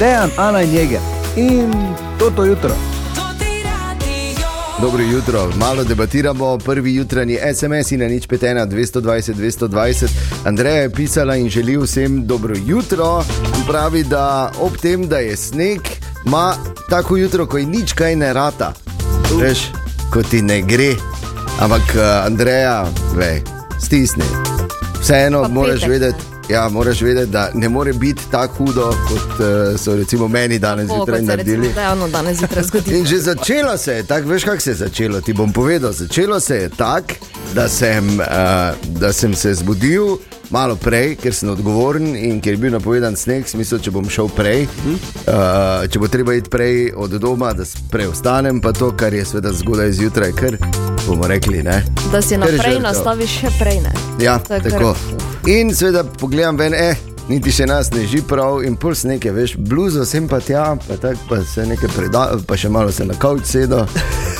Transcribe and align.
Dejan, 0.00 0.30
Ana 0.36 0.62
in 0.62 0.72
Jeger. 0.72 1.00
In 1.36 1.70
to 2.18 2.30
to 2.30 2.44
jutro. 2.44 2.74
Dobro 4.80 5.02
jutro, 5.02 5.52
malo 5.56 5.84
debatiramo, 5.84 6.58
prvi 6.58 6.94
jutranji 6.94 7.38
SMS 7.54 7.92
in 7.92 8.00
na 8.00 8.08
nič 8.08 8.26
petena 8.26 8.66
220, 8.66 9.34
220. 9.34 10.08
Andreja 10.44 10.76
je 10.76 10.90
pisala 10.90 11.36
in 11.36 11.48
želi 11.48 11.76
vsem 11.76 12.26
dobro 12.26 12.54
jutro. 12.66 13.24
Pravi, 13.66 14.04
da 14.04 14.52
ob 14.60 14.76
tem, 14.76 15.08
da 15.08 15.18
je 15.18 15.36
sneg, 15.36 15.80
ima 16.26 16.54
tako 16.88 17.16
jutro, 17.16 17.46
ko 17.46 17.58
je 17.58 17.66
nič 17.66 17.92
kaj 17.92 18.16
ne 18.16 18.32
rata. 18.32 18.72
Veš, 19.40 19.68
ko 20.12 20.22
ti 20.22 20.42
ne 20.42 20.62
gre. 20.62 20.94
Ampak 21.60 21.82
eh, 21.94 22.26
Andreja, 22.26 22.86
vej, 23.16 23.42
stisni. 23.80 24.24
Vseeno 25.00 25.42
Pa 25.42 25.48
moraš 25.48 25.80
petek, 25.80 25.90
vedeti. 25.90 26.29
Ja, 26.50 26.68
moraš 26.68 27.00
vedeti, 27.00 27.30
da 27.30 27.50
ne 27.54 27.68
more 27.68 27.92
biti 27.92 28.22
tako 28.30 28.54
hudo, 28.54 28.94
kot 29.08 29.40
uh, 29.40 29.80
so 29.80 29.96
recimo 29.96 30.28
meni 30.28 30.58
danes 30.58 30.86
zjutraj 30.86 31.22
naredili. 31.22 31.72
Da 31.74 31.92
ono 31.92 32.08
danes 32.08 32.38
zjutraj 32.38 32.64
zgodilo. 32.64 32.96
In 32.98 33.06
že 33.06 33.18
začelo 33.18 33.76
se 33.76 33.92
je 33.92 34.02
tako, 34.02 34.28
veš, 34.28 34.44
kako 34.44 34.60
se 34.60 34.70
je 34.70 34.74
začelo. 34.74 35.20
Ti 35.20 35.32
bom 35.32 35.52
povedal, 35.52 35.92
začelo 35.92 36.40
se 36.40 36.56
je 36.56 36.68
tako, 36.68 37.14
da, 37.54 37.68
sem, 37.68 38.20
uh, 38.20 38.26
da 39.00 39.12
sem 39.12 39.34
se 39.34 39.54
zbudil 39.54 40.16
malo 40.50 40.76
prej, 40.76 41.14
ker 41.16 41.34
sem 41.34 41.50
odgovoren 41.50 42.14
in 42.16 42.40
ker 42.42 42.56
je 42.56 42.60
bil 42.64 42.74
napovedan 42.74 43.16
sneg, 43.16 43.46
smisel, 43.48 43.78
če 43.82 43.92
bom 43.94 44.08
šel 44.10 44.30
prej. 44.34 44.66
Uh, 44.66 45.86
če 45.90 46.02
bo 46.02 46.10
treba 46.10 46.34
iti 46.38 46.50
prej 46.50 46.90
od 46.96 47.14
doma, 47.22 47.52
da 47.56 47.66
prej 47.90 48.10
ostanem, 48.10 48.60
pa 48.60 48.72
to, 48.76 48.92
kar 48.96 49.14
je 49.14 49.24
sveda 49.24 49.52
zgodaj 49.54 49.92
zjutraj, 50.00 50.34
ker 50.38 50.58
bomo 51.06 51.30
rekli 51.30 51.62
ne. 51.62 51.80
Da 52.12 52.22
si 52.22 52.38
naprej 52.40 52.80
nastaviš 52.82 53.38
še 53.44 53.54
prej. 53.60 53.80
Ne? 53.86 53.94
Ja, 54.22 54.40
je 54.50 54.60
kar- 54.60 54.70
tako. 54.70 54.94
In 55.48 55.74
seveda 55.74 56.04
pogledam 56.04 56.58
ven, 56.60 56.74
eh, 56.74 56.96
niti 57.30 57.52
še 57.54 57.66
nas 57.66 57.92
ne 57.94 58.02
živi 58.06 58.24
prav, 58.28 58.64
in 58.66 58.74
puls 58.76 59.04
nekaj, 59.06 59.32
veš, 59.32 59.54
bluzo 59.56 60.04
sem 60.08 60.26
pa 60.28 60.40
tja, 60.42 60.64
pa, 60.88 60.96
tak, 60.98 61.18
pa 61.28 61.38
se 61.46 61.66
nekaj 61.66 61.92
preda, 61.94 62.24
pa 62.46 62.58
še 62.58 62.70
malo 62.72 62.90
se 62.92 63.06
na 63.06 63.14
kavč 63.14 63.46
sedo, 63.52 63.84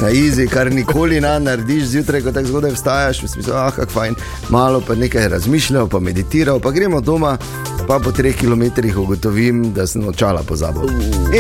na 0.01 0.11
izi, 0.11 0.49
kar 0.51 0.73
nikoli 0.75 1.21
ne 1.23 1.37
narediš 1.45 1.93
zjutraj, 1.95 2.25
ko 2.27 2.35
tako 2.35 2.51
zgodaj 2.51 2.75
vstajaš, 2.75 3.23
v 3.23 3.31
smislu, 3.35 3.55
ah, 3.55 3.71
kako 3.77 3.95
fajn, 3.95 4.19
malo 4.51 4.83
pa 4.87 4.99
nekaj 4.99 5.31
razmišljal, 5.37 5.87
pa 5.89 6.03
meditiral, 6.03 6.59
pa 6.61 6.75
gremo 6.75 7.01
doma. 7.01 7.37
Pa 7.87 7.99
po 7.99 8.13
treh 8.13 8.37
kilometrih 8.37 8.99
ugotovim, 8.99 9.73
da 9.73 9.87
sem 9.87 10.09
očala 10.09 10.43
pozabil. 10.43 10.83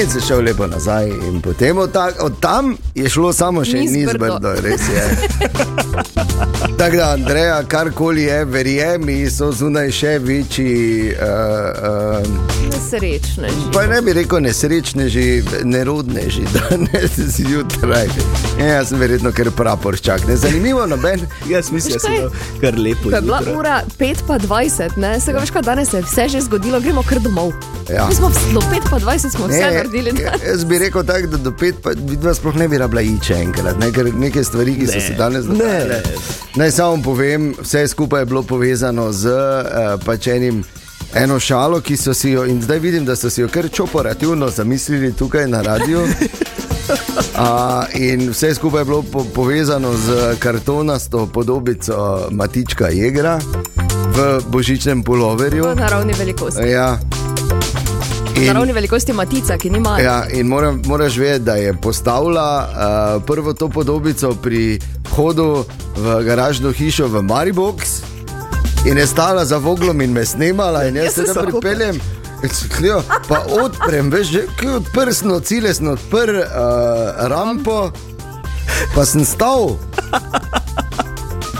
In 0.00 0.10
se 0.10 0.20
šel 0.27 0.41
lepo 0.44 0.66
nazaj, 0.66 1.08
in 1.08 1.41
potem 1.42 1.78
od, 1.78 1.92
ta, 1.92 2.10
od 2.20 2.41
tam 2.41 2.77
je 2.94 3.08
šlo 3.08 3.32
samo 3.32 3.64
še 3.64 3.78
Niz 3.78 3.92
niz 3.92 4.08
Brdo. 4.08 4.38
brdo, 4.38 4.55
res 4.64 4.80
je. 4.80 5.05
Tako 6.78 6.97
da, 6.97 7.10
Andreja, 7.10 7.62
karkoli 7.69 8.22
je, 8.22 8.44
verjemi, 8.44 9.30
so 9.30 9.52
zunaj 9.52 9.91
še 9.91 10.19
večji. 10.19 11.12
Uh, 11.12 12.24
uh, 12.24 12.72
Nesrečne. 12.72 13.48
pa 13.72 13.86
ne 13.86 14.00
bi 14.02 14.12
rekel 14.12 14.41
nesrečneži, 14.41 15.42
nerodneži, 15.64 16.42
danes 16.56 17.19
zjutraj. 17.36 18.08
Ja, 18.58 18.66
jaz 18.66 18.88
sem 18.91 18.98
verjetno 18.98 19.32
kar 19.32 19.50
praporščak. 19.56 20.27
Ne 20.28 20.36
zanimivo, 20.36 20.86
noben. 20.86 21.20
Jaz 21.48 21.70
mislim, 21.70 21.98
da 22.02 22.10
je 22.10 22.28
kar 22.60 22.78
lepo. 22.78 23.10
Bila 23.20 23.42
ura 23.58 23.80
5 23.98 24.27
pa 24.27 24.38
20, 24.38 24.97
ne, 24.97 25.14
se 25.20 25.32
ga 25.32 25.38
veš, 25.44 25.50
kaj 25.54 25.62
danes 25.62 25.92
je 25.94 26.02
vse 26.02 26.28
že 26.30 26.40
zgodilo, 26.40 26.80
gremo 26.80 27.02
kar 27.02 27.18
domov. 27.20 27.52
Ja. 27.90 28.06
Mi 28.08 28.14
smo 28.14 28.28
do 28.28 28.60
5 28.60 28.90
pa 28.90 28.98
20 28.98 29.30
smo 29.36 29.46
vse 29.46 29.58
Ne, 29.58 29.70
naredili. 29.74 30.12
Ne? 30.12 30.32
Jaz 30.46 30.64
bi 30.64 30.78
rekel 30.78 31.04
tako, 31.04 31.26
da 31.26 31.36
do 31.36 31.52
pet, 31.52 31.74
pa 31.82 31.90
vidva 31.96 32.34
sploh 32.34 32.54
ne 32.56 32.68
bi 32.68 32.78
rabila 32.78 33.02
iče 33.02 33.34
enkrat, 33.34 33.78
ne, 33.78 33.90
ker 33.92 34.14
neke 34.14 34.44
stvari, 34.44 34.76
ki 34.78 34.86
so 34.86 34.94
Ne. 34.94 35.00
se 35.00 35.14
danes 35.18 35.44
dogajale. 35.44 36.02
Naj 36.56 36.70
samo 36.70 37.02
povem, 37.02 37.54
vse 37.62 37.88
skupaj 37.88 38.22
je 38.22 38.26
bilo 38.26 38.42
povezano 38.42 39.12
z 39.12 39.26
uh, 39.26 39.98
pač 40.06 40.26
enim. 40.26 40.62
Eno 41.14 41.40
šalo, 41.40 41.80
ki 41.80 41.96
so 41.96 42.14
si 42.14 42.30
jo, 42.30 42.44
in 42.46 42.62
zdaj 42.62 42.78
vidim, 42.78 43.04
da 43.04 43.16
so 43.16 43.30
si 43.30 43.40
jo 43.40 43.48
kar 43.48 43.66
čoperativno 43.72 44.48
zamislili 44.50 45.12
tukaj 45.12 45.46
na 45.46 45.62
radiju. 45.62 46.06
A, 47.38 47.84
in 47.94 48.30
vse 48.30 48.54
skupaj 48.54 48.80
je 48.80 48.84
bilo 48.84 49.02
po, 49.02 49.24
povezano 49.34 49.94
z 49.96 50.36
kartonasto 50.38 51.26
podobico 51.26 52.26
Matička 52.30 52.88
Jegra 52.88 53.38
v 54.10 54.43
božičnem 54.47 55.03
puloverju. 55.03 55.65
V 55.65 55.75
naravni 55.75 56.12
velikosti. 56.19 56.69
Ja. 56.69 56.98
V 58.34 58.47
naravni 58.47 58.72
velikosti 58.72 59.12
matica, 59.12 59.59
ki 59.59 59.71
nima. 59.71 60.00
Ja, 60.00 60.25
in 60.31 60.48
moram, 60.48 60.82
moraš 60.87 61.16
vedeti, 61.16 61.44
da 61.44 61.54
je 61.54 61.75
postavila 61.75 62.69
uh, 62.69 63.22
prvo 63.22 63.53
to 63.53 63.69
podobico 63.69 64.34
pri 64.34 64.78
vhodu 65.10 65.65
v 65.97 66.22
garažno 66.25 66.72
hišo 66.72 67.06
v 67.09 67.22
Maribox 67.22 68.03
in 68.87 68.99
je 68.99 69.06
stala 69.06 69.44
za 69.44 69.59
voglom 69.59 70.00
in 70.00 70.12
me 70.12 70.25
snimala, 70.25 70.84
in 70.88 70.97
jaz 70.97 71.15
se 71.15 71.25
tam 71.25 71.47
pripeljem. 71.47 72.00
in 72.43 72.50
klijo, 72.76 73.03
Pa 73.28 73.44
odprem, 73.65 74.10
veš, 74.10 74.26
že 74.26 74.43
ki 74.56 74.69
odprsno, 74.69 75.41
cilje 75.41 75.75
sem 75.75 75.88
odprl 75.88 76.41
uh, 76.41 76.47
rampo, 77.28 77.93
pa 78.94 79.04
sem 79.04 79.25
stal 79.25 79.76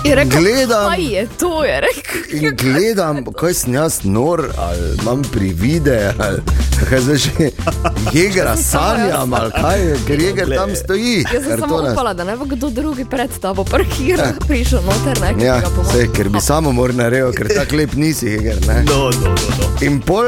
Je 0.05 0.15
rekel, 0.15 0.41
gledam. 0.41 0.89
kaj 0.91 1.05
je 1.05 1.29
to, 1.39 1.65
je 1.65 1.81
rekel. 1.81 2.21
in 2.47 2.57
gledam, 2.57 3.25
kaj 3.25 3.55
sem 3.55 3.75
jaz 3.75 4.01
nor, 4.05 4.49
ali 4.59 4.97
imam 5.03 5.23
privide, 5.23 6.13
ali 6.19 6.39
kaj 6.89 7.01
zdaj 7.01 7.17
že 7.17 7.51
jegra 8.13 8.57
sanjam, 8.57 9.35
ali 9.35 9.51
kaj, 9.51 9.81
ker 10.07 10.21
jeger 10.21 10.55
tam 10.57 10.77
stoji. 10.77 11.25
Jaz 11.35 11.45
sem 11.45 11.61
samo 11.61 11.77
upala, 11.93 12.15
da 12.15 12.25
ne 12.25 12.37
bo 12.37 12.45
kdo 12.45 12.71
drugi 12.71 13.05
pred 13.05 13.31
tabo 13.41 13.65
parkiral, 13.65 14.27
prišel 14.49 14.81
noter, 14.83 15.21
ne, 15.21 15.45
Ja, 15.45 15.61
vse, 15.83 16.09
ker 16.17 16.29
bi 16.29 16.41
samo 16.41 16.73
moral 16.73 16.97
narediti, 16.97 17.37
ker 17.37 17.49
tako 17.57 17.77
lep 17.77 17.93
nisi, 17.93 18.27
jeger. 18.27 18.57
Ne? 18.67 18.83
No, 18.83 19.11
no, 19.11 19.29
no, 19.29 19.51
no. 19.59 19.71
In 19.81 20.01
pol 20.01 20.25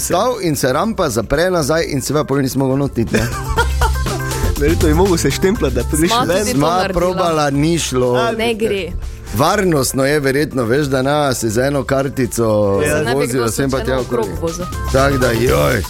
stav 0.00 0.36
in 0.42 0.56
se 0.56 0.72
rampa 0.72 1.08
zapre 1.08 1.50
nazaj, 1.50 1.84
in 1.88 2.02
seveda 2.02 2.24
pol 2.24 2.36
nismo 2.38 2.66
mogli 2.66 2.78
notiti. 2.78 3.16
ne. 3.16 3.26
Verjetno 4.60 4.88
je 4.88 4.94
mogel 4.94 5.16
se 5.16 5.30
štempljati, 5.30 5.74
da 5.74 5.82
to 5.82 5.96
Sma 5.96 6.24
naredila. 6.24 6.88
probala, 6.92 7.50
ni 7.50 7.78
šlo. 7.78 8.32
Ne 8.38 8.54
gre. 8.54 8.92
Varnostno 9.36 10.04
je 10.04 10.20
verjetno, 10.20 10.64
veš, 10.64 10.86
da 10.86 11.02
na 11.02 11.34
se 11.34 11.48
z 11.50 11.58
eno 11.58 11.84
kartico 11.84 12.80
Ja. 12.86 13.12
Vozijo 13.14 13.42
kdo 13.42 13.52
sem 13.52 13.70
pa 13.70 13.80
tja 13.84 14.00
okrog. 14.00 14.26
vozil. 14.40 14.64
Tako 14.92 15.18
da, 15.18 15.30
joj. 15.30 15.82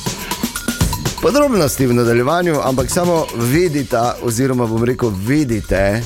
Podrobnosti 1.22 1.86
v 1.86 1.94
nadaljevanju, 1.94 2.60
ampak 2.64 2.90
samo 2.90 3.26
vidite, 3.36 3.98
oziroma 4.22 4.66
bom 4.66 4.84
rekel, 4.84 5.12
vidite. 5.26 6.02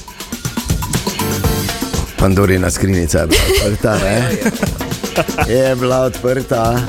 Pandorina 2.18 2.70
skrinjica 2.70 3.18
je 3.18 3.26
bila 3.26 3.40
odprta, 3.66 3.98
ne? 4.04 4.28
Je 5.54 5.76
bila 5.76 6.00
odprta. 6.00 6.80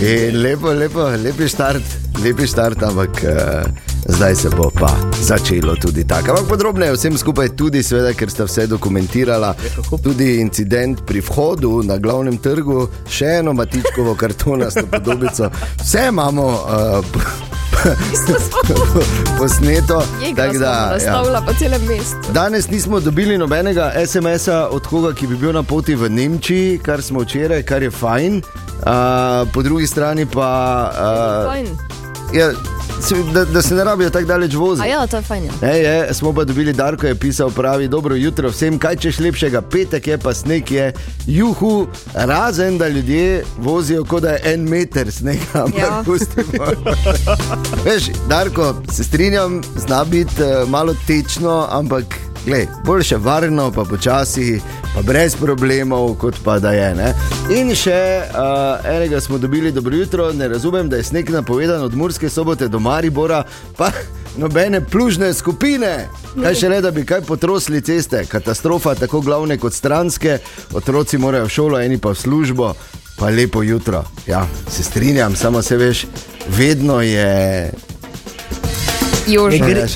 In 0.00 0.42
lepo, 0.42 0.72
lepo, 0.72 1.08
lepi 1.24 1.48
štart, 1.48 1.82
lepi 2.24 2.46
štart, 2.46 2.82
ampak 2.82 3.10
uh, 3.10 3.95
zdaj 4.08 4.34
se 4.34 4.48
bo 4.48 4.70
pa 4.70 4.90
začelo 5.22 5.74
tudi 5.76 6.04
tako. 6.04 6.30
Ampak 6.30 6.48
podrobneje 6.48 6.92
vsem 6.92 7.18
skupaj, 7.18 7.48
tudi, 7.48 7.82
seveda, 7.82 8.12
ker 8.12 8.30
sta 8.30 8.44
vse 8.44 8.66
dokumentirala, 8.66 9.54
tudi 10.02 10.36
incident 10.36 11.00
pri 11.06 11.20
vhodu 11.20 11.82
na 11.82 11.98
glavnem 11.98 12.38
trgu, 12.38 12.88
še 13.08 13.26
eno 13.40 13.52
matičkovo 13.52 14.14
kartonasto 14.14 14.86
podobico. 14.92 15.50
Vse 15.82 16.08
imamo. 16.08 16.46
Uh, 16.46 17.04
Posneto, 19.38 20.02
tako 20.36 20.58
da 20.58 20.66
ja. 20.66 20.90
nastavila 20.92 21.42
po 21.46 21.52
celem 21.52 21.82
mestu. 21.84 22.32
Danes 22.32 22.70
nismo 22.70 23.00
dobili 23.00 23.38
nobenega 23.38 23.92
SMS-a 24.06 24.68
od 24.70 24.86
koga, 24.86 25.12
ki 25.12 25.26
bi 25.26 25.36
bil 25.36 25.52
na 25.52 25.62
poti 25.62 25.94
v 25.94 26.08
Nemčiji, 26.10 26.78
kar 26.78 27.02
smo 27.02 27.20
včeraj, 27.20 27.62
kar 27.62 27.82
je 27.82 27.90
fajn. 27.90 28.42
Uh, 28.76 29.48
po 29.52 29.62
drugi 29.62 29.86
strani 29.86 30.26
pa, 30.26 30.48
Fajn. 31.46 31.66
uh, 31.66 32.34
ja, 32.34 32.50
se- 32.50 32.85
da, 33.24 33.44
da 33.44 33.62
se 33.62 33.74
ne 33.74 33.84
rabijo 33.84 34.10
tako 34.10 34.26
daleč 34.26 34.54
voziti. 34.54 34.88
ja, 34.88 35.06
to 35.06 35.16
je 35.16 35.22
fajn. 35.22 35.44
Ja. 35.44 35.50
Ne, 35.62 35.78
je, 35.78 36.14
smo 36.14 36.32
pa 36.32 36.44
dobili 36.44 36.72
Darko, 36.72 37.06
je 37.06 37.14
pisal, 37.14 37.50
pravi, 37.50 37.88
dobro 37.88 38.14
jutro 38.14 38.48
vsem, 38.48 38.78
kaj 38.78 38.96
češ 38.96 39.18
lepšega, 39.18 39.62
petek 39.62 40.06
je 40.06 40.18
pa 40.18 40.34
sneg 40.34 40.72
je, 40.72 40.92
juhu, 41.26 41.86
razen 42.14 42.78
da 42.78 42.88
ljudje 42.88 43.44
vozijo, 43.58 44.04
kot 44.04 44.22
da 44.22 44.30
je 44.30 44.40
en 44.44 44.60
meter 44.62 45.12
snega, 45.12 45.38
ampak 45.54 45.80
Ja. 45.80 46.02
pustimo. 46.04 46.64
Veš, 47.84 48.04
Darko, 48.28 48.74
se 48.92 49.04
strinjam, 49.04 49.62
zna 49.76 50.04
biti 50.04 50.42
uh, 50.42 50.68
malo 50.68 50.94
tečno, 51.06 51.66
ampak 51.70 52.04
glej, 52.46 52.66
boljše 52.84 53.16
varno, 53.16 53.72
pa 53.72 53.84
počasi, 53.84 54.60
pa 54.94 55.02
brez 55.02 55.36
problemov, 55.36 56.14
kot 56.14 56.34
pa 56.44 56.58
da 56.58 56.70
je. 56.70 56.94
Ne? 56.94 57.14
In 57.50 57.74
še 57.74 58.22
uh, 58.22 58.86
enega 58.86 59.20
smo 59.20 59.38
dobili, 59.38 59.72
dobro 59.72 59.96
jutro, 59.96 60.32
ne 60.32 60.48
razumem, 60.48 60.88
da 60.88 60.96
je 60.96 61.08
sneg 61.10 61.30
napovedan 61.30 61.82
od 61.82 61.94
Murske 61.94 62.30
sobote 62.30 62.68
do 62.68 62.78
Maribora, 62.78 63.42
pa 63.76 63.90
nobene 64.38 64.80
plužne 64.80 65.32
skupine. 65.34 66.08
Kaj 66.36 66.54
še 66.54 66.70
le, 66.70 66.80
da 66.84 66.90
bi 66.94 67.02
kaj 67.06 67.24
potrosili 67.26 67.82
ceste, 67.82 68.22
katastrofa, 68.30 68.94
tako 68.94 69.20
glavne 69.26 69.58
kot 69.58 69.74
stranske, 69.74 70.38
otroci 70.74 71.18
morajo 71.18 71.50
v 71.50 71.54
šolo, 71.58 71.80
eni 71.82 71.98
pa 71.98 72.14
v 72.14 72.22
službo. 72.22 72.74
Pa 73.16 73.30
lepo 73.32 73.62
jutro. 73.64 74.04
Ja, 74.28 74.44
se 74.68 74.82
strinjam, 74.84 75.36
samo 75.36 75.62
se 75.62 75.76
veš, 75.80 76.04
vedno 76.52 77.00
je 77.00 77.72
Jože, 79.26 79.58
gre-. 79.58 79.86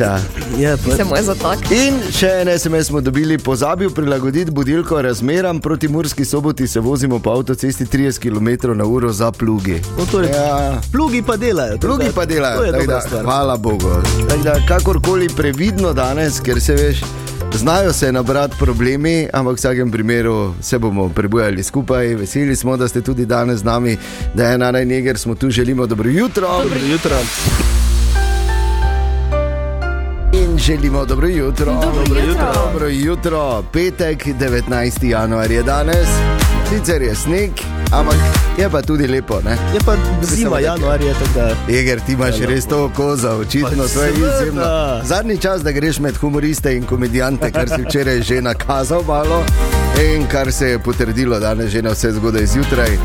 Ja, 0.58 0.76
pa, 0.78 0.96
se 0.96 1.04
mu 1.04 1.16
je 1.16 1.22
zatak. 1.22 1.58
In 1.70 1.94
še 2.10 2.30
en 2.40 2.48
SMS 2.50 2.86
smo 2.86 3.00
dobili, 3.00 3.38
pozabil 3.38 3.90
prilagoditi 3.90 4.50
budilko 4.50 5.02
razmeram 5.02 5.60
proti 5.60 5.88
Murski 5.88 6.24
soboti, 6.24 6.66
se 6.66 6.80
vozimo 6.80 7.18
po 7.18 7.30
avtocesti 7.30 7.84
30 7.86 8.18
km 8.20 8.74
na 8.74 8.84
uro 8.86 9.12
za 9.12 9.30
plugi. 9.32 9.80
no, 9.98 10.06
torej, 10.06 10.30
Ja. 10.30 10.80
Plugi 10.92 11.22
pa 11.22 11.36
delajo. 11.36 11.78
Plugi 11.78 12.04
da- 12.04 12.12
pa 12.12 12.24
delajo, 12.24 12.72
dobra 12.72 12.86
da, 12.86 13.00
stvar. 13.00 13.24
hvala 13.24 13.56
Bogu. 13.56 13.90
Tako 14.28 14.42
Da, 14.42 14.56
kakorkoli 14.68 15.28
previdno 15.28 15.92
danes, 15.92 16.40
ker 16.40 16.60
se 16.60 16.74
veš, 16.74 17.00
znajo 17.54 17.92
se 17.92 18.12
nabrati 18.12 18.54
problemi, 18.58 19.28
ampak 19.32 19.52
v 19.52 19.58
vsakem 19.58 19.90
primeru 19.90 20.54
se 20.60 20.78
bomo 20.78 21.08
prebujali 21.08 21.62
skupaj. 21.62 22.14
Veseli 22.14 22.56
smo, 22.56 22.76
da 22.76 22.88
ste 22.88 23.00
tudi 23.00 23.26
danes 23.26 23.58
z 23.58 23.64
nami, 23.64 23.96
da 24.34 24.44
je 24.44 24.54
ena 24.54 24.70
najneger, 24.70 25.18
smo 25.18 25.34
tu, 25.34 25.50
želimo 25.50 25.86
dobro 25.86 26.10
jutro. 26.10 26.48
Dobro 26.58 26.78
jutro. 26.82 27.16
Želimo 30.60 31.04
dobro 31.04 31.28
jutro. 31.28 31.72
Dobro 31.72 32.20
jutro. 32.20 32.52
Dobro 32.54 32.88
jutro. 32.88 33.62
Petek, 33.72 34.26
19. 34.26 35.06
januar 35.06 35.50
je 35.50 35.62
danes, 35.62 36.08
sicer 36.68 37.02
je 37.02 37.14
sneg, 37.14 37.50
ampak 37.92 38.16
je 38.58 38.70
pa 38.70 38.82
tudi 38.82 39.06
lepo. 39.06 39.40
Ne? 39.44 39.50
Je 39.50 39.80
pa 39.86 39.96
zima, 40.22 40.58
januar 40.58 41.00
je 41.00 41.12
tako 41.12 41.30
da. 41.34 41.74
Eger, 41.74 42.00
ti 42.00 42.12
imaš 42.12 42.38
res 42.38 42.66
to 42.66 42.90
kozo, 42.96 43.30
očitno 43.30 43.82
Pa 43.82 43.94
to 43.94 44.02
je 44.02 44.12
izjemno. 44.12 44.62
Zadnji 45.04 45.38
čas, 45.38 45.62
da 45.62 45.72
greš 45.72 45.98
med 45.98 46.16
humoriste 46.16 46.76
in 46.76 46.84
komedijante, 46.84 47.50
kar 47.52 47.68
si 47.68 47.82
včeraj 47.82 48.22
že 48.22 48.42
nakazal 48.42 49.02
malo 49.06 49.44
in 50.14 50.26
kar 50.26 50.52
se 50.52 50.70
je 50.70 50.78
potrdilo 50.78 51.40
danes 51.40 51.70
že 51.70 51.82
na 51.82 51.90
vse 51.90 52.12
zgodaj 52.12 52.46
zjutraj, 52.46 52.98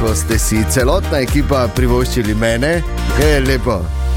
ko 0.00 0.14
ste 0.14 0.38
si 0.38 0.64
celotna 0.70 1.18
ekipa 1.18 1.68
privoščili 1.76 2.34
mene, 2.34 2.82
je 3.20 3.40
lepo. 3.40 4.07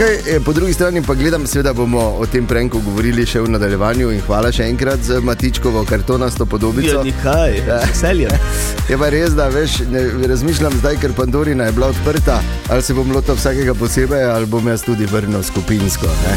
Kaj, 0.00 0.14
eh, 0.26 0.40
po 0.40 0.52
drugi 0.52 0.72
strani 0.72 1.02
pa 1.02 1.14
gledam, 1.14 1.46
seveda 1.46 1.72
bomo 1.72 2.00
o 2.00 2.26
tem 2.26 2.46
prenku 2.46 2.80
govorili 2.80 3.26
še 3.26 3.40
v 3.40 3.50
nadaljevanju 3.50 4.08
in 4.10 4.20
hvala 4.20 4.48
še 4.48 4.64
enkrat 4.64 4.98
za 5.00 5.20
Matičkovo 5.20 5.84
kartonasto 5.84 6.46
podobico. 6.46 6.94
Ja, 6.94 7.02
nikaj, 7.02 7.56
Ja. 7.58 7.80
veselje. 7.84 8.28
Je 8.90 8.98
pa 8.98 9.08
res, 9.08 9.30
da 9.30 9.48
veš, 9.48 9.78
ne, 9.90 10.00
razmišljam 10.24 10.72
zdaj, 10.72 10.96
ker 10.96 11.12
Pandorina 11.12 11.64
je 11.64 11.72
bila 11.72 11.86
odprta, 11.86 12.40
ali 12.68 12.82
se 12.82 12.94
bom 12.94 13.12
lotil 13.12 13.34
vsakega 13.34 13.74
posebej, 13.74 14.24
ali 14.24 14.46
bom 14.46 14.68
jaz 14.68 14.82
tudi 14.82 15.06
vrnil 15.06 15.42
skupinsko. 15.42 16.06
ne. 16.06 16.34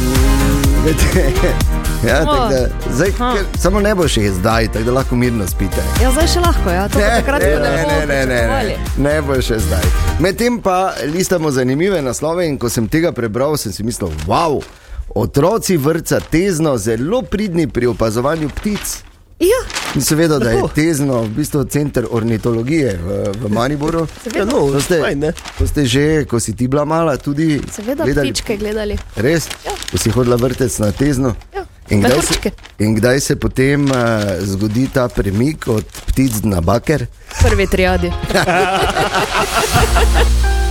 Ja, 2.03 2.19
da, 2.19 2.67
zdaj, 2.91 3.11
Ha. 3.11 3.33
ker, 3.33 3.45
samo 3.57 3.79
ne 3.79 3.95
bo 3.95 4.03
še 4.03 4.27
zdaj, 4.33 4.67
tako 4.67 4.85
da 4.85 4.91
lahko 4.91 5.15
mirno 5.15 5.45
spite. 5.47 5.79
Ja, 6.01 6.09
zdaj 6.11 6.27
še 6.27 6.39
lahko, 6.41 6.67
ja. 6.69 6.87
to 6.87 6.99
pa 6.99 7.13
takrat, 7.15 7.41
ne, 7.41 7.47
ne, 7.47 7.55
ne, 7.55 7.77
ne, 7.79 8.25
ne, 8.25 8.25
pričakovali. 8.27 8.73
ne, 8.97 9.03
ne 9.05 9.21
bo 9.21 9.37
še 9.41 9.59
zdaj. 9.59 9.85
Medtem 10.19 10.57
pa 10.59 10.75
listamo 11.07 11.51
zanimive 11.51 12.01
naslove 12.01 12.43
in 12.43 12.57
ko 12.57 12.67
sem 12.69 12.87
tega 12.89 13.11
prebral, 13.13 13.52
sem 13.57 13.71
si 13.71 13.83
mislil, 13.83 14.09
wow, 14.27 14.63
otroci 15.15 15.77
vrca 15.77 16.19
tezno, 16.19 16.77
zelo 16.77 17.21
pridni 17.21 17.67
pri 17.67 17.87
opazovanju 17.87 18.49
ptic. 18.49 19.03
Ja, 19.39 19.47
In 19.95 20.01
seveda, 20.01 20.39
da 20.39 20.51
je 20.51 20.63
tezno 20.75 21.21
v 21.21 21.29
bistvu 21.29 21.65
center 21.65 22.05
ornitologije 22.09 22.97
v, 22.97 23.31
v 23.41 23.51
Mariboru. 23.51 24.07
Ja, 24.37 24.45
no, 24.45 24.71
To 24.71 24.81
ste, 24.81 25.01
fajn, 25.01 25.31
to 25.57 25.67
ste 25.67 25.85
že, 25.85 26.25
ko 26.25 26.39
si 26.39 26.55
ti 26.55 26.67
bila 26.67 26.85
mala, 26.85 27.17
tudi 27.17 27.61
seveda 27.71 28.05
gledali. 28.05 28.31
ptičke 28.31 28.57
gledali. 28.57 28.97
Res? 29.15 29.49
Ko 29.91 29.97
si 29.97 30.09
hodila 30.09 30.35
vrtec 30.35 30.79
na 30.79 30.91
tezno. 30.91 31.35
Ja, 31.53 31.65
In 31.89 31.99
kdaj, 31.99 32.21
se, 32.21 32.51
in 32.79 32.95
kdaj 32.95 33.19
se 33.19 33.35
potem 33.35 33.91
uh, 33.91 33.97
zgodi 34.39 34.87
ta 34.87 35.09
premik 35.11 35.67
od 35.67 35.83
ptic 36.07 36.39
na 36.47 36.61
baker? 36.61 37.05
Prvi 37.43 37.67
triadi. 37.67 38.07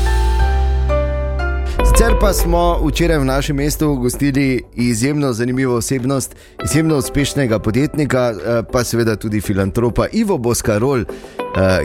Sicer 2.02 2.19
pa 2.20 2.32
smo 2.32 2.81
včeraj 2.87 3.19
v 3.19 3.25
našem 3.25 3.56
mestu 3.56 3.94
gostili 3.94 4.62
izjemno 4.75 5.32
zanimivo 5.32 5.76
osebnost, 5.76 6.34
izjemno 6.64 6.96
uspešnega 6.96 7.58
podjetnika, 7.58 8.32
eh, 8.32 8.62
pa 8.72 8.84
seveda 8.84 9.16
tudi 9.16 9.40
filantropa 9.40 10.06
Ivo 10.12 10.38
Boskarol 10.38 11.00
eh, 11.00 11.06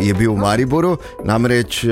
je 0.01 0.13
bil 0.13 0.33
v 0.33 0.37
Mariboru, 0.37 0.97
namreč. 1.23 1.83
eh, 1.83 1.89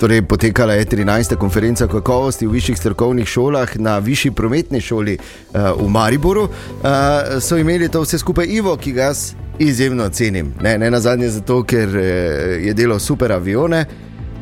Torej, 0.00 0.22
potekala 0.22 0.72
je 0.72 0.84
13. 0.84 1.36
konferenca 1.36 1.86
kakovosti 1.86 2.46
v 2.46 2.50
višjih 2.50 2.78
strokovnih 2.78 3.28
šolah 3.28 3.76
na 3.76 3.98
višji 3.98 4.30
prometni 4.30 4.80
šoli 4.80 5.18
uh, 5.18 5.60
v 5.80 5.88
Mariboru. 5.88 6.42
Uh, 6.42 6.48
so 7.40 7.56
imeli 7.56 7.88
to 7.88 8.00
vse 8.00 8.18
skupaj 8.18 8.46
Ivo, 8.48 8.76
ki 8.76 8.92
ga 8.92 9.02
jaz 9.02 9.34
izjemno 9.58 10.08
cenim. 10.08 10.54
Ne, 10.62 10.78
ne 10.78 10.90
na 10.90 11.00
zadnje 11.00 11.28
zato, 11.28 11.62
ker 11.62 11.88
uh, 11.88 12.02
je 12.66 12.74
delal 12.74 12.98
super 12.98 13.32
avione, 13.32 13.84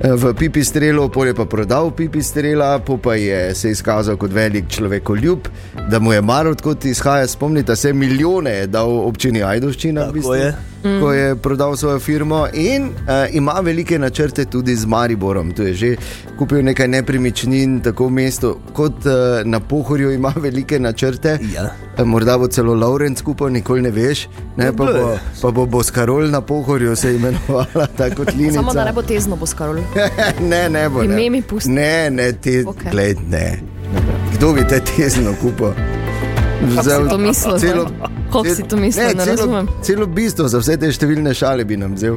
v 0.00 0.32
pipistrelu, 0.32 1.08
pol 1.12 1.28
je 1.28 1.34
pa 1.36 1.44
prodal 1.44 1.90
pipistrela, 1.92 2.78
pol 2.80 2.96
pa 2.96 3.14
je 3.20 3.54
se 3.54 3.70
izkazal 3.70 4.16
kot 4.16 4.32
velik 4.32 4.68
človekoljub, 4.72 5.48
da 5.92 5.98
mu 6.00 6.12
je 6.12 6.22
mar 6.24 6.48
odkot 6.48 6.84
izhaja. 6.84 7.26
Spomnite 7.28 7.76
se, 7.76 7.92
milijone 7.92 8.50
je 8.50 8.66
dal 8.66 8.88
občini 8.88 9.42
Ajdoščina, 9.44 10.00
v 10.00 10.04
Tako 10.04 10.16
bistvu, 10.16 10.34
je. 10.34 10.54
Ko 10.82 11.12
je 11.12 11.36
prodal 11.36 11.76
svojo 11.76 11.98
firmo 11.98 12.46
in 12.52 12.84
uh, 12.84 12.90
ima 13.32 13.52
velike 13.62 13.98
načrte 13.98 14.44
tudi 14.44 14.76
z 14.76 14.86
Mariborom. 14.86 15.52
Tu 15.52 15.62
je 15.62 15.74
že 15.74 15.96
kupil 16.38 16.64
nekaj 16.64 16.88
nepremičnin, 16.88 17.80
tako 17.80 18.06
v 18.06 18.10
mestu 18.10 18.56
kot 18.72 19.06
uh, 19.06 19.12
na 19.44 19.60
Pohorju 19.60 20.12
ima 20.12 20.32
velike 20.46 20.78
načrte. 20.80 21.38
Ja. 21.54 21.70
Eh, 21.98 22.04
Morda 22.04 22.38
bo 22.38 22.48
celo 22.48 22.74
Laurenc 22.74 23.18
skupaj, 23.18 23.50
nikoli 23.50 23.82
ne 23.82 23.90
veš. 23.90 24.28
Ne, 24.56 24.72
pa, 24.76 24.84
bo, 24.84 25.18
pa 25.42 25.50
bo 25.50 25.66
Boskarol 25.66 26.30
na 26.30 26.40
Pohorju 26.40 26.96
se 26.96 27.14
imenovala 27.14 27.86
tako 27.96 28.16
kot 28.24 28.34
Linica. 28.34 28.54
Samo 28.54 28.72
da 28.72 28.84
ne 28.84 28.92
bo 28.92 29.02
tezno, 29.02 29.36
bo 29.36 29.46
skarol. 29.46 29.76
ne, 30.50 30.68
ne 30.68 30.88
bo. 30.88 31.02
Ne, 31.02 31.42
pusti. 31.42 31.70
ne, 31.70 32.10
ne, 32.10 32.32
te, 32.32 32.64
okay. 32.64 32.90
gled, 32.90 33.18
ne. 33.28 33.58
Kdo 34.34 34.52
bi 34.52 34.64
te 34.68 34.80
tezno 34.80 35.34
kupil? 35.40 35.99
Si 36.60 37.08
to 37.10 37.18
mislil 37.18 37.58
zdaj? 37.58 37.70
celo- 37.70 37.90
Kako 38.30 38.44
si 38.44 38.62
to 38.62 38.76
mislil, 38.76 39.04
ne 39.06 39.24
celo, 39.24 39.36
razumem. 39.36 39.68
Celo 39.82 40.06
bistvo 40.06 40.48
za 40.48 40.58
vse 40.58 40.76
te 40.76 40.86
številne 40.86 41.34
šale 41.34 41.64
bi 41.64 41.76
nam 41.76 41.94
vzel. 41.94 42.14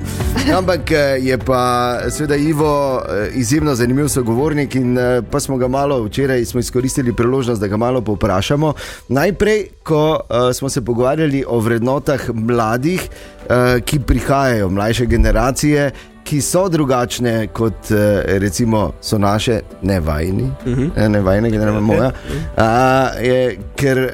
Ampak 0.54 0.92
eh, 0.92 1.18
je 1.20 1.38
pa 1.38 1.62
seveda 2.10 2.36
Ivo 2.36 2.70
eh, 3.00 3.32
izjemno 3.34 3.74
zanimiv 3.76 4.08
sogovornik 4.08 4.76
in 4.76 4.98
eh, 4.98 5.22
pa 5.22 5.40
smo 5.40 5.58
ga 5.58 5.68
malo 5.68 6.04
včeraj 6.04 6.46
smo 6.46 6.60
izkoristili 6.60 7.14
priložnost, 7.14 7.62
da 7.62 7.68
ga 7.68 7.78
malo 7.78 8.02
povprašamo. 8.02 8.74
Najprej, 9.08 9.66
ko 9.84 10.20
uh, 10.20 10.54
smo 10.54 10.70
se 10.70 10.86
pogovarjali 10.86 11.44
o 11.48 11.60
vrednotah 11.60 12.30
mladih, 12.34 13.02
uh, 13.02 13.82
ki 13.82 14.00
prihajajo, 14.00 14.70
mlajše 14.70 15.06
generacije. 15.06 15.92
Ki 16.24 16.42
so 16.42 16.70
drugačne 16.70 17.48
kot 17.54 17.92
eh, 17.92 18.38
recimo 18.40 18.94
so 19.02 19.18
naše, 19.18 19.60
ne 19.82 20.00
vajni, 20.00 20.44
uh 20.44 20.66
-huh. 20.66 21.08
ne 21.10 21.22
vajne, 21.22 21.50
glede 21.50 21.66
na 21.66 21.80
moja. 21.80 22.12
A, 22.58 23.10
je, 23.22 23.60
ker 23.76 23.98
eh, 23.98 24.12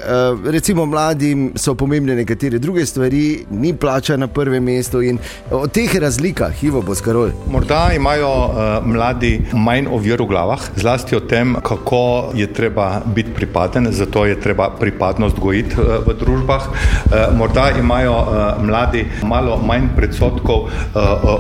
recimo 0.51 0.85
mladim 0.85 1.51
so 1.56 1.75
pomembne 1.75 2.15
nekatere 2.15 2.59
druge 2.59 2.85
stvari, 2.85 3.45
ni 3.50 3.73
plača 3.73 4.17
na 4.17 4.27
prvem 4.27 4.63
mestu 4.63 5.01
in 5.01 5.19
o 5.51 5.67
teh 5.67 5.95
razlikah, 5.95 6.63
Ivo 6.63 6.81
Boskarol. 6.81 7.29
Morda 7.51 7.91
imajo 7.95 8.29
uh, 8.29 8.85
mladi 8.85 9.41
manj 9.53 9.88
ovir 9.91 10.21
v 10.21 10.25
glavah, 10.25 10.61
zlasti 10.75 11.16
o 11.16 11.19
tem, 11.19 11.56
kako 11.63 12.31
je 12.35 12.47
treba 12.54 13.01
biti 13.06 13.33
pripaden, 13.33 13.92
zato 13.92 14.25
je 14.25 14.39
treba 14.39 14.69
pripadnost 14.80 15.39
gojiti 15.39 15.75
uh, 15.78 16.07
v 16.07 16.16
družbah. 16.19 16.68
Uh, 16.68 17.37
morda 17.37 17.69
imajo 17.80 18.18
uh, 18.18 18.63
mladi 18.63 19.06
malo 19.23 19.57
manj 19.57 19.87
predsotkov 19.95 20.59
uh, 20.61 20.69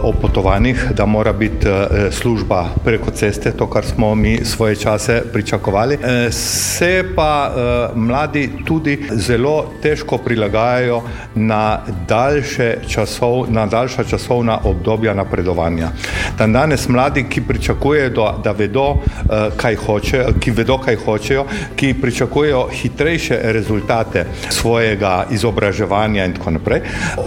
o 0.03 0.13
potovanjih, 0.59 0.91
da 0.97 1.05
mora 1.05 1.33
biti 1.33 1.67
uh, 1.67 1.73
služba 2.11 2.65
preko 2.83 3.11
ceste, 3.11 3.51
to, 3.51 3.69
kar 3.69 3.85
smo 3.85 4.15
mi 4.15 4.39
svoje 4.43 4.75
čase 4.75 5.23
pričakovali. 5.33 5.95
Uh, 5.95 6.33
se 6.33 7.03
pa 7.15 7.51
uh, 7.51 7.97
mladi 7.97 8.49
tudi 8.65 8.99
zelo 9.11 9.71
težko 9.81 10.17
prilagajajo 10.17 11.01
na 11.35 11.79
daljše 12.07 12.75
časov, 12.87 13.45
na 13.49 13.65
daljša 13.65 14.03
časovna 14.03 14.59
obdobja 14.63 15.13
napredovanja. 15.13 15.89
Dan 16.37 16.53
danes 16.53 16.87
mladi, 16.89 17.25
ki 17.29 17.41
pričakujejo, 17.41 18.09
da, 18.09 18.35
da 18.43 18.51
vedo, 18.51 18.95
eh, 18.95 19.49
kaj 19.57 19.75
hoče, 19.75 20.25
ki 20.39 20.51
vedo, 20.51 20.77
kaj 20.77 20.95
hočejo, 20.95 21.45
ki 21.75 21.93
pričakujejo 22.01 22.67
hitrejše 22.71 23.39
rezultate 23.43 24.25
svojega 24.49 25.25
izobraževanja 25.31 26.25
in 26.25 26.33
tako 26.33 26.51
naprej, 26.51 26.81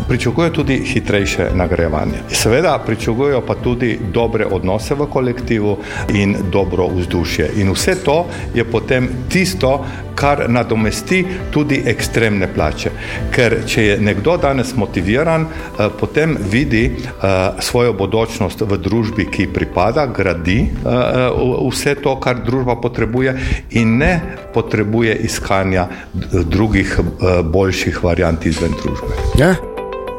pričakujejo 0.09 0.53
tudi 0.53 0.79
hitrejše 0.87 1.51
nagrajevanje. 1.55 2.23
Seveda 2.33 2.79
pričakujejo 2.87 3.22
pa 3.47 3.55
tudi 3.55 3.99
dobre 4.13 4.47
odnose 4.47 4.95
v 4.95 5.07
kolektivu 5.07 5.77
in 6.15 6.37
dobro 6.51 6.89
vzdušje. 6.89 7.51
In 7.57 7.73
vse 7.73 7.97
to 8.05 8.27
je 8.55 8.65
potem 8.65 9.09
tisto, 9.29 9.85
kar 10.15 10.45
nadomesti 10.49 11.25
tudi 11.51 11.83
ekstremne 11.87 12.49
plače. 12.55 12.91
Ker 13.33 13.57
če 13.67 13.85
je 13.85 13.99
nekdo 14.01 14.37
danes 14.37 14.75
motiviran, 14.77 15.47
eh, 15.47 15.89
potem 16.01 16.37
vidi 16.51 16.85
eh, 16.87 17.51
svojo 17.61 17.93
bodočnost 17.93 18.61
v 18.61 18.79
družbi, 18.79 19.27
ki 19.31 19.49
pripada, 19.55 20.07
gradi 20.07 20.61
eh, 20.63 21.29
vse 21.71 21.95
to, 22.03 22.17
kar 22.21 22.43
družba 22.45 22.77
potrebuje 22.77 23.37
in 23.71 23.99
ne 23.99 24.21
potrebuje 24.55 25.17
iskanja 25.25 25.89
drugih 26.33 26.99
boljših 27.45 28.03
variant 28.05 28.47
izven 28.47 28.75
družbe. 28.83 29.17
Ja? 29.39 29.55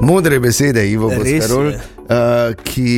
Modre 0.01 0.39
besede, 0.39 0.83
Ivo 0.89 1.10
Res 1.10 1.48
Boskarol. 1.48 1.74
Je. 2.10 2.15
uh, 2.15 2.55
ki 2.63 2.89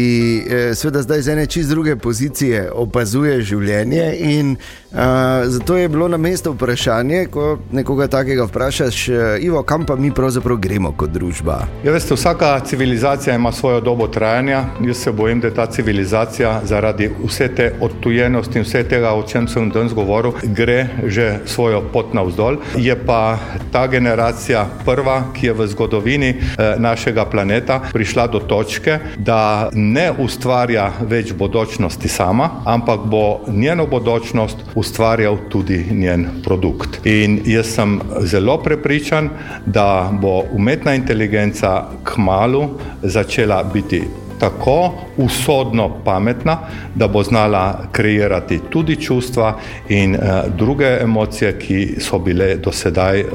uh, 0.45 0.75
seveda 0.75 1.01
zdaj 1.01 1.21
z 1.21 1.33
ene 1.35 1.45
čist 1.47 1.69
druge 1.69 1.95
pozicije 1.95 2.71
opazuje 2.71 3.41
življenje. 3.41 4.07
In, 4.19 4.55
uh, 4.95 5.45
zato 5.45 5.77
je 5.77 5.89
bilo 5.89 6.07
na 6.07 6.17
mestu 6.17 6.53
vprašanje, 6.53 7.25
ko 7.31 7.57
nekoga 7.71 8.07
takega 8.07 8.45
vprašaš, 8.45 9.07
uh, 9.09 9.15
Ivo, 9.39 9.63
kam 9.63 9.85
pa 9.85 9.95
mi 9.95 10.11
pravzaprav 10.11 10.57
gremo 10.57 10.93
kot 10.97 11.09
družba. 11.09 11.59
Ja, 11.83 11.91
veste, 11.91 12.15
vsaka 12.15 12.59
civilizacija 12.59 13.35
ima 13.35 13.51
svojo 13.51 13.81
dobo 13.81 14.07
trajanja. 14.07 14.63
Jaz 14.81 14.97
se 14.97 15.11
bojim, 15.11 15.39
da 15.39 15.53
ta 15.53 15.65
civilizacija 15.65 16.61
zaradi 16.63 17.09
vse 17.25 17.47
te 17.55 17.73
odtujenosti 17.81 18.59
in 18.59 18.65
vse 18.65 18.83
tega, 18.83 19.13
o 19.13 19.23
čem 19.23 19.47
sem 19.47 19.69
danes 19.69 19.93
govoril, 19.93 20.33
gre 20.43 20.87
že 21.05 21.39
svojo 21.45 21.81
pot 21.93 22.13
navzdol. 22.13 22.57
Je 22.77 22.95
pa 23.05 23.37
ta 23.71 23.87
generacija 23.87 24.65
prva, 24.85 25.23
ki 25.33 25.45
je 25.45 25.53
v 25.53 25.67
zgodovini 25.67 26.29
eh, 26.29 26.75
našega 26.79 27.25
planeta 27.25 27.79
prišla 27.93 28.27
do 28.27 28.39
točke, 28.39 28.99
da 29.17 29.69
ne 29.73 30.11
ustvarja 30.19 30.91
več 31.01 31.33
bodočnosti 31.33 32.07
sama, 32.07 32.49
ampak 32.65 33.05
bo 33.05 33.39
njeno 33.47 33.87
bodočnost 33.87 34.57
ustvarjal 34.85 35.37
tudi 35.49 35.79
njen 35.91 36.27
produkt. 36.43 36.99
In 37.05 37.39
jaz 37.45 37.73
sem 37.73 37.97
zelo 38.21 38.57
prepričan, 38.63 39.29
da 39.65 40.11
bo 40.21 40.43
umetna 40.53 40.95
inteligenca 40.95 41.87
k 42.03 42.17
malu 42.17 42.69
začela 43.03 43.63
biti 43.73 44.03
tako 44.39 44.93
usodno 45.17 45.89
pametna, 46.05 46.57
da 46.95 47.07
bo 47.07 47.23
znala 47.23 47.87
kreirati 47.91 48.59
tudi 48.69 48.95
čustva 49.01 49.57
in 49.89 50.15
uh, 50.15 50.21
druge 50.57 50.97
emocije, 51.01 51.59
ki 51.59 51.95
so 51.99 52.19
bile 52.19 52.55
do 52.55 52.71
sedaj 52.71 53.23
uh, 53.23 53.29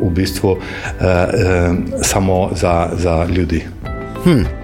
v 0.00 0.10
bistvu 0.10 0.50
uh, 0.50 0.58
uh, 0.58 1.76
samo 2.02 2.48
za, 2.52 2.88
za 2.96 3.26
ljudi. 3.36 3.62
Hm. 4.24 4.59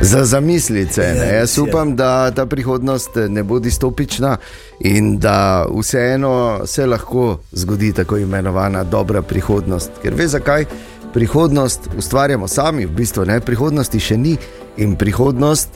Za 0.00 0.24
zamislice. 0.24 1.02
Ja, 1.02 1.14
Ne? 1.14 1.34
Jaz 1.34 1.58
ja. 1.58 1.62
upam, 1.62 1.96
da 1.96 2.30
ta 2.30 2.46
prihodnost 2.46 3.10
ne 3.28 3.42
bo 3.42 3.58
distopična 3.58 4.36
in 4.80 5.18
da 5.18 5.66
vseeno 5.78 6.60
se 6.66 6.86
lahko 6.86 7.38
zgodi 7.52 7.92
tako 7.92 8.16
imenovana 8.16 8.84
dobra 8.84 9.22
prihodnost. 9.22 9.90
Ker 10.02 10.14
veš, 10.14 10.30
zakaj? 10.30 10.64
Prihodnost 11.12 11.80
ustvarjamo 11.98 12.48
sami, 12.48 12.86
v 12.86 12.90
bistvu 12.90 13.24
ne, 13.24 13.40
prihodnosti 13.40 14.00
še 14.00 14.16
ni 14.16 14.36
in 14.76 14.96
prihodnost 14.96 15.68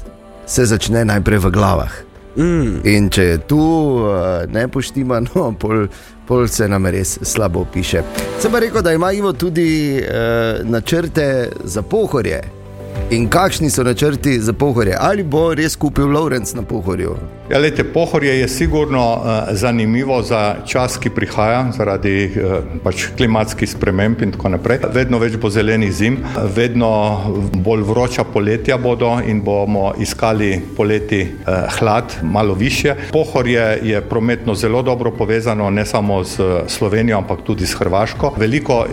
se 0.46 0.66
začne 0.66 1.04
najprej 1.04 1.38
v 1.38 1.50
glavah. 1.50 1.92
Mm. 2.36 2.84
In 2.84 3.08
če 3.10 3.24
je 3.24 3.38
tu 3.38 3.58
uh, 3.58 4.44
nepoštimano, 4.52 5.54
pol, 5.60 5.88
pol 6.28 6.48
se 6.48 6.68
nam 6.68 6.86
res 6.86 7.18
slabo 7.22 7.64
piše. 7.72 8.04
Sem 8.38 8.52
pa 8.52 8.60
rekel, 8.60 8.82
da 8.82 8.92
ima 8.92 9.12
Ivo 9.12 9.32
tudi 9.32 9.98
uh, 9.98 10.60
načrte 10.64 11.50
za 11.64 11.82
pohorje. 11.82 12.59
In 13.10 13.28
kakšni 13.28 13.70
so 13.70 13.82
načrti 13.82 14.38
za 14.38 14.52
pohorje? 14.52 14.94
Ali 15.00 15.22
bo 15.26 15.48
res 15.54 15.74
kupil 15.76 16.06
Lawrence 16.14 16.54
na 16.54 16.62
pohorju? 16.62 17.16
Ja, 17.50 17.58
lejte, 17.58 17.82
pohorje 17.84 18.36
je 18.38 18.48
sigurno 18.48 19.02
uh, 19.14 19.48
zanimivo 19.50 20.22
za 20.22 20.54
čas, 20.66 20.94
ki 20.98 21.10
prihaja 21.10 21.64
zaradi 21.74 22.30
uh, 22.30 22.52
pač 22.84 23.08
klimatskih 23.18 23.66
sprememb 23.66 24.22
in 24.22 24.30
tako 24.30 24.52
naprej. 24.54 24.78
Vedno 24.94 25.18
več 25.18 25.34
bo 25.42 25.50
zelenih 25.50 25.90
zim, 25.90 26.20
vedno 26.54 26.90
bolj 27.66 27.82
vroča 27.88 28.22
poletja 28.24 28.78
bodo 28.78 29.16
in 29.26 29.42
bomo 29.42 29.90
iskali 29.98 30.60
poleti 30.76 31.24
uh, 31.26 31.66
hlad 31.80 32.14
malo 32.22 32.54
više. 32.54 32.94
Pohorje 33.10 33.66
je 33.82 34.00
prometno 34.06 34.54
zelo 34.54 34.84
dobro 34.86 35.10
povezano 35.10 35.70
ne 35.70 35.86
samo 35.86 36.22
z 36.24 36.62
Slovenijo, 36.68 37.18
ampak 37.18 37.42
tudi 37.42 37.66
s 37.66 37.74
Hrvaško. 37.74 38.36
Veliko 38.38 38.78
uh, 38.78 38.86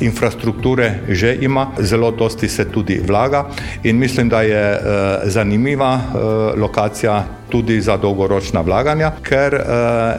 infrastrukture 0.00 0.92
že 1.08 1.34
ima, 1.40 1.66
zelo 1.78 2.10
dosti 2.10 2.48
se 2.48 2.70
tudi 2.70 3.02
vlaga 3.02 3.44
in 3.82 3.98
mislim, 3.98 4.28
da 4.28 4.42
je 4.42 4.72
uh, 4.72 4.84
zanimiva 5.24 5.94
uh, 5.94 6.60
lokacija 6.60 7.24
tudi 7.54 7.80
za 7.80 7.96
dolgoročna 7.96 8.60
vlaganja, 8.60 9.12
ker 9.22 9.54
uh, 9.54 9.62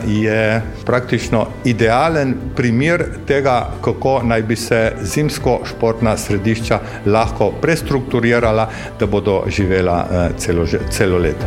je 0.08 0.62
praktično 0.86 1.48
idealen 1.68 2.36
primer 2.56 3.04
tega, 3.28 3.70
kako 3.84 4.22
naj 4.24 4.42
bi 4.42 4.56
se 4.56 4.94
zimsko-športna 5.02 6.18
središča 6.18 6.80
lahko 7.06 7.52
prestrukturirala, 7.62 8.70
da 9.00 9.06
bodo 9.06 9.44
živela 9.48 9.98
uh, 10.06 10.38
celo, 10.40 10.66
celo 10.90 11.18
leto. 11.18 11.46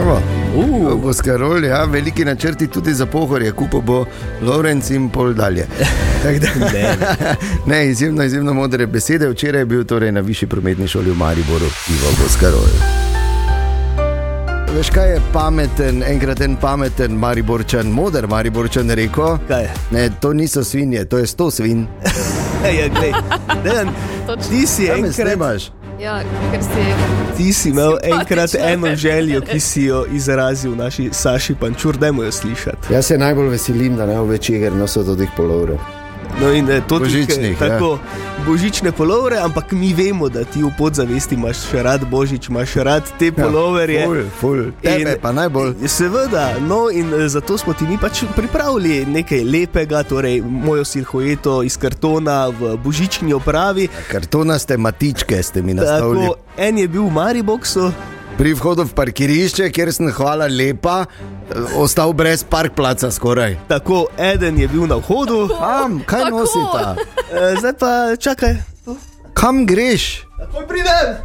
Evo. 0.00 0.20
Uh. 0.56 1.02
Boskarol, 1.02 1.64
ja, 1.64 1.84
veliki 1.84 2.24
načrti 2.24 2.66
tudi 2.66 2.94
za 2.94 3.06
pohorje, 3.06 3.52
kupo 3.52 3.80
bo 3.80 4.04
Lawrence 4.42 4.94
in 4.94 5.10
pol 5.10 5.34
dalje. 5.34 5.66
Da, 6.22 6.30
Ne. 6.72 6.96
ne, 7.76 7.90
izjemno, 7.90 8.24
izjemno 8.24 8.54
modre 8.54 8.86
besede. 8.86 9.28
Včeraj 9.28 9.60
je 9.60 9.66
bil 9.66 9.84
torej 9.84 10.12
na 10.12 10.20
višji 10.20 10.48
prometni 10.48 10.88
šoli 10.88 11.10
v 11.10 11.16
Mariboru, 11.16 11.66
Ivo 11.66 12.10
Boskarol. 12.22 13.05
Veš, 14.76 14.90
kaj 14.90 15.12
je 15.12 15.20
pameten, 15.32 16.02
enkrat 16.02 16.40
en 16.40 16.56
pameten 16.56 17.12
Mariborčan, 17.12 17.86
moder 17.86 18.26
Mariborčan 18.26 18.90
rekel? 18.90 19.38
Kaj? 19.48 19.68
Ne, 19.90 20.10
to 20.20 20.32
niso 20.32 20.64
svinje, 20.64 21.04
to 21.04 21.18
je 21.18 21.26
sto 21.26 21.50
svin. 21.50 21.86
Ja, 22.66 22.88
glej, 22.88 23.12
Dejan, 23.64 23.88
ti 24.50 24.66
si 24.66 24.88
enkrat, 24.90 25.14
snemaš? 25.14 25.70
Ja, 26.00 26.20
si 26.60 27.36
ti 27.36 27.52
si 27.52 27.70
imel 27.70 27.98
enkrat 28.02 28.54
eno 28.54 28.96
željo, 28.96 29.40
ki 29.40 29.60
si 29.60 29.82
jo 29.82 30.04
izrazil 30.18 30.76
naši 30.76 31.08
Saši 31.12 31.54
Pančur, 31.54 31.96
dajmo 31.96 32.24
jo 32.24 32.32
slišati. 32.32 32.92
Jaz 32.92 33.06
se 33.06 33.18
najbolj 33.18 33.48
veselim, 33.48 33.96
da 33.96 34.06
ne 34.06 34.16
bo 34.16 34.24
več 34.24 34.50
iger 34.50 34.76
nosil 34.76 35.04
do 35.04 35.16
teh 35.16 35.30
polovrov. 35.36 36.05
No 36.40 36.52
in 36.52 36.70
eh, 36.70 36.82
to 36.88 36.98
tudi, 36.98 37.24
ja. 37.24 37.56
tako, 37.58 37.98
božične 38.46 38.92
polovre, 38.92 39.38
ampak 39.40 39.72
mi 39.72 39.94
vemo, 39.94 40.28
da 40.28 40.44
ti 40.44 40.62
v 40.62 40.68
podzavesti 40.78 41.34
imaš 41.34 41.62
še 41.70 41.82
rad 41.82 42.04
božič, 42.10 42.48
imaš 42.48 42.74
rad 42.84 43.08
te 43.18 43.30
poloverje. 43.32 44.00
Ja, 44.00 44.06
Ful, 44.06 44.20
ful, 44.40 44.60
tebe 44.82 45.16
In- 45.16 45.20
pa 45.22 45.32
najbolj. 45.32 45.74
Seveda, 45.88 46.58
no 46.60 46.90
in 46.92 47.08
eh, 47.14 47.28
zato 47.32 47.56
smo 47.58 47.72
ti 47.72 47.88
mi 47.88 47.96
pač 47.98 48.26
pripravili 48.36 49.06
nekaj 49.06 49.44
lepega, 49.44 50.02
torej 50.04 50.42
mojo 50.44 50.84
silhueto 50.84 51.62
iz 51.64 51.78
kartona 51.80 52.48
v 52.52 52.76
božični 52.84 53.32
opravi. 53.32 53.88
Kartonaste 54.12 54.76
matičke 54.76 55.42
ste 55.42 55.62
mi 55.62 55.74
nastavili. 55.74 56.28
Tako, 56.28 56.60
en 56.60 56.84
je 56.84 56.88
bil 56.88 57.08
v 57.08 57.12
Mariboku, 57.16 57.88
Pri 58.36 58.52
vhodu 58.52 58.84
v 58.84 58.92
parkirišče, 58.92 59.70
kjer 59.70 59.88
sem 59.90 60.10
hvala 60.12 60.44
lepa, 60.46 61.04
eh, 61.04 61.54
ostal 61.74 62.12
brez 62.12 62.44
parkplaca 62.44 63.10
skoraj. 63.10 63.56
tako 63.68 64.06
eden 64.18 64.58
je 64.58 64.68
bil 64.68 64.86
na 64.86 64.96
vhodu, 64.96 65.48
Kam, 65.50 66.00
kaj 66.00 66.22
Tako. 66.22 66.36
nosita? 66.36 66.96
eh, 67.32 67.54
zdaj 67.56 67.72
pa 67.72 67.92
čakaj. 68.16 68.54
Kam 69.34 69.66
greš? 69.66 70.26
Takoj 70.38 70.66
pridem! 70.68 71.16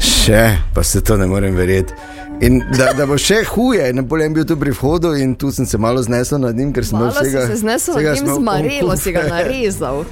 Še, 0.00 0.42
pa 0.74 0.82
se 0.82 1.00
to 1.00 1.16
ne 1.16 1.26
morem 1.26 1.54
verjeti. 1.54 1.92
In 2.40 2.62
da, 2.72 2.92
da 2.92 3.06
bo 3.06 3.18
še 3.18 3.44
huje, 3.44 3.92
ne 3.92 4.02
bolem 4.02 4.32
bil 4.32 4.44
tu 4.44 4.56
pri 4.56 4.70
vhodu 4.72 5.12
in 5.14 5.34
tu 5.34 5.52
sem 5.52 5.66
se 5.66 5.78
malo 5.78 6.02
znesel 6.02 6.38
nad 6.38 6.56
njim, 6.56 6.72
ker 6.72 6.84
sem 6.84 6.98
malo 6.98 7.10
vsega. 7.12 7.46
se 7.46 7.56
znesel 7.56 7.94
vsega 7.94 8.08
nad 8.08 8.16
njim 8.16 8.26
smo 8.26 8.34
z 8.34 8.38
marelo, 8.40 8.96
si 8.96 9.12
ga 9.12 9.22
narezal. 9.34 10.04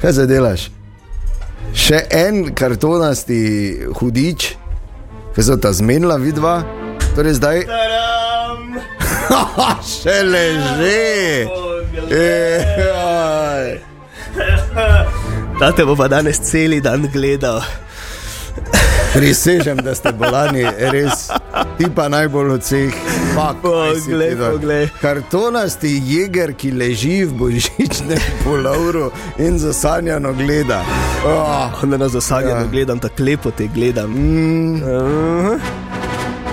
Kaj 0.00 0.12
zdaj 0.12 0.26
delaš? 0.26 0.70
Še 1.74 2.06
en 2.10 2.54
kartonasti 2.54 3.40
hudič, 3.92 4.54
ki 5.38 5.44
so 5.46 5.54
ta 5.54 5.70
zmenila, 5.70 6.16
vidva. 6.18 6.66
Torej 7.14 7.38
zdaj 7.38 7.62
še. 9.86 10.18
Ejaj. 12.10 13.68
Da 15.60 15.70
te 15.78 15.86
bo 15.86 15.94
pa 15.94 16.10
danes 16.10 16.42
cel 16.42 16.74
dan 16.82 17.06
gledal. 17.14 17.62
Prisežem, 19.18 19.76
da 19.76 19.94
ste 19.94 20.12
bolani, 20.12 20.62
res. 20.86 21.26
Ti 21.74 21.86
pa 21.90 22.06
najbolj 22.08 22.50
od 22.50 22.62
vseh. 22.62 22.94
Poglej, 23.34 24.36
poglej. 24.36 24.84
Kartonasti 25.00 25.90
jeger, 26.00 26.54
ki 26.54 26.70
leži 26.72 27.24
v 27.24 27.34
božičnem 27.34 28.14
polovru 28.44 29.10
in 29.38 29.58
zasanjano 29.58 30.30
gleda. 30.34 30.84
Oh, 31.24 31.82
Onda 31.82 31.96
na 31.96 32.08
zasanjano 32.08 32.60
Ja. 32.60 32.66
gledam, 32.68 32.98
tako 32.98 33.22
lepo 33.22 33.50
te 33.50 33.66
gledam. 33.68 34.10
mm, 34.10 34.78
Uh, 34.78 35.58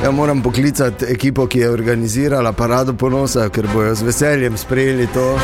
ja, 0.06 0.12
moram 0.12 0.42
poklicati 0.42 1.06
ekipo, 1.10 1.48
ki 1.48 1.60
je 1.60 1.70
organizirala 1.70 2.52
parado 2.52 2.94
ponosa, 2.94 3.50
ker 3.50 3.68
bojo 3.74 3.96
z 3.96 4.04
veseljem 4.04 4.58
sprejeli 4.58 5.08
to. 5.14 5.26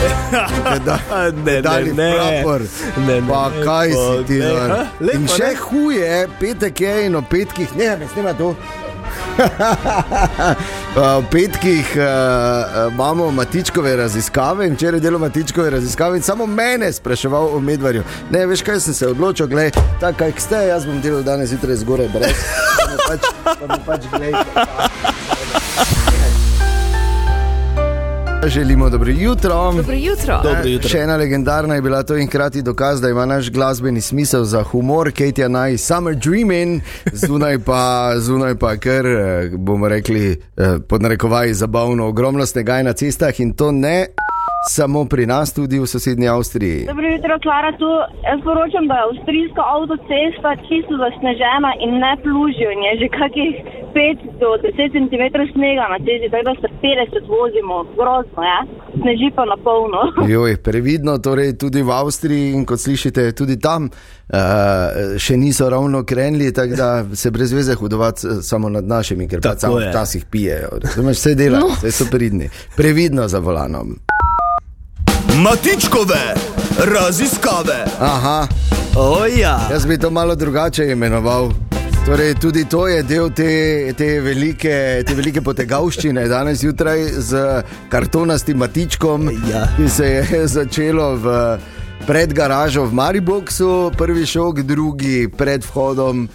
Da, 0.86 1.00
ne, 1.46 1.62
dali 1.62 1.94
ne, 1.94 2.04
ne. 2.04 2.14
prapor. 2.16 2.62
Ne, 3.08 3.22
ne, 3.22 3.28
Pa 3.30 3.50
ne, 3.50 3.64
kaj 3.66 3.90
si 3.90 4.28
ti 4.28 4.40
ha, 4.42 4.86
lepo, 5.00 5.18
In 5.18 5.28
še 5.28 5.50
ne? 5.50 5.56
huje, 5.62 6.28
petek 6.40 6.82
je 6.82 6.94
in 7.06 7.16
o 7.16 7.22
petkih, 7.22 7.76
ne, 7.78 7.90
ne 8.00 8.08
snima 8.14 8.34
to. 8.34 8.54
v 10.96 11.24
petkih 11.32 11.94
uh, 11.96 12.94
imamo 12.94 13.32
matičkove 13.32 13.96
raziskave 13.96 14.68
in 14.68 14.76
včeraj 14.76 15.00
delo 15.00 15.20
matičkove 15.20 15.70
raziskave 15.70 16.18
in 16.18 16.24
samo 16.24 16.46
mene 16.46 16.94
spraševal 16.94 17.56
o 17.56 17.60
medvarju. 17.60 18.04
Ne, 18.30 18.46
veš 18.46 18.62
kaj 18.62 18.80
sem 18.80 18.94
se 18.94 19.08
odločil, 19.08 19.48
gledaj, 19.48 19.72
tako 20.00 20.18
kaj 20.18 20.34
ste, 20.38 20.66
jaz 20.68 20.86
bom 20.86 21.02
delal 21.02 21.24
danes 21.24 21.50
zjutraj 21.50 21.76
zgoraj 21.76 22.10
brez. 22.14 22.46
Pa 22.82 22.98
pač, 23.08 23.22
pa 23.44 23.78
pač 23.86 24.02
glej. 24.12 24.34
Želimo 28.48 28.90
dobro 28.90 29.10
jutro. 29.10 29.72
Dobro 29.72 29.94
jutro. 29.94 30.40
Dobro 30.44 30.70
jutro. 30.70 30.90
Še 30.90 30.98
ena 30.98 31.16
legendarna 31.16 31.76
je 31.76 31.82
bila 31.82 32.04
to 32.04 32.18
in 32.18 32.28
hkrati 32.28 32.62
dokaz, 32.62 33.02
da 33.02 33.10
ima 33.10 33.26
naš 33.26 33.52
glasbeni 33.52 34.02
smisel 34.02 34.44
za 34.44 34.64
humor, 34.64 35.12
Katie 35.12 35.50
Naj, 35.50 35.78
Summer 35.78 36.16
Dreaming, 36.16 36.82
zunaj 37.06 37.60
pa, 37.66 38.12
zunaj 38.18 38.56
pa 38.56 38.76
kar, 38.78 39.06
eh, 39.06 39.50
bomo 39.58 39.88
rekli, 39.88 40.32
eh, 40.32 40.80
pod 40.90 41.02
narekovaji 41.02 41.54
zabavno, 41.54 42.08
ogromno 42.08 42.46
snega 42.46 42.78
je 42.78 42.84
na 42.84 42.94
cestah 42.94 43.40
in 43.40 43.54
to 43.54 43.72
ne 43.72 44.06
samo 44.70 45.06
pri 45.06 45.26
nas, 45.26 45.54
tudi 45.54 45.80
v 45.80 45.88
sosednji 45.88 46.28
Avstriji. 46.28 46.86
Dobro 46.86 47.08
jutro, 47.10 47.40
Klara. 47.46 47.72
Tu 47.82 47.90
jaz 48.30 48.40
poročam, 48.44 48.88
da 48.88 48.96
je 48.96 49.06
avstrijska 49.10 49.62
avtocesta 49.76 50.50
čisto 50.68 50.94
zasnežena 51.04 51.72
in 51.86 51.92
ne 52.04 52.14
plužijo. 52.24 52.70
in 52.76 52.82
Je 52.88 52.94
že 53.02 53.08
kakih 53.20 53.54
5 53.94 54.00
do 54.36 54.48
10 54.58 54.72
cm 54.94 55.24
snega 55.52 55.86
na 55.88 55.98
cesti, 56.00 56.28
tako 56.32 56.44
da 56.44 56.54
se 56.54 56.68
50 56.78 57.28
vozimo. 57.30 57.76
Grozno 57.94 58.42
je, 58.44 58.58
sneži 58.94 59.30
pa 59.36 59.46
na 59.46 59.58
polno. 59.60 60.02
Joj, 60.34 60.58
previdno, 60.60 61.18
torej 61.20 61.58
tudi 61.58 61.82
v 61.82 61.92
Avstriji 61.92 62.52
in 62.52 62.66
kot 62.66 62.80
slišite, 62.80 63.32
tudi 63.32 63.60
tam 63.60 63.86
uh, 63.86 64.38
še 65.18 65.38
niso 65.38 65.70
ravno 65.70 66.04
krenili, 66.04 66.54
tako 66.54 66.76
da 66.76 66.90
se 67.14 67.32
brez 67.32 67.54
veze 67.54 67.76
hudovati 67.76 68.28
eh, 68.28 68.42
samo 68.42 68.70
nad 68.70 68.86
našimi, 68.86 69.28
ker 69.28 69.40
pa 69.40 69.50
Tako 69.50 69.60
samo 69.62 69.80
je. 69.80 69.90
včasih 69.90 70.26
pijejo. 70.26 70.70
Razumeš, 70.82 71.18
vse 71.18 71.36
delajo, 71.36 71.62
No. 71.62 71.76
vse 71.76 71.92
so 71.94 72.06
pridni. 72.12 72.48
Previdno 72.76 73.28
za 73.28 73.40
volanom. 73.40 73.96
Matičkove 75.38 76.24
raziskave. 76.88 77.86
Aha, 78.00 78.48
Oja. 78.98 79.60
jaz 79.72 79.86
bi 79.86 79.98
to 79.98 80.10
malo 80.10 80.36
drugače 80.36 80.86
imenoval. 80.86 81.50
Torej, 82.06 82.36
tudi 82.36 82.66
to 82.66 82.88
je 82.88 83.04
del 83.04 83.30
te, 83.30 83.94
te, 83.98 84.08
velike, 84.22 85.04
te 85.06 85.14
velike 85.16 85.42
potegavščine 85.46 86.26
danes 86.28 86.60
zjutraj 86.64 87.04
z 87.30 87.42
kartonastim 87.94 88.58
matičkom, 88.58 89.30
Ja. 89.50 89.68
ki 89.78 89.90
se 89.90 90.08
je 90.10 90.42
začelo 90.58 91.16
v 91.22 91.36
pred 92.08 92.34
garažo 92.34 92.88
v 92.90 92.94
Mariboku, 92.98 93.92
prvi 93.98 94.26
šok, 94.26 94.64
drugi 94.66 95.28
pred 95.30 95.64
vhodom 95.64 96.26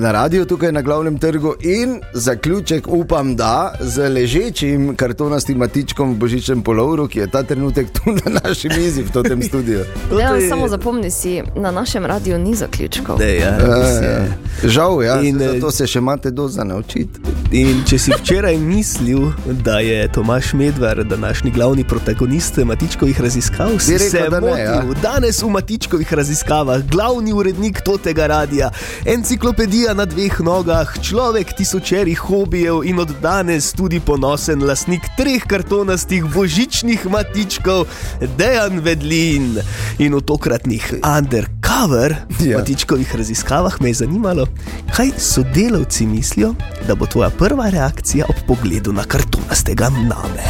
na 0.00 0.12
radio 0.12 0.44
tukaj 0.44 0.72
na 0.72 0.82
glavnem 0.82 1.18
trgu 1.18 1.54
in 1.60 2.00
zaključek 2.12 2.88
upam, 2.88 3.36
da 3.36 3.74
z 3.80 4.08
ležečim 4.08 4.96
kartonastim 4.96 5.58
matičkom 5.58 6.12
v 6.12 6.16
božičnem 6.16 6.62
polovru, 6.62 7.08
ki 7.08 7.18
je 7.18 7.26
ta 7.26 7.42
trenutek 7.42 7.86
tu 7.90 8.12
na 8.14 8.40
naši 8.40 8.68
mizi 8.68 9.02
v 9.04 9.22
tem 9.22 9.42
studiu. 9.42 9.80
Ja, 10.20 10.30
je- 10.30 10.48
samo 10.48 10.68
zapomni 10.68 11.10
si, 11.10 11.42
na 11.56 11.70
našem 11.70 12.06
radiju 12.06 12.38
ni 12.38 12.54
zaključkov. 12.54 13.18
Ne, 13.18 13.34
ja. 13.34 13.58
Eh, 13.58 14.26
Žal, 14.64 15.02
ja, 15.02 15.20
In, 15.20 15.42
eh, 15.42 15.48
zato 15.52 15.70
se 15.70 15.86
še 15.86 15.98
imate 15.98 16.30
doza 16.30 16.64
naučiti. 16.64 17.20
In 17.52 17.84
če 17.84 17.98
si 17.98 18.10
včeraj 18.12 18.56
mislil, 18.58 19.18
da 19.46 19.78
je 19.78 20.12
Tomaš 20.12 20.52
Medved 20.52 20.98
današnji 20.98 21.50
glavni 21.50 21.84
protagonist 21.84 22.56
Matičkovih 22.56 23.20
raziskav, 23.20 23.68
si 23.78 23.92
rekel, 23.92 24.10
se 24.10 24.30
da 24.30 24.40
ne, 24.40 24.48
motil. 24.48 24.64
ja. 24.64 24.82
Danes 25.02 25.42
v 25.42 25.48
Matičkovih 25.48 26.12
raziskavah 26.12 26.82
glavni 26.82 27.32
urednik 27.32 27.80
tega 28.02 28.26
radia, 28.26 28.70
enciklopedija 29.06 29.55
na 29.96 30.04
dveh 30.04 30.40
nogah, 30.44 30.84
človek 31.00 31.56
tisočerih 31.56 32.18
hobijev 32.28 32.84
in 32.84 32.98
od 33.00 33.08
danes 33.22 33.72
tudi 33.72 34.00
ponosen 34.00 34.60
lasnik 34.60 35.00
treh 35.16 35.40
kartonastih 35.48 36.24
božičnih 36.28 37.06
Matičkov, 37.08 37.88
Dejan 38.36 38.84
Vedlin. 38.84 39.56
In 39.98 40.12
v 40.14 40.20
tokratnih 40.20 41.00
undercover 41.00 42.16
Ja. 42.44 42.58
Matičkovih 42.58 43.16
raziskavah 43.16 43.80
me 43.80 43.88
je 43.88 43.94
zanimalo, 44.04 44.46
kaj 44.92 45.10
sodelavci 45.18 46.06
mislijo, 46.06 46.54
da 46.86 46.94
bo 46.94 47.06
tvoja 47.06 47.30
prva 47.30 47.70
reakcija 47.70 48.26
ob 48.28 48.36
pogledu 48.46 48.92
na 48.92 49.04
kartonastega 49.04 49.88
name. 49.88 50.44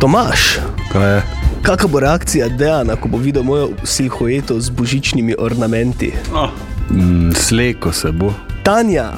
Tomaš, 0.00 0.60
Kaj 0.92 1.16
je? 1.16 1.22
kakšna 1.62 1.88
bo 1.88 2.00
reakcija 2.00 2.48
Dejana, 2.48 2.96
ko 2.96 3.08
bo 3.08 3.16
videl 3.18 3.42
mojo 3.42 3.70
silhueto 3.84 4.60
z 4.60 4.70
božičnimi 4.70 5.34
ornamenti? 5.38 6.12
Mm, 6.90 7.32
sleko 7.32 7.92
se 7.92 8.12
bo. 8.12 8.32
Tanja, 8.62 9.12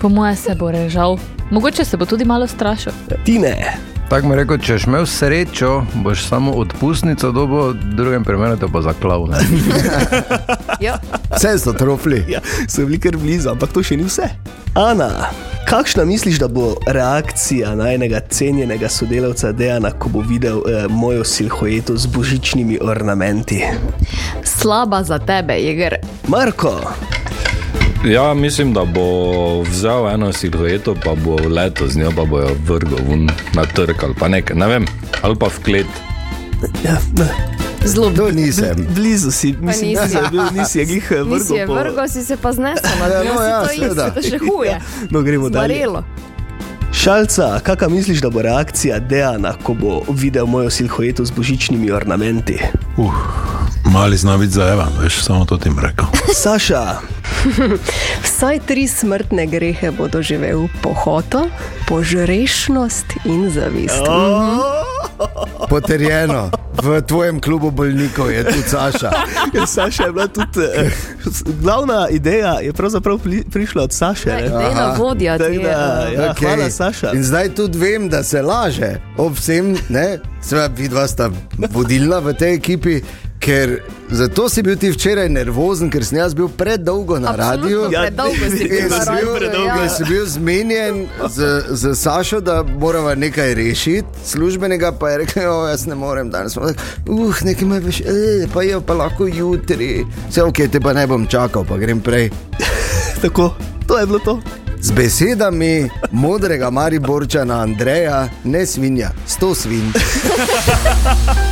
Po 0.00 0.08
moje 0.08 0.36
se 0.36 0.54
bo 0.54 0.70
režal, 0.70 1.18
mogoče 1.50 1.84
se 1.84 1.96
bo 1.96 2.04
tudi 2.06 2.24
malo 2.24 2.46
strašil. 2.46 2.92
ti 3.24 3.38
ne. 3.38 3.76
Tako 4.08 4.28
mi 4.28 4.36
rekel, 4.36 4.58
če 4.58 4.76
imel 4.86 5.06
srečo, 5.06 5.84
boš 5.94 6.26
samo 6.26 6.52
odpustnico 6.52 7.32
dobo, 7.32 7.68
v 7.68 7.74
drugem 7.94 8.24
primeru 8.24 8.56
te 8.56 8.66
bo 8.66 8.82
zaklav. 8.82 9.26
ne. 9.28 9.38
Ja. 10.80 10.98
Vse 11.30 11.58
so 11.58 11.72
trofli. 11.72 12.24
Ja, 12.28 12.40
so 12.68 12.82
bili 12.82 12.98
kar 12.98 13.16
blizu, 13.16 13.50
ampak 13.50 13.70
to 13.72 13.82
še 13.82 13.96
ni 13.96 14.02
vse. 14.02 14.26
Ana, 14.74 15.30
kakšna 15.64 16.04
misliš, 16.04 16.38
da 16.38 16.48
bo 16.48 16.74
reakcija 16.86 17.74
najnega 17.74 18.20
cenjenega 18.28 18.88
sodelavca 18.88 19.52
Dejana, 19.52 19.90
ko 19.92 20.08
bo 20.08 20.20
videl 20.20 20.58
eh, 20.58 20.88
mojo 20.90 21.24
silhueto 21.24 21.96
z 21.96 22.06
božičnimi 22.06 22.78
ornamenti? 22.82 23.62
Slaba 24.44 25.04
za 25.04 25.18
tebe, 25.18 25.54
Jeger. 25.54 25.96
Marko, 26.28 26.80
Ja, 28.04 28.34
mislim, 28.34 28.72
da 28.72 28.84
bo 28.84 29.62
vzel 29.62 30.08
eno 30.08 30.32
silhueto, 30.32 30.94
pa 31.04 31.14
bo 31.14 31.36
leto 31.48 31.88
z 31.88 31.98
njo, 31.98 32.12
pa 32.16 32.24
bo 32.24 32.40
jo 32.40 32.48
vrgel 32.66 32.98
ven 33.08 33.30
na 33.54 33.64
trg 33.64 34.04
ali 34.04 34.14
pa 34.18 34.28
nekaj, 34.28 34.56
ne 34.56 34.66
vem, 34.66 34.86
ali 35.22 35.36
pa 35.36 35.46
v 35.46 35.58
klet. 35.64 35.86
ja, 36.84 36.96
ne. 37.18 37.28
Zelo 37.84 38.10
To 38.10 38.30
nisem. 38.30 38.86
Blizu 38.94 39.30
si, 39.30 39.54
mislim, 39.60 39.88
nisi. 39.90 40.14
da 40.14 40.20
je 40.20 40.28
bil, 40.30 40.42
nisi 40.54 40.78
je 40.78 40.84
glih 40.84 41.12
eh, 41.12 41.24
Nisi 41.24 41.54
je 41.54 41.66
vrgel. 41.66 42.08
si 42.08 42.24
se 42.24 42.36
pa 42.36 42.52
znesel 42.52 42.90
na 43.00 43.06
Ja, 43.06 43.34
no, 43.34 43.40
ja, 43.42 43.68
si 43.68 43.78
to 43.78 43.86
isto, 43.86 44.10
to 44.10 44.22
še 44.22 44.38
huje. 44.38 44.80
No, 45.10 45.22
gremo 45.22 45.48
dalje. 45.48 45.74
Zvarelo. 45.74 46.04
Šalca, 46.92 47.60
kakšna 47.62 47.88
misliš, 47.88 48.20
da 48.20 48.30
bo 48.30 48.42
reakcija 48.42 48.98
Dejana, 48.98 49.54
ko 49.62 49.74
bo 49.74 50.02
videl 50.08 50.46
mojo 50.46 50.70
silhueto 50.70 51.24
z 51.24 51.30
božičnimi 51.30 51.90
ornamenti? 51.90 52.58
Uh, 52.96 53.14
mali 53.92 54.16
zna 54.16 54.36
biti 54.38 54.52
za 54.52 54.68
Evan, 54.68 54.92
veš, 55.02 55.22
samo 55.24 55.44
to 55.44 55.56
ti 55.56 55.68
jim 55.68 55.78
rekel. 55.78 56.06
Saša, 56.34 56.96
Vsaj 58.26 58.58
tri 58.66 58.88
smrtne 58.88 59.46
grehe 59.46 59.90
bo 59.90 60.08
doživel 60.08 60.68
pohoto, 60.82 61.48
požrešnost 61.88 63.06
in 63.24 63.50
zavist. 63.50 64.02
Potrjeno, 65.68 66.50
v 66.82 67.02
tvojem 67.02 67.40
klubu 67.40 67.70
bolnikov 67.70 68.30
je 68.30 68.44
tudi 68.44 68.68
Saša. 68.68 69.10
Ja, 69.54 69.66
Saša 69.66 70.04
je 70.04 70.12
bila 70.12 70.28
tudi. 70.28 70.60
Eh, 70.60 70.90
glavna 71.62 72.08
ideja 72.08 72.58
je 72.62 72.72
pravzaprav 72.72 73.18
pli, 73.18 73.44
prišla 73.52 73.82
od 73.82 73.92
Saše. 73.92 74.30
ne? 74.30 74.48
Dejna 74.48 74.94
vodja 74.98 75.38
ti 75.38 75.44
je. 75.44 75.48
Dejna, 75.48 75.68
ja, 75.68 76.30
Okej. 76.30 76.48
Hvala, 76.48 76.70
Saša. 76.70 77.12
In 77.12 77.24
zdaj 77.24 77.54
tudi 77.54 77.78
vem, 77.78 78.08
da 78.08 78.22
se 78.22 78.42
laže 78.42 78.96
ob 79.16 79.34
vsem, 79.36 79.76
ne, 79.88 80.18
seveda 80.42 80.74
vidva 80.76 81.06
sta 81.08 81.30
vodilna 81.70 82.18
v 82.18 82.34
tej 82.34 82.54
ekipi. 82.54 83.00
Ker 83.42 83.80
zato 84.10 84.48
si 84.48 84.62
bil 84.62 84.76
ti 84.78 84.90
včeraj 84.92 85.26
nervozen, 85.28 85.88
ker 85.90 86.04
sem 86.06 86.18
jaz 86.20 86.34
bil 86.34 86.46
predolgo 86.48 87.18
na 87.18 87.32
Absolutno, 87.32 87.50
radiju. 87.50 87.80
Ja, 87.90 88.00
predolgo 88.06 88.50
si 88.56 88.68
bil 88.68 88.88
na 88.90 89.00
sem 89.04 89.16
bil, 89.16 89.32
radiju, 89.34 89.64
ja. 89.66 89.88
sem 89.90 90.06
bil 90.08 90.26
zmenjen 90.26 91.00
z, 91.28 91.48
z 91.70 91.94
Sašo, 91.98 92.40
da 92.40 92.62
moramo 92.62 93.14
nekaj 93.14 93.54
rešiti, 93.54 94.08
službenega 94.24 94.92
pa 94.92 95.10
je 95.10 95.18
rekel, 95.18 95.42
"Jo, 95.42 95.66
jaz 95.68 95.86
ne 95.86 95.94
morem 95.94 96.30
danes. 96.30 96.56
Rekli, 96.56 96.74
Uh, 97.08 97.42
nekaj 97.42 97.68
me 97.68 97.80
veš, 97.80 98.00
eh, 98.00 98.46
pa 98.54 98.62
je 98.62 98.80
pa 98.86 98.94
lahko 98.94 99.26
jutri. 99.26 100.04
Vse 100.30 100.42
ok, 100.42 100.56
te 100.72 100.80
pa 100.80 100.92
ne 100.92 101.06
bom 101.06 101.26
čakal, 101.26 101.64
pa 101.64 101.76
grem 101.76 102.00
prej. 102.00 102.30
Tako, 103.22 103.54
to 103.86 103.98
je 103.98 104.06
bilo 104.06 104.18
to. 104.18 104.40
Z 104.80 104.90
besedami 104.92 105.90
modrega 106.10 106.70
Mariborčana 106.70 107.62
Andreja, 107.62 108.28
ne 108.44 108.66
svinja, 108.66 109.10
sto 109.26 109.54
svinj. 109.54 109.90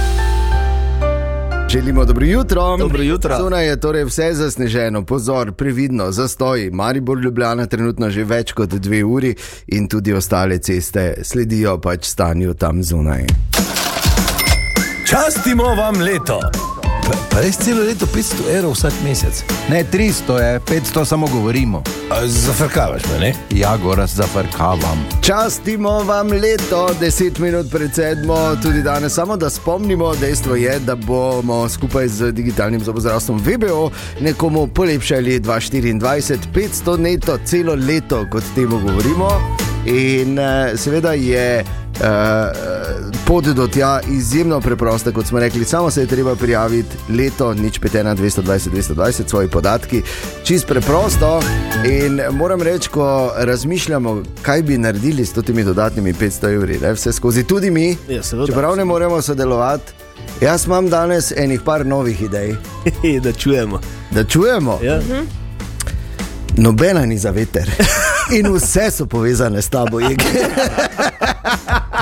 Želimo 1.72 2.04
dobro 2.04 2.26
jutro. 2.26 2.76
Dobro 2.76 3.02
jutro. 3.02 3.36
Zunaj 3.38 3.66
je 3.66 3.80
torej 3.80 4.04
vse 4.04 4.30
zasneženo, 4.34 5.04
pozor, 5.04 5.52
previdno, 5.52 6.12
zastoj. 6.12 6.70
Maribor 6.72 7.18
Ljubljana 7.18 7.66
trenutno 7.66 8.10
že 8.10 8.24
več 8.24 8.52
kot 8.52 8.68
dve 8.68 9.04
uri 9.04 9.34
in 9.66 9.88
tudi 9.88 10.12
ostale 10.12 10.58
ceste 10.58 11.14
sledijo 11.22 11.78
pač 11.80 12.06
stanju 12.06 12.54
tam 12.54 12.82
zunaj. 12.82 13.26
Častimo 15.06 15.64
vam 15.64 16.00
leto. 16.00 16.40
Pa, 17.10 17.16
pa 17.30 17.40
res 17.42 17.56
celo 17.58 17.82
leto 17.82 18.06
500 18.06 18.44
evrov 18.54 18.76
vsak 18.76 18.94
mesec. 19.02 19.42
Ne, 19.66 19.82
300 19.82 20.38
je, 20.38 20.60
500 20.62 21.04
samo 21.04 21.26
govorimo. 21.26 21.82
A 22.10 22.26
Zafrkavaš 22.26 23.02
me, 23.10 23.18
ne? 23.18 23.30
Ja, 23.50 23.76
goras 23.76 24.14
zafrkavam. 24.14 25.02
Častimo 25.22 25.90
vam 26.06 26.30
leto, 26.30 26.94
10 27.00 27.40
minut 27.42 27.66
pred 27.70 27.94
sedmo, 27.94 28.54
tudi 28.62 28.82
danes. 28.82 29.14
Samo 29.14 29.36
da 29.36 29.50
spomnimo, 29.50 30.14
dejstvo 30.16 30.54
je, 30.54 30.78
da 30.78 30.94
bomo 30.94 31.68
skupaj 31.68 32.08
z 32.08 32.32
digitalnim 32.32 32.84
zobozdravstvom 32.84 33.42
VBO 33.42 33.90
nekomu 34.20 34.66
polepšali 34.66 35.40
2024, 35.40 36.38
500 36.54 36.98
neto, 36.98 37.38
celo 37.44 37.74
leto, 37.74 38.26
kot 38.30 38.44
temu 38.54 38.78
govorimo. 38.78 39.28
In 39.86 40.38
uh, 40.38 40.78
seveda 40.78 41.12
je 41.12 41.64
uh, 41.64 43.09
pot 43.30 43.44
do 43.44 43.68
tja 43.68 44.00
izjemno 44.08 44.60
preprosta, 44.60 45.12
kot 45.12 45.26
smo 45.26 45.38
rekli, 45.38 45.64
samo 45.64 45.90
se 45.90 46.00
je 46.00 46.06
treba 46.06 46.34
prijaviti, 46.36 46.96
leto, 47.08 47.54
nič 47.54 47.80
5, 47.80 48.14
220, 48.16 48.70
220, 48.70 49.28
svoji 49.28 49.48
podatki, 49.48 50.02
čist 50.44 50.66
preprosto. 50.66 51.40
In 51.84 52.20
moram 52.30 52.62
reči, 52.62 52.88
ko 52.88 53.32
razmišljamo, 53.36 54.22
kaj 54.42 54.62
bi 54.62 54.78
naredili 54.78 55.26
s 55.26 55.32
temi 55.32 55.64
dodatnimi 55.64 56.12
500 56.12 56.54
evri, 56.54 56.78
ne, 56.82 56.92
vse 56.92 57.12
skozi, 57.12 57.44
tudi 57.44 57.70
mi, 57.70 57.96
Ja, 58.08 58.22
čeprav 58.46 58.76
ne 58.76 58.84
moremo 58.84 59.22
sodelovati. 59.22 59.92
Jaz 60.40 60.66
imam 60.66 60.88
danes 60.90 61.32
enih 61.36 61.60
par 61.64 61.86
novih 61.86 62.22
idej. 62.22 62.56
da 63.24 63.32
čujemo. 63.32 63.80
Da 64.10 64.24
čujemo. 64.24 64.78
Ja. 64.82 65.00
Nobena 66.56 67.06
ni 67.06 67.18
za 67.18 67.30
veter. 67.30 67.70
In 68.38 68.54
vse 68.54 68.90
so 68.90 69.06
povezane 69.06 69.62
s 69.62 69.68
tabo, 69.68 70.00
Ig. 70.00 70.22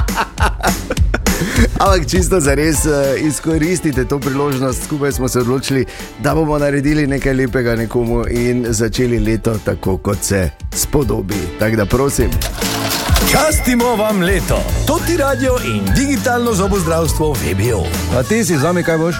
Ampak 1.78 2.06
čisto 2.10 2.40
za 2.40 2.54
res 2.54 2.76
izkoristite 3.20 4.04
to 4.04 4.18
priložnost. 4.18 4.84
Skupaj 4.84 5.12
smo 5.12 5.28
se 5.28 5.38
odločili, 5.38 5.86
da 6.18 6.34
bomo 6.34 6.58
naredili 6.58 7.06
nekaj 7.06 7.32
lepega 7.34 7.76
nekomu 7.76 8.24
in 8.30 8.66
začeli 8.68 9.18
leto 9.18 9.58
tako, 9.64 9.96
kot 9.96 10.18
se 10.22 10.50
spodobi. 10.74 11.34
Tako 11.58 11.76
da 11.76 11.86
prosim. 11.86 12.30
Častimo 13.30 13.96
vam 13.96 14.22
leto, 14.22 14.62
to 14.86 14.98
ti 15.06 15.16
radio 15.16 15.56
in 15.66 15.84
digitalno 15.94 16.54
zobozdravstvo 16.54 17.32
VBO. 17.32 17.86
A 18.18 18.22
ti 18.22 18.44
si 18.44 18.58
zami, 18.58 18.82
kaj 18.82 18.98
boš? 18.98 19.14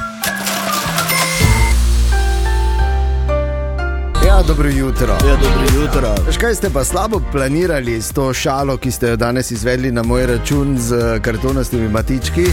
Ja, 4.29 4.43
dobro 4.43 4.69
jutro. 4.69 5.13
Ja, 5.13 5.37
dobro 5.37 5.81
jutro. 5.83 6.15
Veš 6.27 6.37
kaj 6.37 6.55
ste 6.55 6.71
pa 6.71 6.85
slabo 6.85 7.21
planirali 7.33 8.03
s 8.03 8.13
to 8.13 8.33
šalo, 8.33 8.77
ki 8.77 8.91
ste 8.91 9.09
jo 9.09 9.17
danes 9.17 9.51
izvedli 9.51 9.93
na 9.93 10.03
moj 10.03 10.27
račun 10.27 10.79
z 10.79 11.21
kartonastimi 11.23 11.89
matički? 11.89 12.45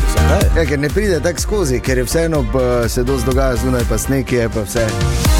Ja, 0.57 0.65
ker 0.65 0.79
ne 0.79 0.89
pride 0.89 1.19
tako 1.19 1.41
skozi, 1.41 1.79
ker 1.79 1.97
je 1.97 2.03
vseeno 2.03 2.41
b- 2.43 2.89
se 2.89 3.03
dogaja 3.03 3.55
zunaj, 3.55 3.83
pa 3.89 3.97
sneg 3.97 4.31
je 4.31 4.49
pa 4.49 4.61
vse. 4.61 4.87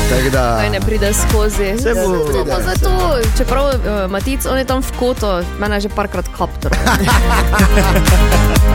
Tako 0.05 0.29
da. 0.29 0.57
Kaj 0.57 0.69
ne 0.69 0.79
pride 0.79 1.09
skozi. 1.15 1.73
Saj 1.77 1.93
bo- 1.95 2.29
To 2.31 2.45
pa 2.45 2.61
zato, 2.63 2.89
čeprav 3.37 3.65
uh, 3.65 3.71
Matic, 4.07 4.45
on 4.45 4.57
je 4.57 4.65
tam 4.65 4.81
v 4.81 4.91
koto, 4.93 5.29
mene 5.59 5.75
je 5.75 5.81
že 5.81 5.89
parkrat 5.89 6.25
kaptor. 6.29 6.71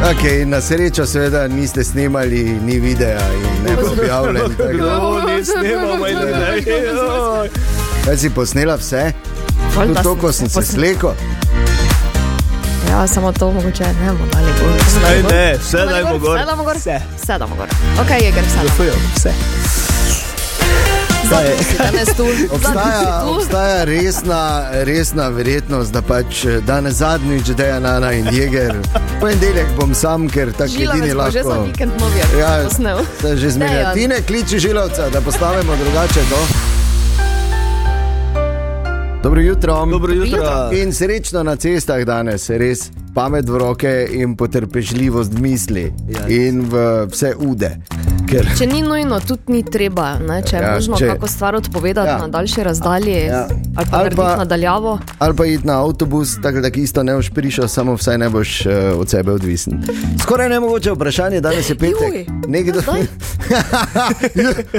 Okay, 0.03 0.45
na 0.45 0.61
srečo, 0.61 1.05
seveda, 1.05 1.45
niste 1.47 1.85
snimali 1.85 2.43
ni 2.57 2.79
videa 2.79 3.21
in 3.35 3.65
ne 3.65 3.77
bo 3.77 3.91
objavljen. 3.91 4.43
tako 4.49 4.73
da- 4.75 5.27
ne 5.29 5.45
snemamo, 5.45 6.07
in 6.07 6.17
ne. 6.17 6.63
joj. 6.87 7.49
Kaj 8.05 8.17
si 8.17 8.31
posnela 8.31 8.75
vse? 8.77 9.13
Tudi 9.75 9.95
to, 10.03 10.15
ko 10.17 10.33
se 10.33 10.39
sem 10.39 10.49
se 10.49 10.63
slekel. 10.65 11.11
Ja, 12.91 13.07
samo 13.07 13.33
to 13.33 13.51
mogoče 13.51 13.85
ne 13.85 14.09
bomo 14.09 14.27
dali 14.27 14.53
gor. 14.55 15.13
Ej, 15.13 15.23
ne, 15.25 15.57
vse 15.59 15.79
dajmo 15.79 16.19
gor. 16.19 16.37
Vse 16.37 16.47
damo 16.47 16.65
gor. 16.65 16.77
Vse. 16.77 17.01
Vse 17.17 17.39
damo 17.39 17.55
gor. 17.57 17.69
Ok, 18.01 18.11
je 18.13 18.31
gre 18.33 18.43
vse. 18.43 18.91
Vse. 19.15 19.33
Tu. 21.21 22.25
Obstaja, 22.55 23.25
obstaja 23.27 23.85
resna, 23.85 24.43
resna 24.75 25.29
verjetnost, 25.29 25.93
da 25.93 26.03
pač 26.03 26.45
danes 26.61 26.95
zadnjič 26.95 27.51
deja 27.51 27.81
Nana 27.81 28.13
in 28.13 28.27
Jeger. 28.27 28.75
Ponedeljek 29.21 29.67
bom 29.79 29.95
sam, 29.95 30.29
ker 30.29 30.53
tako 30.53 30.73
edini 30.75 31.15
bo 31.15 31.31
že 31.31 31.43
lahko. 31.43 31.63
vikend 31.63 31.93
novija 32.01 32.25
Ja, 32.39 32.65
posnel. 32.65 32.99
se 33.21 33.37
že 33.37 33.51
zmeraj. 33.51 33.95
Ti 33.95 34.09
ne 34.09 34.23
kliči 34.23 34.59
žilavca, 34.59 35.09
da 35.09 35.21
postavimo 35.21 35.77
drugače 35.77 36.21
to. 36.31 36.41
Dobro 39.23 39.41
jutro. 39.41 39.87
Dobro 39.87 40.13
jutro. 40.15 40.71
In 40.73 40.93
srečno 40.93 41.43
na 41.43 41.57
cestah 41.57 42.05
danes, 42.05 42.51
res 42.51 42.81
pamet 43.15 43.49
v 43.49 43.59
roke 43.59 44.09
in 44.11 44.37
potrpežljivost 44.37 45.33
misli 45.33 45.93
Ja. 46.09 46.27
in 46.29 46.61
v 46.63 46.77
vse 47.07 47.35
ude. 47.39 47.77
Ker 48.31 48.47
Če 48.55 48.67
ni 48.67 48.81
nujno, 48.81 49.19
tudi 49.21 49.43
ni 49.49 49.63
treba, 49.65 50.19
ne? 50.21 50.43
če 50.43 50.57
je 50.57 50.63
Ja, 50.63 50.75
možno 50.75 50.97
če- 50.97 51.07
kako 51.09 51.27
stvar 51.29 51.55
odpovedati 51.57 52.09
Ja. 52.09 52.19
na 52.19 52.29
daljši 52.29 52.63
razdalji 52.63 53.13
Ja. 53.13 53.41
ali 53.43 53.51
pa 53.67 53.83
Ali 53.91 53.91
narediti 53.93 54.17
pa- 54.17 54.37
nadaljavo. 54.37 54.99
ali 55.19 55.37
pa 55.37 55.47
iti 55.47 55.67
na 55.67 55.81
avtobus, 55.81 56.37
tako 56.39 56.61
da 56.61 56.69
isto 56.71 57.03
ne 57.03 57.15
boš 57.15 57.31
prišel, 57.31 57.69
samo 57.69 57.95
vsaj 57.95 58.19
ne 58.19 58.29
boš 58.31 58.67
uh, 58.67 58.73
od 58.97 59.09
sebe 59.09 59.33
odvisen. 59.33 59.83
Skoraj 60.21 60.49
nemogoče 60.49 60.93
vprašanje, 60.93 61.41
danes 61.41 61.71
je 61.71 61.75
petek. 61.77 62.15
Juj, 62.15 62.27
Nekdo... 62.49 62.81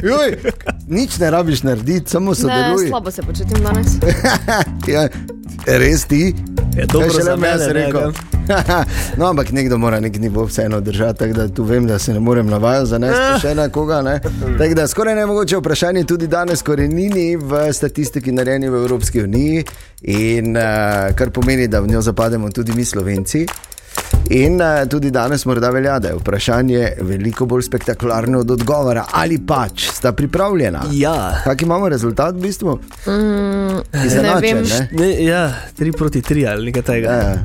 Juj, 0.02 0.30
nič 0.88 1.18
ne 1.18 1.32
rabiš 1.32 1.64
narediti, 1.64 2.10
samo 2.10 2.32
Ne, 2.32 2.36
sodeluj. 2.36 2.88
slabo 2.88 3.12
se 3.12 3.22
počutim 3.22 3.64
danes. 3.64 3.88
ja, 4.88 5.08
res 5.68 6.06
ti? 6.06 6.36
Je 6.76 6.86
bom 6.94 7.04
jaz 7.04 7.28
mene, 7.40 7.58
ne, 7.58 7.74
rekel. 7.74 8.12
no, 9.18 9.26
ampak 9.26 9.52
nekdo 9.52 9.78
mora 9.78 10.00
nek 10.00 10.20
nivo 10.20 10.46
vseeno 10.46 10.80
držati, 10.82 11.20
tako 11.20 11.34
da 11.34 11.48
tu 11.48 11.64
vem, 11.64 11.88
da 11.88 12.00
se 12.00 12.14
ne 12.14 12.20
morem 12.20 12.48
navajati 12.48 12.86
za 12.86 12.98
nekaj 12.98 13.40
še 13.42 13.56
na 13.56 13.70
koga. 13.70 14.02
Ne? 14.02 14.20
Tako 14.58 14.74
da 14.74 14.88
skoraj 14.88 15.16
nemogoče 15.16 15.58
vprašanje 15.58 16.04
tudi 16.04 16.28
danes 16.28 16.62
korenini 16.62 17.36
v 17.36 17.74
statistiki 17.74 18.32
narejeni 18.32 18.70
v 18.70 18.84
Evropski 18.84 19.24
uniji 19.24 19.66
in 20.02 20.58
uh, 20.58 21.12
kar 21.16 21.30
pomeni, 21.30 21.68
da 21.68 21.80
v 21.80 21.92
njo 21.92 22.02
zapademo 22.02 22.50
tudi 22.50 22.74
mi 22.76 22.86
slovenci. 22.86 23.46
In 24.32 24.54
uh, 24.56 24.88
tudi 24.88 25.12
danes 25.12 25.46
morda 25.46 25.70
velja, 25.70 26.00
da 26.00 26.08
je 26.08 26.16
vprašanje 26.16 26.92
veliko 27.02 27.46
bolj 27.46 27.62
spektakularno 27.64 28.40
od 28.40 28.52
odgovora, 28.52 29.06
ali 29.12 29.38
pač 29.40 29.90
sta 29.90 30.12
pripravljena. 30.12 30.82
Ja. 30.92 31.42
Kak 31.44 31.62
imamo 31.62 31.90
rezultat 31.90 32.36
v 32.36 32.40
bistvu? 32.40 32.80
Mm, 33.06 33.12
ne 33.92 34.06
Izenačen, 34.06 34.42
vem, 34.58 34.64
ne? 34.64 34.90
Ne, 34.94 35.26
ja, 35.26 35.42
tri 35.76 35.92
proti 35.92 36.22
tri 36.22 36.48
ali 36.48 36.66
nekaj 36.66 36.82
tega. 36.84 37.12
Ja. 37.12 37.36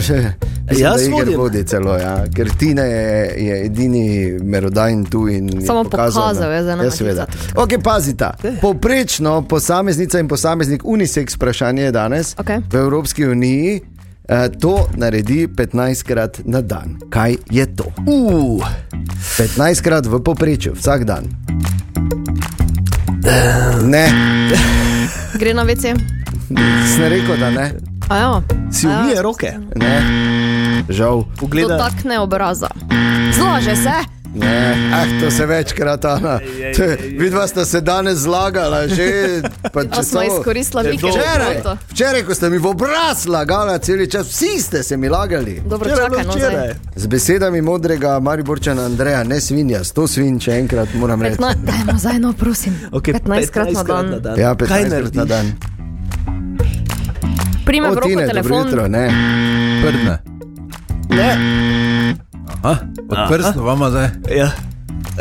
Še. 0.00 0.18
Mislim, 0.66 0.82
Jaz 0.82 1.04
vodim. 1.08 1.36
vodi 1.38 1.64
celo, 1.64 1.92
ja. 1.94 2.24
ker 2.28 2.48
Tina 2.58 2.82
je, 2.82 3.04
je 3.38 3.64
edini 3.64 4.04
merodajn 4.42 5.04
tu. 5.04 5.28
in 5.28 5.46
Samo 5.60 5.84
pokazal, 5.84 6.22
pokazal 6.22 6.42
da- 6.42 6.54
je 6.54 6.62
za 6.62 6.72
eno 6.72 6.82
Ja, 6.82 6.90
seveda. 6.90 7.26
Ok, 7.54 7.76
pazita. 7.80 8.32
Poprečno 8.60 9.42
posameznica 9.42 10.18
in 10.18 10.28
posameznik 10.28 10.82
unisex 10.84 11.36
vprašanje 11.36 11.82
je 11.82 11.92
danes 11.92 12.34
Okej. 12.38 12.58
v 12.66 12.76
Evropski 12.76 13.26
uniji. 13.26 13.80
Eh, 14.28 14.48
To 14.50 14.88
naredi 14.92 15.46
15krat 15.46 16.44
na 16.44 16.60
dan. 16.60 16.98
Kaj 17.08 17.36
je 17.50 17.66
to? 17.68 17.86
Uh, 18.06 18.62
15krat 19.36 20.06
v 20.06 20.18
povprečju, 20.18 20.74
vsak 20.74 21.04
dan. 21.04 21.24
Ne, 23.82 24.06
gre 25.40 25.50
na 25.50 25.64
WC. 25.64 25.94
sem 26.88 27.04
rekel, 27.04 27.36
da 27.36 27.50
ne. 27.50 27.66
A 28.06 28.14
ja, 28.16 28.32
si 28.70 28.86
A 28.86 28.90
ja. 28.90 29.00
umije 29.00 29.22
roke. 29.22 29.50
ne. 29.74 29.96
Žal. 30.88 31.26
Pogleda. 31.36 31.74
dotakne 31.74 32.18
obraza. 32.18 32.70
Zlaže 33.32 33.74
se. 33.76 33.96
Ne, 34.36 34.90
ah, 34.94 35.20
to 35.20 35.30
se 35.30 35.46
večkrat, 35.46 36.04
Ana. 36.04 36.40
Vidva 37.18 37.46
sta 37.46 37.64
se 37.64 37.80
danes 37.80 38.18
zlagala, 38.18 38.88
že. 38.88 39.40
Pa, 39.72 39.80
A 40.00 40.02
smo 40.02 40.22
izkoristila 40.22 40.82
vikend. 40.82 41.12
Včeraj, 41.12 41.54
Dobro. 41.56 41.76
včeraj, 41.90 42.22
ko 42.22 42.34
ste 42.34 42.50
mi 42.50 42.58
v 42.58 42.66
obraz 42.66 43.26
lagali, 43.26 43.78
cel 43.80 44.06
čas, 44.06 44.28
vsi 44.28 44.60
ste 44.62 44.82
se 44.82 44.96
mi 44.96 45.08
lagali. 45.08 45.62
Dobro, 45.66 45.88
Včeraj, 45.90 46.08
čakaj, 46.08 46.24
no 46.24 46.32
včeraj. 46.32 46.74
Z 46.96 47.06
besedami 47.06 47.60
modrega 47.60 48.20
Mariborčana 48.20 48.84
Andreja, 48.84 49.24
ne 49.24 49.40
svinja, 49.40 49.84
sto 49.84 50.06
svinj, 50.06 50.38
če 50.38 50.52
enkrat 50.52 50.88
moram 50.94 51.22
reči. 51.22 51.36
15, 51.38 51.54
dajmo 51.64 51.98
zdaj, 51.98 52.18
no, 52.18 52.32
prosim. 52.32 52.80
Okay, 52.92 53.14
15 53.14 53.50
krat 53.50 53.72
na 53.72 53.82
dan. 53.82 54.38
Ja, 54.38 54.54
Kaj 54.54 54.84
15 54.84 55.00
krat 55.00 55.14
na 55.14 55.24
dan. 55.24 55.52
Prime 57.66 57.90
v 57.90 57.94
dobro 57.94 58.08
telefon. 58.26 58.66
jutro, 58.66 58.88
ne. 58.88 59.08
Prdne. 59.82 60.18
Ne, 61.08 61.30
Aha, 62.46 62.76
od 63.08 63.16
Aha. 63.18 63.26
prstov 63.28 63.64
vama 63.64 63.90
zdaj. 63.90 64.08
Ja, 64.36 64.50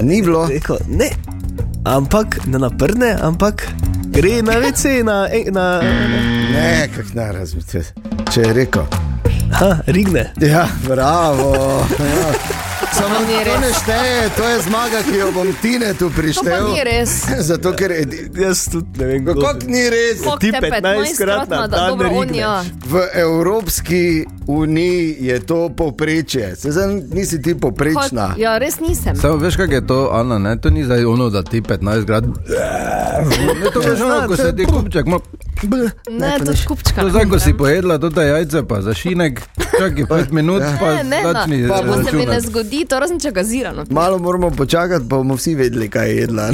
ni 0.01 0.21
bilo. 0.21 0.47
rekel, 0.47 0.77
ne. 0.87 1.09
Ampak 1.85 2.39
ne 2.47 2.59
naprne, 2.59 3.15
ampak 3.21 3.67
gre 4.05 4.41
na 4.41 4.51
WC, 4.53 5.03
na, 5.03 5.27
na, 5.51 5.81
Ne, 6.51 6.89
kak 6.95 7.13
ne 7.13 7.31
razumete. 7.31 7.83
Če 8.33 8.41
je 8.41 8.53
rekel. 8.53 8.83
ha, 9.51 9.77
rigne. 9.87 10.31
Ja, 10.41 10.67
bravo. 10.87 11.53
Ja. 11.99 12.31
Samo 12.95 13.19
ni 13.21 13.35
to 13.35 13.43
res. 13.43 13.59
ne 13.59 13.71
šteje, 13.73 14.29
to 14.31 14.43
je 14.45 14.57
zmaga, 14.61 14.99
ki 15.01 15.15
jo 15.17 15.31
bom 15.31 15.49
Tine 15.55 15.91
tu 15.91 15.97
To 15.99 16.09
pa 16.09 16.15
prištel. 16.15 16.63
ni 16.69 16.79
res. 16.81 17.11
Zato, 17.49 17.73
ker 17.73 17.91
Jaz 18.33 18.59
tudi 18.65 18.87
ne 18.95 19.05
vem, 19.05 19.25
kako 19.25 19.51
ni 19.65 19.83
res. 19.85 20.19
Koliko 20.19 20.37
Ti 20.37 20.51
te 20.53 20.69
15 20.71 21.17
krat 21.17 21.49
na 21.49 21.67
dan 21.67 21.99
rigneš. 21.99 22.37
ja. 22.37 22.63
V 22.85 22.93
Evropski 23.15 24.03
uniji 24.47 25.17
je 25.21 25.39
to 25.41 25.69
povprečje. 25.69 26.55
Se 26.55 26.71
zdaj 26.71 26.87
nisi 27.11 27.41
ti 27.41 27.51
povprečna. 27.53 28.27
Kot- 28.29 28.37
Ja, 28.37 28.57
res 28.57 28.79
nisem. 28.79 29.15
Samo 29.15 29.37
veš, 29.37 29.55
kaj 29.55 29.67
je 29.69 29.83
to, 29.83 30.09
Ana, 30.11 30.39
ne? 30.39 30.55
to 30.55 30.69
ni 30.69 30.83
zdaj 30.83 31.05
ono, 31.05 31.29
da 31.29 31.43
ti 31.43 31.61
15 31.61 32.05
krat. 32.05 32.23
Ne, 32.23 33.69
to 33.69 33.79
veš, 33.81 33.99
ono, 34.07 34.27
ko 34.27 34.35
se 34.35 34.55
ti 34.55 34.65
kupček, 34.65 35.05
ma, 35.05 35.19
Ne, 36.09 36.37
to 36.37 36.51
je 36.51 36.57
škupčka. 36.57 37.01
to 37.01 37.09
zdaj, 37.09 37.25
ko 37.25 37.39
si 37.39 37.53
pojedla, 37.53 37.97
to 37.97 38.09
te 38.09 38.21
jajce, 38.23 38.63
pa 38.63 38.81
zašinek. 38.81 39.41
Čakaj, 39.71 40.05
pet 40.05 40.31
minut, 40.31 40.61
pa 40.79 40.93
Ne, 40.93 41.03
ne, 41.05 41.19
začni 41.23 41.57
no, 41.59 41.73
pa 41.73 41.77
se 41.77 42.11
mi 42.11 42.25
ne 42.25 42.25
računati. 42.27 42.51
Zgodi, 42.85 42.87
to 42.87 42.99
razen 42.99 43.19
če 43.19 43.31
gazirano. 43.31 43.85
Malo 43.89 44.19
moramo 44.19 44.49
počakati, 44.51 45.05
pa 45.09 45.17
bomo 45.17 45.35
vsi 45.35 45.55
vedeli, 45.55 45.89
kaj 45.89 46.09
je 46.09 46.17
jedla. 46.17 46.49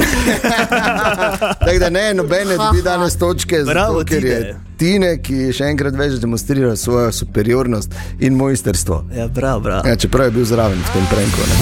Tako 1.64 1.78
da 1.78 1.90
ne, 1.90 2.14
nobene 2.14 2.56
dobi 2.56 2.82
danes 2.82 3.16
točke, 3.16 3.62
Bravo, 3.64 3.98
zato, 3.98 4.04
ker 4.04 4.24
je 4.24 4.36
Tine. 4.36 4.60
Tine, 4.76 5.22
ki 5.22 5.52
še 5.52 5.64
enkrat 5.70 5.94
več 5.94 6.18
demonstrira 6.20 6.76
svojo 6.76 7.12
superiornost 7.12 7.94
in 8.20 8.34
mojsterstvo. 8.34 9.04
Ja, 9.14 9.28
prav, 9.28 9.62
prav. 9.62 9.86
Ja, 9.86 9.96
čeprav 9.96 10.26
je 10.26 10.36
bil 10.38 10.44
zraven 10.44 10.78
v 10.78 10.92
tem 10.92 11.06
prenku. 11.10 11.40
Ne? 11.48 11.56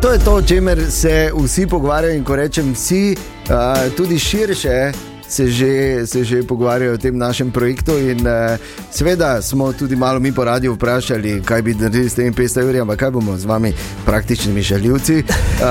To 0.00 0.12
je 0.12 0.18
to, 0.24 0.34
o 0.40 0.42
čemer 0.42 0.90
se 0.90 1.30
vsi 1.34 1.66
pogovarjajo 1.68 2.16
in 2.16 2.24
ko 2.24 2.36
rečem 2.36 2.72
vsi, 2.74 3.16
uh, 3.48 3.88
tudi 3.96 4.18
širše. 4.18 5.09
Se 5.30 5.46
že, 5.46 6.06
se 6.06 6.24
že 6.24 6.42
pogovarjajo 6.42 6.94
o 6.94 6.98
tem 6.98 7.14
našem 7.18 7.50
projektu, 7.54 7.94
in 7.98 8.26
uh, 8.26 8.58
seveda 8.90 9.42
smo 9.42 9.72
tudi 9.72 9.96
malo 9.96 10.20
mi 10.20 10.32
po 10.32 10.44
radiju 10.44 10.74
vprašali, 10.74 11.42
kaj 11.44 11.62
bi 11.62 11.74
naredili 11.74 12.08
s 12.08 12.14
temi 12.14 12.32
500 12.32 12.60
evri, 12.60 12.80
ampak 12.80 12.98
kaj 12.98 13.10
bomo 13.10 13.36
z 13.38 13.46
vami, 13.46 13.72
praktičnimi 14.04 14.62
žaljivci. 14.62 15.22
Uh, 15.22 15.64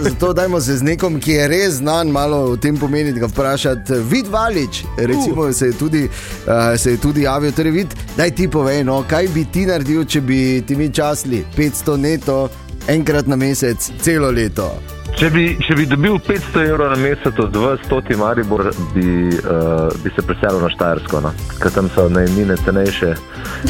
zato 0.00 0.32
dajmo 0.32 0.60
se 0.60 0.76
z 0.76 0.82
nekom, 0.82 1.20
ki 1.20 1.32
je 1.32 1.48
res 1.48 1.74
znan, 1.74 2.08
malo 2.08 2.38
o 2.52 2.56
tem 2.56 2.76
pomeni, 2.76 3.12
da 3.12 3.26
ga 3.26 3.26
vprašati. 3.26 3.98
Vid 4.10 4.26
Valič, 4.30 4.84
recimo, 4.96 5.52
se 5.52 5.66
je 5.66 5.72
tudi, 5.72 6.08
uh, 6.46 6.78
se 6.78 6.90
je 6.90 6.96
tudi 6.96 7.22
javil, 7.22 7.52
torej 7.52 7.72
vid, 7.72 7.94
daj 8.16 8.30
ti 8.30 8.48
povej, 8.48 8.84
no, 8.84 9.02
kaj 9.08 9.28
bi 9.34 9.44
ti 9.44 9.66
naredil, 9.66 10.04
če 10.04 10.20
bi 10.20 10.62
ti 10.66 10.76
mi 10.76 10.92
časli 10.92 11.44
500 11.56 11.96
neto, 11.96 12.48
enkrat 12.86 13.26
na 13.26 13.36
mesec, 13.36 13.90
celo 14.02 14.30
leto. 14.30 14.93
Če 15.14 15.28
bi, 15.30 15.42
če 15.62 15.76
bi 15.78 15.84
dobil 15.86 16.16
500 16.26 16.64
evrov 16.72 16.90
na 16.90 16.96
mesec 16.98 17.36
od 17.38 17.54
vas, 17.56 17.78
stoti 17.86 18.16
Maribor, 18.18 18.64
bi, 18.92 19.04
uh, 19.30 19.86
bi 20.02 20.10
se 20.10 20.24
preselil 20.26 20.58
na 20.58 20.68
Štajersko, 20.68 21.20
no? 21.22 21.30
ker 21.62 21.70
tam 21.70 21.86
so 21.94 22.08
najemnine 22.10 22.56
cenejše 22.58 23.12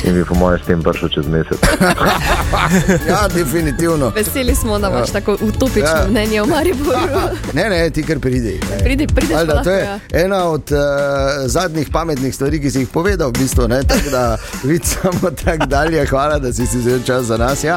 in 0.03 0.17
bi 0.17 0.25
po 0.25 0.35
mojem 0.35 0.59
s 0.59 0.67
tem 0.67 0.81
prišel 0.83 1.09
čez 1.11 1.29
mesec. 1.29 1.61
Ja, 3.09 3.29
definitivno. 3.29 4.09
Veseli 4.17 4.55
smo, 4.55 4.79
da 4.79 4.89
imaš 4.89 5.09
Ja. 5.09 5.13
tako 5.13 5.37
utopično 5.41 5.83
Ja. 5.97 6.07
mnenje 6.11 6.43
o 6.43 6.47
Mariboru. 6.47 7.21
Ne, 7.53 7.69
ne, 7.71 7.91
ti 7.91 8.03
kar 8.03 8.19
pridi. 8.19 8.61
Pridi, 8.81 9.07
to 9.07 9.21
je 9.31 9.45
lahko, 9.45 9.71
ja. 9.71 9.99
ena 10.13 10.45
od 10.45 10.73
uh, 10.73 10.79
zadnjih 11.47 11.89
pametnih 11.93 12.35
stvari, 12.35 12.61
ki 12.61 12.71
si 12.71 12.79
jih 12.79 12.89
povedal. 12.89 13.29
V 13.29 13.39
bistvu, 13.39 13.69
ne, 13.69 13.83
tako 13.83 14.11
da 14.11 14.25
vidiš 14.65 14.89
samo 14.97 15.31
tako 15.35 15.67
dalje. 15.67 16.07
Hvala, 16.07 16.39
da 16.39 16.53
si 16.53 16.67
si 16.67 16.79
vzel 16.79 17.03
čas 17.05 17.25
za 17.25 17.37
nas. 17.37 17.65
Ja. 17.65 17.77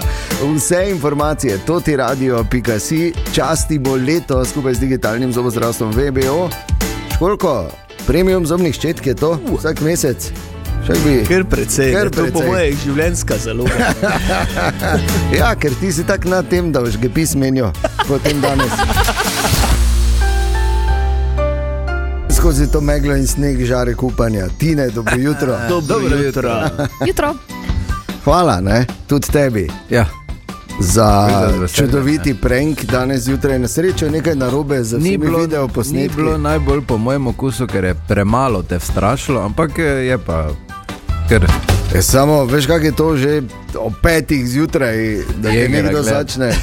Vse 0.56 0.86
informacije, 0.90 1.60
to 1.66 1.80
ti 1.80 1.96
radio.si, 1.96 3.14
časti 3.34 3.57
bo 3.80 3.96
leto 3.96 4.46
skupaj 4.46 4.74
z 4.74 4.80
digitalnim 4.80 5.34
zobozdravstvom 5.34 5.92
VBO. 5.92 6.50
Školko, 7.16 7.70
premium 8.08 8.46
zobnih 8.46 8.76
ščetk 8.76 9.06
je 9.08 9.16
to 9.16 9.40
vsak 9.58 9.82
mesec. 9.82 10.32
Bi. 10.88 11.26
Ker 11.28 11.44
precej, 11.44 11.92
Kar 11.92 12.08
to 12.10 12.24
po 12.32 12.40
precej. 12.40 12.48
mojem 12.48 12.78
življenjska 12.86 13.36
zaloga. 13.38 13.92
Ja, 15.40 15.52
ker 15.56 15.76
ti 15.82 15.92
si 15.92 16.06
tak 16.08 16.26
na 16.26 16.40
tem, 16.44 16.72
da 16.72 16.80
boš 16.80 16.96
ga 17.02 17.10
pismenijo, 17.12 17.74
potem 18.08 18.40
danes. 18.42 18.72
Skozi 22.32 22.72
to 22.72 22.80
meglo 22.82 23.16
in 23.20 23.28
sneg 23.28 23.66
žare 23.66 23.94
kupanja. 23.94 24.48
Tine, 24.60 24.88
dobro 24.90 25.18
jutro. 25.20 25.58
Dobro 25.68 26.16
jutro. 26.16 26.56
Jutro. 27.08 27.34
Hvala, 28.24 28.62
ne? 28.62 28.86
tudi 29.08 29.28
tebi. 29.32 29.68
Ja. 29.90 30.06
Za 30.80 31.30
čudoviti 31.70 32.34
prank 32.36 32.84
danes 32.84 33.22
zjutraj. 33.22 33.60
Na 33.60 33.68
srečo 33.68 34.06
je 34.06 34.12
nekaj 34.12 34.36
narobe 34.36 34.84
z 34.84 35.00
Ni 35.00 35.18
bilo, 35.18 35.40
video 35.40 35.64
ni 35.64 35.74
posnetki. 35.74 36.16
bilo 36.16 36.38
najbolj 36.38 36.82
po 36.82 36.98
mojem 36.98 37.28
okusu, 37.28 37.68
ker 37.68 37.84
je 37.84 37.96
premalo 38.08 38.64
te 38.64 38.78
vstrašilo, 38.78 39.42
ampak 39.42 39.80
eh, 39.80 39.84
je 39.84 40.18
pa. 40.18 40.50
Ker 41.30 41.46
Je 41.96 42.02
samo, 42.02 42.46
veš, 42.46 42.66
kako 42.66 42.86
je 42.86 42.92
to 42.92 43.18
že 43.18 43.42
ob 43.76 43.94
petih 44.04 44.48
zjutraj, 44.48 44.98
da 45.38 45.50
Jegera 45.50 45.84
nekdo 45.84 45.92
gleda. 45.94 46.10
začne. 46.14 46.52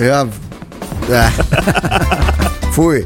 Ja, 0.00 0.26
eh. 1.10 1.30
fuj. 2.72 3.04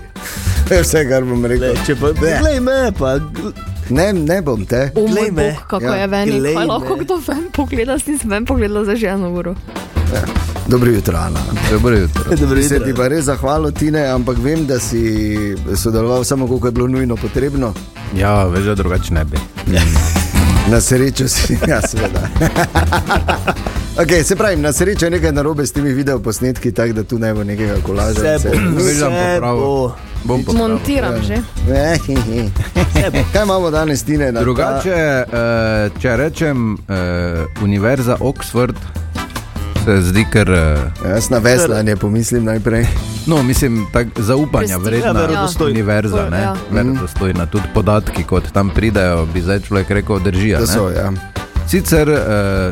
To 0.69 0.75
je 0.75 0.83
vse, 0.83 1.09
kar 1.09 1.25
bom 1.25 1.45
rekel. 1.45 1.69
Le, 1.69 1.81
če 1.87 1.97
pa, 1.97 2.13
glej 2.13 2.61
me, 2.61 2.93
pa 2.93 3.17
Ne, 3.91 4.13
ne 4.13 4.43
bom 4.43 4.67
te. 4.67 4.91
Glej 4.95 5.31
me. 5.31 5.57
kako 5.69 5.85
Ja. 5.85 5.95
je 5.95 6.07
ven. 6.07 6.29
Kaj 6.55 6.67
lahko 6.67 6.97
kdo 6.97 7.17
ven 7.19 7.49
pogleda, 7.53 7.99
si 7.99 8.19
ven 8.25 8.45
pogleda 8.45 8.85
za 8.85 8.97
ženo 8.97 9.31
uro. 9.31 9.55
Dobro 10.67 10.91
jutro, 10.91 11.17
Ana. 11.17 11.41
dobro 11.71 11.97
jutro. 11.97 12.25
dobro 12.41 12.63
Se 12.63 12.69
ti 12.71 12.75
jutro. 12.81 12.95
pa 12.97 13.09
res 13.09 13.25
zahvalil, 13.25 13.71
Tine, 13.73 14.07
ampak 14.07 14.37
vem, 14.39 14.67
da 14.67 14.79
si 14.79 15.27
sodeloval 15.77 16.25
samo, 16.25 16.47
koliko 16.47 16.67
je 16.67 16.73
bilo 16.73 16.89
nujno 16.89 17.17
potrebno. 17.17 17.75
Ja, 18.17 18.45
veš, 18.45 18.65
da 18.65 18.75
drugače 18.75 19.15
ne 19.15 19.25
bi. 19.25 19.37
Na 20.67 20.81
srečo 20.81 21.29
si, 21.29 21.59
ja, 21.69 21.81
seveda. 21.83 22.29
Okay, 23.97 24.23
se 24.25 24.37
pravi, 24.37 24.57
na 24.57 24.73
srečo 24.73 25.07
je 25.07 25.11
nekaj 25.11 25.33
narobe 25.33 25.67
s 25.67 25.73
temi 25.73 25.93
video 25.93 26.19
posnetki, 26.19 26.73
tako 26.73 26.93
da 26.93 27.03
tu 27.05 27.19
ne 27.19 27.35
bo 27.35 27.45
nekega 27.45 27.75
kolaža. 27.83 28.21
Vse 28.35 28.49
bo, 28.51 28.79
vse 28.79 29.01
popravil. 29.01 29.61
bo. 29.61 29.95
Bom. 30.25 30.45
Montiram 30.49 31.15
že. 31.23 31.37
Kaj 33.33 33.43
imamo 33.43 33.71
danes, 33.71 34.03
Tine? 34.03 34.33
na 34.33 34.33
ta- 34.33 34.45
Drugače, 34.45 34.91
eh, 34.91 35.27
če 36.01 36.17
rečem 36.17 36.75
eh, 36.75 36.97
Univerza 37.63 38.17
Oxford, 38.17 38.75
se 39.85 40.01
zdi 40.01 40.25
kar. 40.33 40.51
eh, 40.51 40.77
Jaz 41.09 41.31
na 41.31 41.39
veslanje 41.39 41.97
pomislim 41.97 42.45
najprej. 42.45 42.87
No, 43.27 43.43
mislim, 43.43 43.87
tak, 43.93 44.07
zaupanja 44.17 44.77
vredna 44.77 45.21
Ja, 45.33 45.49
univerza, 45.67 46.29
ne? 46.31 46.41
Ja. 46.41 46.55
Verodostojna. 46.71 47.47
Tudi 47.47 47.65
podatki, 47.75 48.23
kot 48.23 48.53
tam 48.53 48.71
pridejo, 48.71 49.27
bi 49.27 49.41
zdaj 49.41 49.61
človek 49.61 49.91
rekel, 49.91 50.19
držijo. 50.19 50.59
Ja. 50.97 51.13
Sicer 51.69 52.09
eh, 52.09 52.21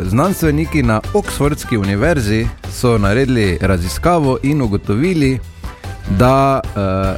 znanstveniki 0.04 0.82
na 0.82 1.00
Oxfordski 1.14 1.76
univerzi 1.76 2.46
so 2.72 2.98
naredili 2.98 3.58
raziskavo 3.60 4.38
in 4.42 4.62
ugotovili, 4.62 5.38
da 6.18 6.60
eh, 6.60 7.16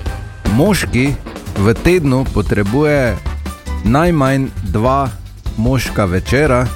moški 0.54 1.14
v 1.58 1.74
tednu 1.74 2.24
potrebuje 2.34 3.16
najmanj 3.84 4.46
dva 4.62 5.08
moška 5.56 6.04
večera, 6.04 6.66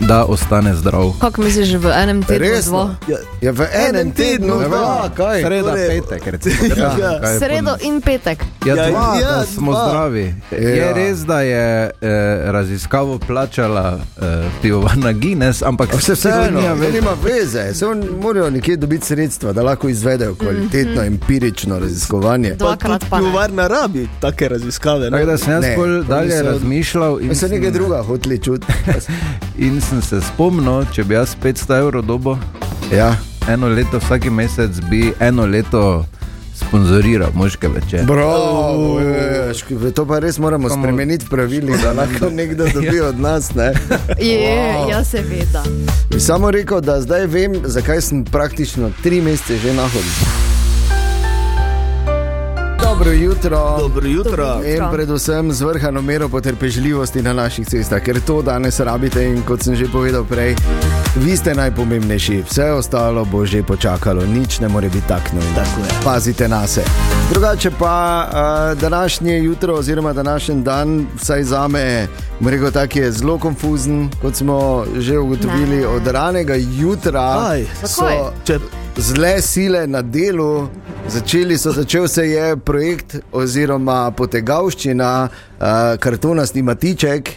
da 0.00 0.24
ostane 0.24 0.74
zdrav. 0.74 1.12
Kako 1.18 1.42
misliš, 1.42 1.68
že 1.68 1.78
v 1.78 1.90
enem 1.92 2.22
tednu 2.22 2.46
Resno? 2.46 2.94
Ja, 3.08 3.16
Ja, 3.40 3.52
v 3.52 3.62
enem 3.70 4.10
tednu, 4.10 4.58
Ne 4.58 4.64
dva, 4.66 5.10
kaj? 5.10 5.42
Sreda, 5.42 5.70
Torej- 5.70 5.88
petek, 6.00 6.26
recimo. 6.26 6.56
Ja. 6.76 6.92
Ja, 6.94 7.20
kaj 7.20 7.32
je 7.32 7.38
Sredo 7.38 7.76
in 7.80 8.00
petek. 8.00 8.38
Ja, 8.60 8.74
Ja, 8.74 8.90
dva, 8.90 9.16
ja, 9.16 9.28
da 9.30 9.46
smo 9.46 9.72
dva. 9.72 9.86
zdravi. 9.86 10.34
Je 10.52 10.76
Ja. 10.78 10.92
res, 10.92 11.18
da 11.20 11.40
je 11.40 11.60
eh, 11.92 12.08
raziskavo 12.46 13.18
plačala 13.20 13.98
eh, 14.16 14.24
pivovarna 14.62 15.12
Guinness, 15.12 15.62
ampak 15.62 15.92
Vse 15.92 16.12
vseeno, 16.12 16.60
veze. 16.60 16.92
nima 16.92 17.14
veze. 17.16 17.74
Se 17.74 17.86
on 17.86 18.04
morajo 18.18 18.50
nekje 18.50 18.76
dobiti 18.76 19.06
sredstva, 19.06 19.52
da 19.52 19.62
lahko 19.62 19.88
izvedejo 19.88 20.34
kvalitetno, 20.34 21.02
empirično 21.02 21.78
raziskovanje. 21.78 22.50
Dvakrat 22.52 23.04
pa 23.10 23.16
pivovarna 23.18 23.66
rabi 23.66 24.08
take 24.20 24.48
raziskave. 24.48 25.10
Tako 25.10 25.16
Ne? 25.16 25.24
da 25.26 25.38
sem 25.38 25.52
jaz 25.52 25.64
bolj 25.76 25.98
to 25.98 26.04
dalje 26.04 26.42
razmišljal 26.42 27.20
in 27.20 27.34
sem, 27.34 27.50
nekaj 27.50 27.70
druga 27.70 28.02
hoteli 28.02 28.38
čuti. 28.38 28.66
sem 29.90 30.02
se 30.02 30.20
spomnil, 30.22 30.84
če 30.86 31.04
bi 31.04 31.14
jaz 31.14 31.34
500 31.36 31.78
evrov 31.78 32.02
dobo 32.04 32.38
Ja. 32.90 33.16
eno 33.48 33.68
leto, 33.68 33.98
vsak 33.98 34.24
mesec 34.26 34.80
bi 34.82 35.12
eno 35.20 35.46
leto 35.46 36.04
sponzoriral 36.56 37.30
moške 37.34 37.68
večer. 37.68 38.04
Bravo, 38.04 38.98
veš, 38.98 39.64
to 39.90 40.06
pa 40.06 40.18
res 40.18 40.38
moramo 40.38 40.68
Samo- 40.68 40.82
spremeniti 40.82 41.24
v 41.24 41.30
pravilih, 41.30 41.82
da 41.82 41.92
lahko 41.94 42.30
nekdo 42.40 42.66
dobi 42.66 43.00
od 43.00 43.18
nas. 43.18 43.54
Ne? 43.54 43.72
Je, 44.18 44.38
Wow. 44.40 44.90
ja, 44.90 45.04
seveda. 45.04 45.62
Bi 46.08 46.20
samo 46.20 46.50
rekel, 46.50 46.80
da 46.80 47.00
zdaj 47.00 47.26
vem, 47.26 47.52
zakaj 47.64 48.00
sem 48.02 48.24
praktično 48.24 48.90
tri 49.02 49.20
mesece 49.20 49.58
že 49.58 49.72
na 49.72 49.82
hodu. 49.84 50.49
Dobro 53.00 53.12
jutro. 53.12 53.76
Dobro 53.78 54.08
jutro. 54.08 54.60
In 54.64 54.84
predvsem 54.92 55.52
z 55.52 55.62
vrhano 55.62 56.02
mero 56.02 56.28
potrpežljivosti 56.28 57.22
na 57.22 57.32
naših 57.32 57.68
cestah, 57.68 58.02
ker 58.02 58.20
to 58.20 58.42
danes 58.42 58.80
rabite 58.80 59.24
in 59.24 59.40
kot 59.42 59.62
sem 59.64 59.72
že 59.76 59.88
povedal 59.88 60.24
prej, 60.24 60.52
vi 61.16 61.36
ste 61.36 61.54
najpomembnejši, 61.54 62.44
vse 62.44 62.72
ostalo 62.76 63.24
bo 63.24 63.46
že 63.46 63.62
počakalo, 63.62 64.20
nič 64.26 64.60
ne 64.60 64.68
more 64.68 64.88
biti 64.92 65.08
tak 65.08 65.32
nujno. 65.32 65.48
Tako 65.56 65.80
je. 65.80 65.88
Pazite 66.04 66.48
na 66.48 66.66
se. 66.66 66.84
Drugače 67.32 67.70
pa 67.70 67.96
uh, 68.28 68.80
današnje 68.80 69.38
jutro, 69.38 69.74
oziroma 69.74 70.12
današnji 70.12 70.62
dan, 70.62 71.06
vsaj 71.16 71.42
za 71.44 71.68
me, 71.68 72.06
rekel 72.44 72.70
tak 72.70 72.96
je 72.96 73.12
zelo 73.12 73.38
konfuzen, 73.38 74.10
kot 74.22 74.34
smo 74.36 74.84
že 74.98 75.18
ugotovili 75.18 75.76
Ne. 75.80 75.86
od 75.86 76.06
ranega 76.06 76.54
jutra. 76.54 77.48
Aj, 77.48 77.64
so? 77.84 78.32
Če, 78.44 78.58
zle 78.96 79.42
sile 79.42 79.86
na 79.86 80.02
delu. 80.02 80.68
Začeli 81.08 81.58
so, 81.58 81.72
začel 81.72 82.08
se 82.08 82.26
je 82.26 82.56
projekt 82.56 83.16
oziroma 83.32 84.10
potegavščina 84.10 85.10
uh, 85.28 85.68
kartonasti 86.00 86.62
matiček. 86.62 87.30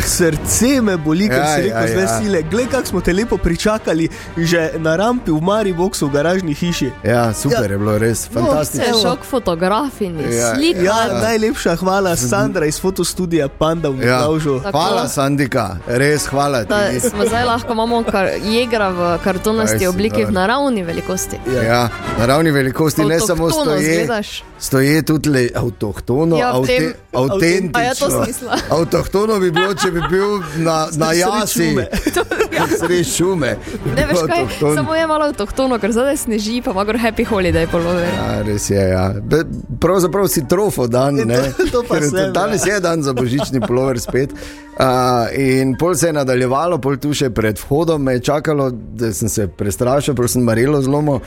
Srce 0.00 0.80
me 0.80 0.96
boli, 0.96 1.26
ker 1.26 1.36
Ja, 1.36 1.46
si 1.48 1.62
rekel, 1.62 1.76
ja, 1.78 1.88
zdaj 1.88 2.02
ja. 2.04 2.18
sile. 2.18 2.42
Glej, 2.42 2.66
kako 2.66 2.86
smo 2.86 3.00
te 3.00 3.12
lepo 3.12 3.36
pričakali, 3.36 4.08
že 4.36 4.70
na 4.76 4.96
rampi 4.96 5.30
v 5.30 5.40
Mariboku 5.40 5.80
v 6.00 6.10
garažni 6.10 6.54
hiši. 6.54 6.90
Ja, 7.04 7.32
super 7.32 7.58
ja. 7.62 7.68
je 7.68 7.78
bilo, 7.78 7.98
res 7.98 8.28
fantastično. 8.28 8.98
šok 8.98 9.24
fotografini, 9.24 10.22
Ja. 10.30 10.54
slika. 10.54 10.80
Ja, 10.80 10.98
najlepša 11.22 11.76
hvala, 11.76 12.16
Sandra 12.16 12.66
iz 12.66 12.76
fotostudia 12.76 13.48
Panda 13.48 13.88
v 13.88 14.00
Ja. 14.00 14.18
Miklavžu. 14.18 14.60
Tako. 14.60 14.70
Hvala, 14.72 15.08
Sandika, 15.08 15.76
res 15.88 16.26
hvala 16.26 16.64
Da 16.64 16.88
ti. 16.90 17.00
smo 17.00 17.26
zdaj 17.26 17.44
lahko 17.44 17.72
imamo 17.72 18.02
kar 18.02 18.26
jegra 18.42 18.88
v 18.90 19.18
kartonasti 19.20 19.86
obliki, 19.86 20.24
v 20.24 20.30
naravni 20.30 20.82
velikosti. 20.82 21.36
Ja, 21.58 21.88
naravni 22.18 22.50
velikosti, 22.50 23.04
ne 23.04 23.20
samo 23.20 23.50
stoje, 23.50 23.90
izgledaš. 23.92 24.42
stoje 24.58 25.02
tudi 25.02 25.28
le, 25.28 25.48
avtohtono, 25.54 26.36
Ja, 26.36 26.50
avte, 26.50 26.72
A 26.72 26.82
ja, 26.82 26.92
to 27.12 27.18
avtentično. 27.26 28.24
smisla. 28.24 28.56
Avtohtono 28.70 29.19
bi 29.26 29.50
bilo, 29.50 29.74
če 29.74 29.90
bi 29.90 30.00
bil 30.10 30.40
na, 30.64 30.86
na 31.02 31.12
jasi, 31.12 31.62
šume. 31.62 31.86
sredi 32.78 33.04
šume. 33.04 33.56
Ne 33.96 34.06
veš 34.06 34.22
kaj, 34.26 34.42
Avtohton. 34.42 34.76
samo 34.76 34.94
je 34.94 35.06
malo 35.06 35.24
avtohtono, 35.24 35.78
ker 35.78 35.92
zdaj 35.92 36.16
sneži, 36.16 36.62
pa 36.64 36.70
ima 36.70 36.84
gor 36.84 36.98
happy 36.98 37.26
holiday 37.28 37.66
polover. 37.70 38.08
Ja, 38.08 38.42
res 38.46 38.70
je. 38.70 38.88
Ja. 38.88 39.12
Be- 39.22 39.44
Pravzaprav 39.80 40.28
si 40.28 40.44
trofo 40.48 40.86
dan. 40.86 41.14
Ne? 41.14 41.40
to 41.72 41.82
pa 41.88 41.94
Ker 42.00 42.08
sem, 42.10 42.32
danes 42.32 42.66
je 42.66 42.80
dan 42.80 43.02
za 43.02 43.12
božični 43.12 43.60
plover 43.60 44.00
spet. 44.00 44.32
Uh, 44.80 45.28
in 45.36 45.74
pol 45.76 45.94
se 45.94 46.08
je 46.08 46.12
nadaljevalo, 46.16 46.78
pol 46.80 46.96
tu 46.96 47.12
še 47.14 47.28
pred 47.30 47.58
vhodom 47.60 48.02
me 48.02 48.14
je 48.16 48.20
čakalo, 48.30 48.70
da 48.72 49.12
sem 49.12 49.28
se 49.28 49.48
prestrašil, 49.48 50.14
prav 50.16 50.28
sem 50.32 50.44
marelo 50.44 50.80
zlomo. 50.82 51.20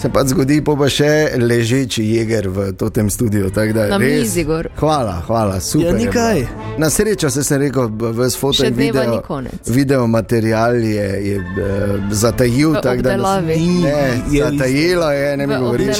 Se 0.00 0.08
pa 0.08 0.24
zgodi, 0.24 0.62
pa 0.64 0.72
pa 0.72 0.86
še 0.88 1.08
ležeči 1.36 2.00
jeger 2.06 2.48
v 2.48 2.72
tem 2.90 3.10
studiu. 3.10 3.50
da 3.50 3.86
Na 3.86 3.98
res- 3.98 4.20
mizi 4.20 4.44
gor. 4.44 4.68
Hvala, 4.76 5.22
hvala, 5.26 5.60
super. 5.60 5.86
Ja, 5.86 5.90
je 5.90 5.94
ni 5.94 6.04
bilo. 6.04 6.12
kaj. 6.12 6.46
Na 6.78 6.90
srečo 6.90 7.30
se 7.30 7.44
sem 7.44 7.60
rekel, 7.60 7.90
ves 8.12 8.36
foto 8.36 8.64
in 8.64 8.74
video, 8.74 9.22
video 9.66 10.06
material 10.06 10.74
je, 10.74 11.08
je 11.22 11.36
uh, 11.36 11.44
zatajil. 12.10 12.74
Tako 12.74 13.02
da 13.02 13.16
nas-. 13.16 13.44
Ne, 13.44 14.22
Je 14.30 14.40
zatajilo 14.42 15.10
je, 15.10 15.36
ne 15.36 15.46
mi 15.46 15.56
govoriš. 15.56 15.96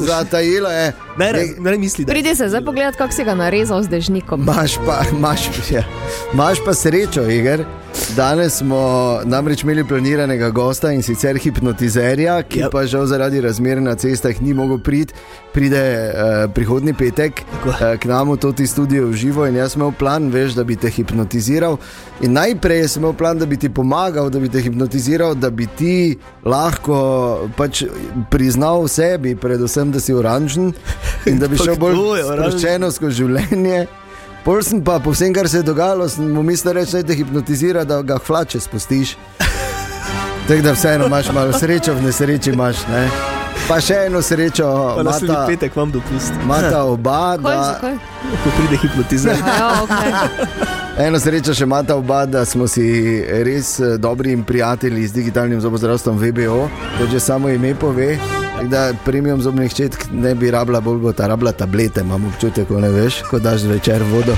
Zatajilo 0.00 0.70
je. 0.70 0.92
Ne, 1.18 1.32
ne, 1.32 1.70
ne 1.70 1.78
misli, 1.78 2.04
da 2.04 2.12
Pridi 2.12 2.34
se 2.34 2.48
zdaj 2.48 2.64
pogledat, 2.64 2.96
kako 2.96 3.12
si 3.12 3.24
ga 3.24 3.34
narezal 3.34 3.82
z 3.82 3.88
dežnikom. 3.88 4.42
Maš 4.44 4.78
pa, 4.86 5.02
maš, 5.12 5.40
ja. 5.70 5.84
maš 6.32 6.58
pa 6.64 6.74
srečo, 6.74 7.22
Igor. 7.22 7.64
Danes 8.16 8.54
smo 8.54 8.78
namreč 9.24 9.62
imeli 9.62 9.84
planiranega 9.84 10.50
gosta 10.50 10.92
in 10.92 11.02
sicer 11.02 11.36
hipnotizerja, 11.36 12.42
ki 12.42 12.58
Yep. 12.58 12.64
yep. 12.64 12.70
pa 12.70 12.86
žal 12.86 13.06
zaradi 13.06 13.27
razmer 13.44 13.82
na 13.82 13.94
cestah 13.94 14.40
ni 14.40 14.54
mogel 14.54 14.80
priti. 14.80 15.14
Pride 15.52 15.82
uh, 15.82 16.52
prihodni 16.54 16.92
petek 16.94 17.42
Tako. 17.50 17.68
uh, 17.68 17.96
k 18.00 18.08
nam 18.08 18.32
v 18.32 18.36
to 18.40 18.52
ti 18.52 18.66
studio 18.66 19.08
v 19.08 19.16
živo 19.16 19.46
in 19.46 19.56
jaz 19.56 19.72
sem 19.72 19.82
imel 19.82 19.92
plan, 19.92 20.30
veš, 20.30 20.56
da 20.56 20.64
bi 20.64 20.76
te 20.76 20.88
hipnotiziral. 20.88 21.78
In 22.24 22.32
najprej 22.32 22.88
sem 22.88 23.02
imel 23.02 23.12
plan, 23.18 23.38
da 23.38 23.46
bi 23.46 23.56
ti 23.60 23.68
pomagal, 23.68 24.30
da 24.30 24.40
bi 24.40 24.48
te 24.48 24.62
hipnotiziral, 24.64 25.34
da 25.34 25.50
bi 25.50 25.68
ti 25.76 26.16
lahko 26.44 27.50
pač 27.56 27.84
priznal 28.30 28.88
sebi, 28.88 29.36
predvsem, 29.36 29.92
da 29.92 30.00
si 30.00 30.14
oranžen 30.14 30.72
in 31.26 31.38
da 31.38 31.48
bi 31.48 31.60
šel 31.60 31.76
bolj 31.76 32.24
sproščeno 32.24 32.92
skozi 32.94 33.24
življenje. 33.24 33.86
Pol 34.44 34.62
sem 34.64 34.80
pa 34.80 34.96
po 35.02 35.12
vsem, 35.12 35.34
kar 35.34 35.48
se 35.48 35.60
je 35.60 35.66
dogajalo, 35.66 36.06
sem 36.08 36.30
mu 36.32 36.42
mislil 36.46 36.78
reči, 36.78 36.96
da 36.96 37.02
te 37.02 37.16
hipnotizira, 37.18 37.84
da 37.84 38.00
ga 38.02 38.16
hlače 38.16 38.60
spustiš. 38.64 39.16
Tako 40.48 40.62
da 40.62 40.72
vseeno 40.72 41.06
imaš 41.06 41.32
malo 41.32 41.52
srečo, 41.52 41.94
v 41.94 42.02
nesreči 42.02 42.50
imaš. 42.50 42.76
Ne? 42.88 43.08
Pa 43.68 43.80
še 43.84 43.94
eno 44.06 44.22
srečo, 44.22 44.64
pa 44.96 45.02
naslednji 45.02 45.34
imata, 45.34 45.46
petek 45.46 45.76
vam 45.76 45.90
dopust. 45.92 46.32
imata 46.42 46.84
oba, 46.94 47.36
da? 47.36 47.80
Ko 48.44 48.52
pride 48.56 48.78
hipnotizer. 48.82 49.36
Ja, 49.46 49.84
okay. 49.84 50.12
eno 51.06 51.20
srečo 51.20 51.52
še 51.54 51.68
imata 51.68 51.96
oba, 52.00 52.22
da 52.26 52.46
smo 52.48 52.64
si 52.68 52.88
res 53.44 53.76
eh, 53.80 53.98
dobri 53.98 54.32
in 54.32 54.44
prijatelji 54.44 55.06
z 55.06 55.12
digitalnim 55.20 55.60
zobozdravstvom 55.60 56.16
VBO, 56.16 56.68
kot 56.98 57.12
že 57.12 57.20
samo 57.20 57.52
ime 57.52 57.74
pove. 57.74 58.14
Da 58.72 58.88
premium 59.04 59.44
zobnih 59.44 59.68
ščetk 59.70 60.08
ne 60.16 60.32
bi 60.34 60.48
rabila, 60.50 60.80
bolj 60.80 61.04
bo 61.04 61.12
ta 61.12 61.28
rabila 61.28 61.52
tablete, 61.52 62.00
imam 62.00 62.24
občutek, 62.32 62.66
ko 62.72 62.80
ne 62.80 62.88
veš, 62.88 63.20
ko 63.28 63.38
daš 63.38 63.68
zvečer 63.68 64.02
vodo. 64.08 64.34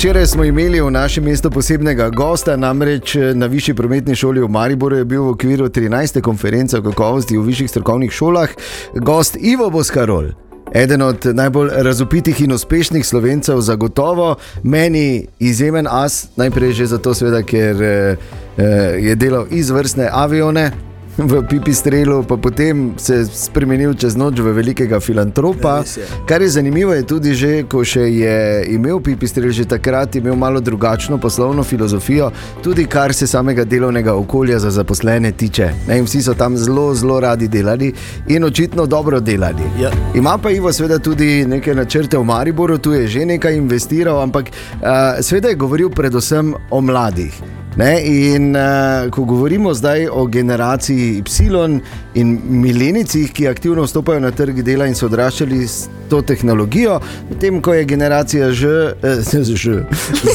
Včeraj 0.00 0.26
smo 0.26 0.44
imeli 0.44 0.80
v 0.80 0.90
našem 0.90 1.24
mestu 1.24 1.50
posebnega 1.50 2.08
gosta, 2.08 2.54
namreč 2.56 3.16
eh, 3.16 3.34
na 3.34 3.46
Višji 3.46 3.74
prometni 3.74 4.14
šoli 4.16 4.40
v 4.40 4.48
Mariboru 4.48 4.96
je 4.96 5.04
bil 5.04 5.22
v 5.22 5.34
okviru 5.34 5.68
13. 5.68 6.20
konference 6.20 6.78
o 6.78 6.82
kakovosti 6.82 7.36
v 7.36 7.42
višjih 7.44 7.70
strokovnih 7.70 8.12
šolah 8.12 8.48
gost 8.94 9.36
Ivo 9.36 9.68
Boskarol. 9.70 10.32
Eden 10.72 11.02
od 11.02 11.26
najbolj 11.36 11.70
razupitih 11.84 12.40
in 12.40 12.52
uspešnih 12.52 13.06
slovencev, 13.06 13.60
zagotovo 13.60 14.36
meni 14.62 15.26
izjemen 15.38 15.86
as, 15.90 16.28
najprej 16.36 16.72
že 16.72 16.86
zato, 16.86 17.14
seveda, 17.14 17.42
ker 17.42 17.82
eh, 17.82 18.16
eh, 18.56 18.64
je 19.04 19.14
delal 19.20 19.52
izvrstne 19.52 20.08
avione. 20.12 20.89
V 21.20 21.42
Pipistrelu, 21.44 22.22
pa 22.22 22.36
potem 22.36 22.94
se 22.96 23.14
je 23.14 23.24
spremenil 23.26 23.92
čez 23.94 24.16
noč 24.16 24.40
v 24.40 24.54
velikega 24.56 25.00
filantropa. 25.00 25.82
Res 25.84 25.96
je. 26.00 26.06
Kar 26.24 26.40
je 26.42 26.48
zanimivo, 26.48 26.94
je 26.96 27.04
tudi, 27.04 27.34
že, 27.36 27.50
ko 27.68 27.84
še 27.84 28.06
je 28.08 28.64
imel 28.72 29.02
Pipistrel, 29.04 29.52
že 29.52 29.68
takrat 29.68 30.16
imel 30.16 30.32
malo 30.32 30.64
drugačno 30.64 31.18
poslovno 31.20 31.60
filozofijo, 31.60 32.30
tudi 32.64 32.86
kar 32.88 33.12
se 33.12 33.28
samega 33.28 33.64
delovnega 33.68 34.16
okolja 34.16 34.58
za 34.58 34.72
zaposlene 34.72 35.32
tiče. 35.36 35.70
Ne, 35.88 36.00
vsi 36.02 36.22
so 36.24 36.34
tam 36.34 36.56
zelo, 36.56 36.94
zelo 36.96 37.20
radi 37.20 37.48
delali 37.52 37.92
in 38.32 38.44
očitno 38.44 38.86
dobro 38.86 39.20
delali. 39.20 39.68
Ja. 39.80 39.92
Ima 40.16 40.38
pa 40.38 40.50
Ivo 40.50 40.72
seveda 40.72 40.98
tudi 40.98 41.44
neke 41.44 41.74
načrte 41.74 42.18
v 42.18 42.24
Mariboru, 42.24 42.78
tu 42.78 42.96
je 42.96 43.06
že 43.08 43.28
nekaj 43.28 43.60
investiral, 43.60 44.22
ampak 44.22 44.48
uh, 44.48 45.20
seveda 45.20 45.52
je 45.52 45.60
govoril 45.60 45.90
predvsem 45.92 46.54
o 46.70 46.80
mladih. 46.80 47.59
Ne, 47.76 48.00
in 48.02 48.56
uh, 48.56 49.10
ko 49.10 49.24
govorimo 49.24 49.74
zdaj 49.74 50.08
o 50.12 50.26
generaciji 50.26 51.22
Y 51.40 51.80
in 52.14 52.40
milenicih, 52.44 53.32
ki 53.32 53.48
aktivno 53.48 53.82
vstopajo 53.82 54.20
na 54.20 54.30
trg 54.30 54.62
dela 54.62 54.86
in 54.86 54.94
so 54.94 55.06
odraščali 55.06 55.68
s 55.68 55.88
to 56.10 56.22
tehnologijo, 56.22 57.00
medtem 57.30 57.62
ko 57.62 57.74
je 57.74 57.84
generacija 57.84 58.50
Ž, 58.52 58.66
eh, 59.02 59.22
Ž, 59.62 59.84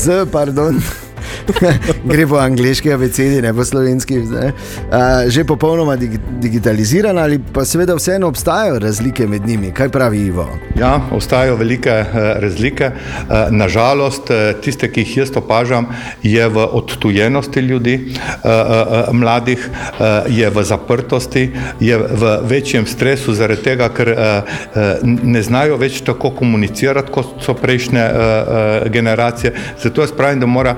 Z, 0.02 0.26
pardon. 0.32 0.80
Gre 2.12 2.28
po 2.28 2.40
angliški 2.42 2.94
abecedi, 2.94 3.42
ne 3.42 3.54
po 3.54 3.66
slovenski. 3.66 4.20
Ne? 4.32 4.52
Uh, 4.90 5.30
že 5.30 5.44
popolnoma 5.44 5.96
dig 5.96 6.20
digitalizirana, 6.42 7.22
ali 7.22 7.40
pa 7.54 7.66
seveda 7.66 7.96
vseeno 7.96 8.28
obstajajo 8.28 8.80
razlike 8.80 9.28
med 9.28 9.48
njimi. 9.48 9.72
Kaj 9.72 9.90
pravi 9.90 10.20
Ivo? 10.28 10.48
Ja, 10.80 11.00
obstajajo 11.12 11.56
velike 11.56 11.90
eh, 11.90 12.34
razlike. 12.40 12.84
Eh, 12.86 13.48
Nažalost, 13.52 14.32
eh, 14.32 14.54
tiste, 14.62 14.92
ki 14.92 15.02
jih 15.02 15.18
jaz 15.18 15.32
opažam, 15.36 15.88
je 16.24 16.48
v 16.50 16.68
odtujenosti 16.72 17.60
ljudi, 17.60 17.94
eh, 17.94 18.50
eh, 18.50 19.12
mladih, 19.12 19.70
eh, 20.00 20.24
je 20.30 20.50
v 20.50 20.64
zaprtosti, 20.64 21.52
je 21.80 21.98
v 21.98 22.40
večjem 22.44 22.86
stresu, 22.86 23.34
zaradi 23.34 23.64
tega, 23.64 23.90
ker 23.90 24.10
eh, 24.10 24.42
eh, 24.76 25.00
ne 25.04 25.42
znajo 25.42 25.78
več 25.78 26.02
tako 26.06 26.32
komunicirati, 26.36 27.12
kot 27.12 27.44
so 27.46 27.54
prejšnje 27.54 28.00
eh, 28.00 28.14
eh, 28.14 28.90
generacije. 28.90 29.54
Zato 29.84 30.02
jaz 30.02 30.12
pravim, 30.12 30.40
da 30.40 30.46
mora 30.46 30.76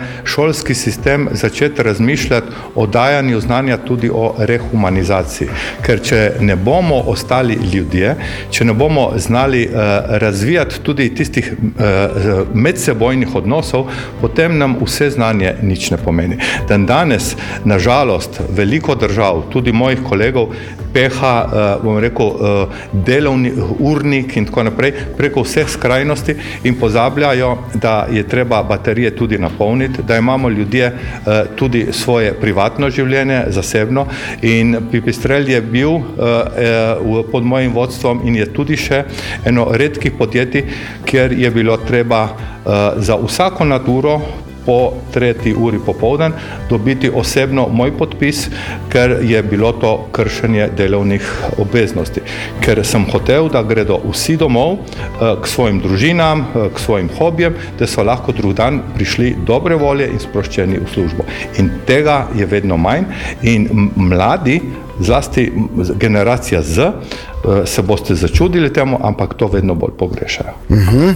šolski 0.47 0.73
sistem 0.73 1.27
začeti 1.31 1.83
razmišljati 1.83 2.47
o 2.75 2.87
dajanju 2.87 3.39
znanja 3.39 3.77
tudi 3.77 4.09
o 4.13 4.35
rehumanizaciji. 4.37 5.47
Ker 5.83 5.99
če 5.99 6.31
ne 6.39 6.55
bomo 6.55 7.01
ostali 7.11 7.57
ljudje, 7.73 8.15
če 8.51 8.65
ne 8.65 8.73
bomo 8.73 9.11
znali 9.17 9.65
uh, 9.67 9.73
razvijati 10.07 10.79
tudi 10.83 11.09
tistih 11.15 11.51
uh, 11.51 12.47
medsebojnih 12.53 13.35
odnosov, 13.35 13.89
potem 14.21 14.57
nam 14.57 14.77
vse 14.85 15.09
znanje 15.09 15.55
nič 15.61 15.91
ne 15.91 15.97
pomeni. 15.97 16.39
Dan 16.69 16.85
danes, 16.85 17.35
nažalost, 17.65 18.39
veliko 18.49 18.95
držav, 18.95 19.49
tudi 19.51 19.75
mojih 19.75 19.99
kolegov, 20.07 20.55
peha, 20.97 21.77
bom 21.83 21.99
rekel, 22.01 22.25
uh, 22.25 22.77
delovni 22.91 23.51
urnik 23.79 24.33
in 24.37 24.47
tako 24.49 24.63
naprej, 24.71 24.93
preko 25.17 25.43
vseh 25.45 25.69
skrajnosti 25.69 26.35
in 26.65 26.77
pozabljajo, 26.79 27.51
da 27.73 28.07
je 28.11 28.23
treba 28.27 28.63
baterije 28.63 29.11
tudi 29.15 29.37
napolniti, 29.37 30.03
da 30.07 30.17
imamo 30.17 30.49
ljudje 30.49 30.87
uh, 30.87 31.33
tudi 31.55 31.87
svoje 31.91 32.33
privatno 32.41 32.89
življenje, 32.89 33.43
zasebno. 33.53 34.07
In 34.41 34.77
Pipistrel 34.91 35.49
je 35.49 35.61
bil 35.61 35.93
uh, 35.93 36.03
pod 37.31 37.45
mojim 37.45 37.73
vodstvom 37.77 38.25
in 38.25 38.41
je 38.41 38.49
tudi 38.53 38.77
še 38.77 39.03
eno 39.45 39.67
redkih 39.71 40.17
podjetij, 40.17 40.65
kjer 41.05 41.33
je 41.37 41.51
bilo 41.51 41.77
treba 41.77 42.27
za 42.97 43.15
vsako 43.15 43.65
naturo 43.65 44.19
po 44.67 44.91
tretji 45.13 45.55
uri 45.55 45.79
popovdan 45.85 46.33
dobiti 46.69 47.09
osebno 47.09 47.67
moj 47.71 47.93
podpis, 47.97 48.49
ker 48.91 49.17
je 49.23 49.43
bilo 49.43 49.71
to 49.71 50.07
kršenje 50.11 50.69
delovnih 50.77 51.23
obveznosti. 51.57 52.21
Ker 52.59 52.83
sem 52.85 53.05
hotel, 53.11 53.47
da 53.49 53.63
gredo 53.63 54.01
vsi 54.11 54.35
domov 54.37 54.73
eh, 54.73 55.35
k 55.41 55.47
svojim 55.47 55.79
družinam, 55.79 56.41
eh, 56.41 56.67
k 56.75 56.79
svojim 56.79 57.09
hobijem, 57.17 57.55
da 57.79 57.87
so 57.87 58.03
lahko 58.03 58.35
drug 58.35 58.53
dan 58.53 58.81
prišli 58.95 59.35
dobre 59.47 59.75
volje 59.75 60.09
in 60.11 60.19
sproščeni 60.19 60.81
v 60.83 60.89
službo. 60.93 61.23
In 61.63 61.71
tega 61.87 62.25
je 62.35 62.45
vedno 62.45 62.77
manj 62.77 63.07
in 63.41 63.69
mladi, 63.95 64.59
zlasti 64.99 65.51
generacija 65.95 66.61
Z, 66.61 66.79
eh, 66.79 66.91
se 67.65 67.81
boste 67.81 68.15
začudili 68.15 68.73
temu, 68.73 68.99
ampak 69.01 69.33
to 69.33 69.47
vedno 69.47 69.75
bolj 69.75 69.95
pogrešajo. 69.97 70.53
Mhm. 70.69 71.09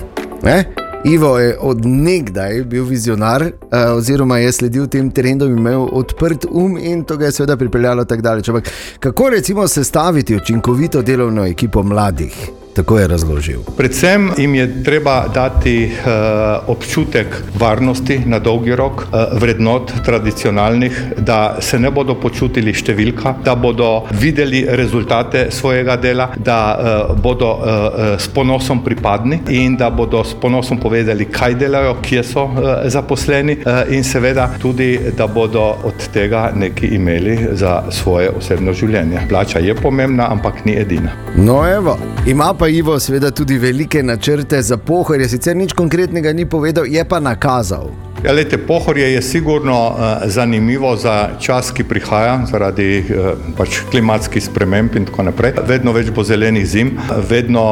Ne? 0.43 0.81
Ivo 1.03 1.39
je 1.39 1.57
od 1.59 1.85
nekdaj 1.85 2.63
bil 2.63 2.83
vizionar, 2.83 3.43
eh, 3.43 3.51
oziroma 3.89 4.37
je 4.37 4.51
sledil 4.51 4.87
tem 4.87 5.11
trendom, 5.11 5.57
imel 5.57 5.87
odprt 5.91 6.45
um 6.51 6.77
in 6.77 7.03
to 7.03 7.17
ga 7.17 7.25
je 7.25 7.31
seveda 7.31 7.57
pripeljalo 7.57 8.05
tako 8.05 8.21
daleč. 8.21 8.49
Ampak 8.49 8.69
kako 8.99 9.29
recimo 9.29 9.67
sestaviti 9.67 10.35
učinkovito 10.35 11.01
delovno 11.01 11.45
ekipo 11.45 11.83
mladih? 11.83 12.61
Tako 12.73 12.99
je 12.99 13.07
razložil. 13.07 13.60
Predvsem 13.77 14.29
jim 14.38 14.55
je 14.55 14.84
treba 14.84 15.27
dati 15.34 15.91
uh, 15.91 16.69
občutek 16.71 17.43
varnosti 17.60 18.21
na 18.25 18.39
dolgi 18.39 18.75
rok, 18.75 19.01
uh, 19.01 19.41
vrednot 19.41 19.91
tradicionalnih, 20.05 21.01
da 21.17 21.57
se 21.60 21.79
ne 21.79 21.91
bodo 21.91 22.15
počutili 22.15 22.73
številka, 22.73 23.35
da 23.43 23.56
bodo 23.56 24.06
videli 24.19 24.63
rezultate 24.69 25.48
svojega 25.52 25.96
dela, 25.96 26.29
da 26.37 26.60
uh, 26.71 27.15
bodo 27.19 27.52
uh, 27.52 28.00
s 28.19 28.27
ponosom 28.31 28.83
pripadni 28.83 29.41
in 29.50 29.75
da 29.77 29.89
bodo 29.89 30.23
s 30.23 30.33
ponosom 30.33 30.79
povedali, 30.79 31.27
kaj 31.31 31.58
delajo, 31.60 31.98
kje 32.02 32.23
so 32.23 32.46
uh, 32.46 32.71
zaposleni 32.85 33.58
uh, 33.65 33.91
in 33.91 34.04
seveda 34.04 34.48
tudi, 34.62 34.93
da 35.17 35.27
bodo 35.27 35.75
od 35.83 36.08
tega 36.13 36.52
nekaj 36.56 36.89
imeli 36.96 37.37
za 37.52 37.81
svoje 37.91 38.31
osebno 38.37 38.73
življenje. 38.73 39.27
Plača 39.29 39.60
je 39.60 39.75
pomembna, 39.75 40.31
ampak 40.31 40.65
ni 40.65 40.77
edina. 40.79 41.12
No, 41.35 41.62
evo, 41.67 41.98
ima 42.27 42.54
pa 42.62 42.67
Ivo 42.67 42.99
seveda 42.99 43.31
tudi 43.31 43.57
velike 43.57 44.03
načrte 44.03 44.62
za 44.62 44.77
pohorje, 44.77 45.29
sicer 45.29 45.57
nič 45.57 45.73
konkretnega 45.73 46.33
ni 46.33 46.45
povedal, 46.45 46.85
je 46.85 47.05
pa 47.05 47.19
nakazal. 47.19 48.10
Ja, 48.22 48.32
lejte, 48.32 48.58
pohorje 48.58 49.13
je 49.13 49.22
sigurno 49.22 49.88
uh, 49.88 49.96
zanimivo 50.26 50.96
za 50.96 51.30
čas, 51.40 51.72
ki 51.72 51.84
prihaja 51.84 52.36
zaradi 52.46 53.00
uh, 53.02 53.32
pač 53.58 53.80
klimatskih 53.90 54.44
sprememb 54.46 54.94
in 54.96 55.08
tako 55.10 55.26
naprej. 55.26 55.56
Vedno 55.65 55.90
več 55.96 56.12
bo 56.13 56.22
zelenih 56.22 56.67
zim, 56.69 56.92
vedno 57.30 57.63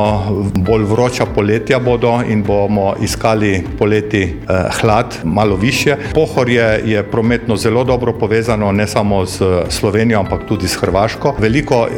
bolj 0.66 0.88
vroča 0.90 1.30
poletja 1.36 1.78
bodo 1.80 2.16
in 2.26 2.42
bomo 2.42 2.96
iskali 2.98 3.62
poleti 3.78 4.24
uh, 4.26 4.74
hlad 4.82 5.22
malo 5.24 5.56
više. 5.56 6.00
Pohorje 6.18 6.82
je 6.86 7.06
prometno 7.06 7.54
zelo 7.58 7.84
dobro 7.84 8.18
povezano 8.18 8.72
ne 8.72 8.88
samo 8.88 9.26
z 9.30 9.70
Slovenijo, 9.70 10.20
ampak 10.26 10.50
tudi 10.50 10.68
s 10.68 10.82
Hrvaško. 10.82 11.36
Veliko 11.38 11.86
uh, 11.86 11.90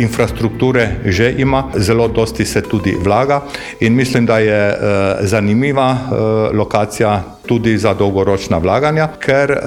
infrastrukture 0.00 0.88
že 1.04 1.34
ima, 1.38 1.66
zelo 1.76 2.08
dosti 2.08 2.44
se 2.44 2.62
tudi 2.62 2.96
vlaga 3.04 3.42
in 3.80 3.92
mislim, 3.94 4.26
da 4.26 4.38
je 4.38 4.68
uh, 4.72 5.26
zanimiva 5.28 5.90
uh, 5.92 6.56
lokacija 6.56 7.37
tudi 7.48 7.78
za 7.78 7.94
dolgoročna 7.94 8.58
vlaganja, 8.58 9.08
ker 9.18 9.50
uh, 9.50 9.58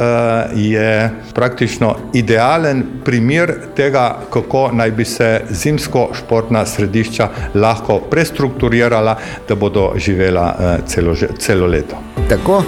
je 0.56 1.10
praktično 1.34 1.96
idealen 2.14 2.84
primer 3.06 3.54
tega, 3.76 4.20
kako 4.30 4.70
naj 4.74 4.92
bi 4.92 5.06
se 5.06 5.42
zimsko-športna 5.50 6.66
središča 6.66 7.30
lahko 7.56 8.00
prestrukturirala, 8.12 9.18
da 9.48 9.56
bodo 9.56 9.92
živela 9.96 10.56
uh, 10.60 10.88
celo, 10.88 11.16
celo 11.40 11.68
leto. 11.68 11.98
Tako, 12.30 12.64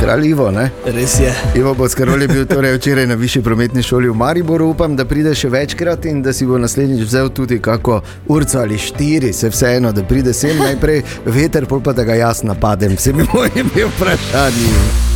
kralj 0.00 0.28
Ivo, 0.28 0.50
ne? 0.50 0.70
Res 0.86 1.20
je. 1.20 1.34
Ivo 1.54 1.74
Boskarol 1.74 2.22
je 2.22 2.28
bil 2.28 2.46
torej 2.46 2.76
včeraj 2.76 3.06
na 3.06 3.14
višji 3.14 3.42
prometni 3.42 3.82
šoli 3.82 4.08
v 4.08 4.14
Mariboru, 4.14 4.70
upam, 4.70 4.96
da 4.96 5.04
pride 5.04 5.34
še 5.34 5.48
večkrat 5.48 6.06
in 6.06 6.22
da 6.22 6.32
si 6.32 6.46
bo 6.46 6.58
naslednjič 6.58 7.04
vzel 7.06 7.28
tudi 7.34 7.60
kako 7.62 8.00
urco 8.28 8.60
ali 8.60 8.78
štiri, 8.78 9.32
se 9.32 9.50
vseeno, 9.50 9.92
da 9.92 10.04
pride 10.04 10.32
sem 10.34 10.58
najprej 10.58 11.02
veter, 11.26 11.66
pol 11.66 11.82
pa 11.82 11.92
da 11.92 12.04
ga 12.04 12.18
jaz 12.18 12.42
napadem, 12.42 12.96
vse 12.96 13.12
mi 13.12 13.26
moje 13.34 13.64
vprašanje. 13.92 15.07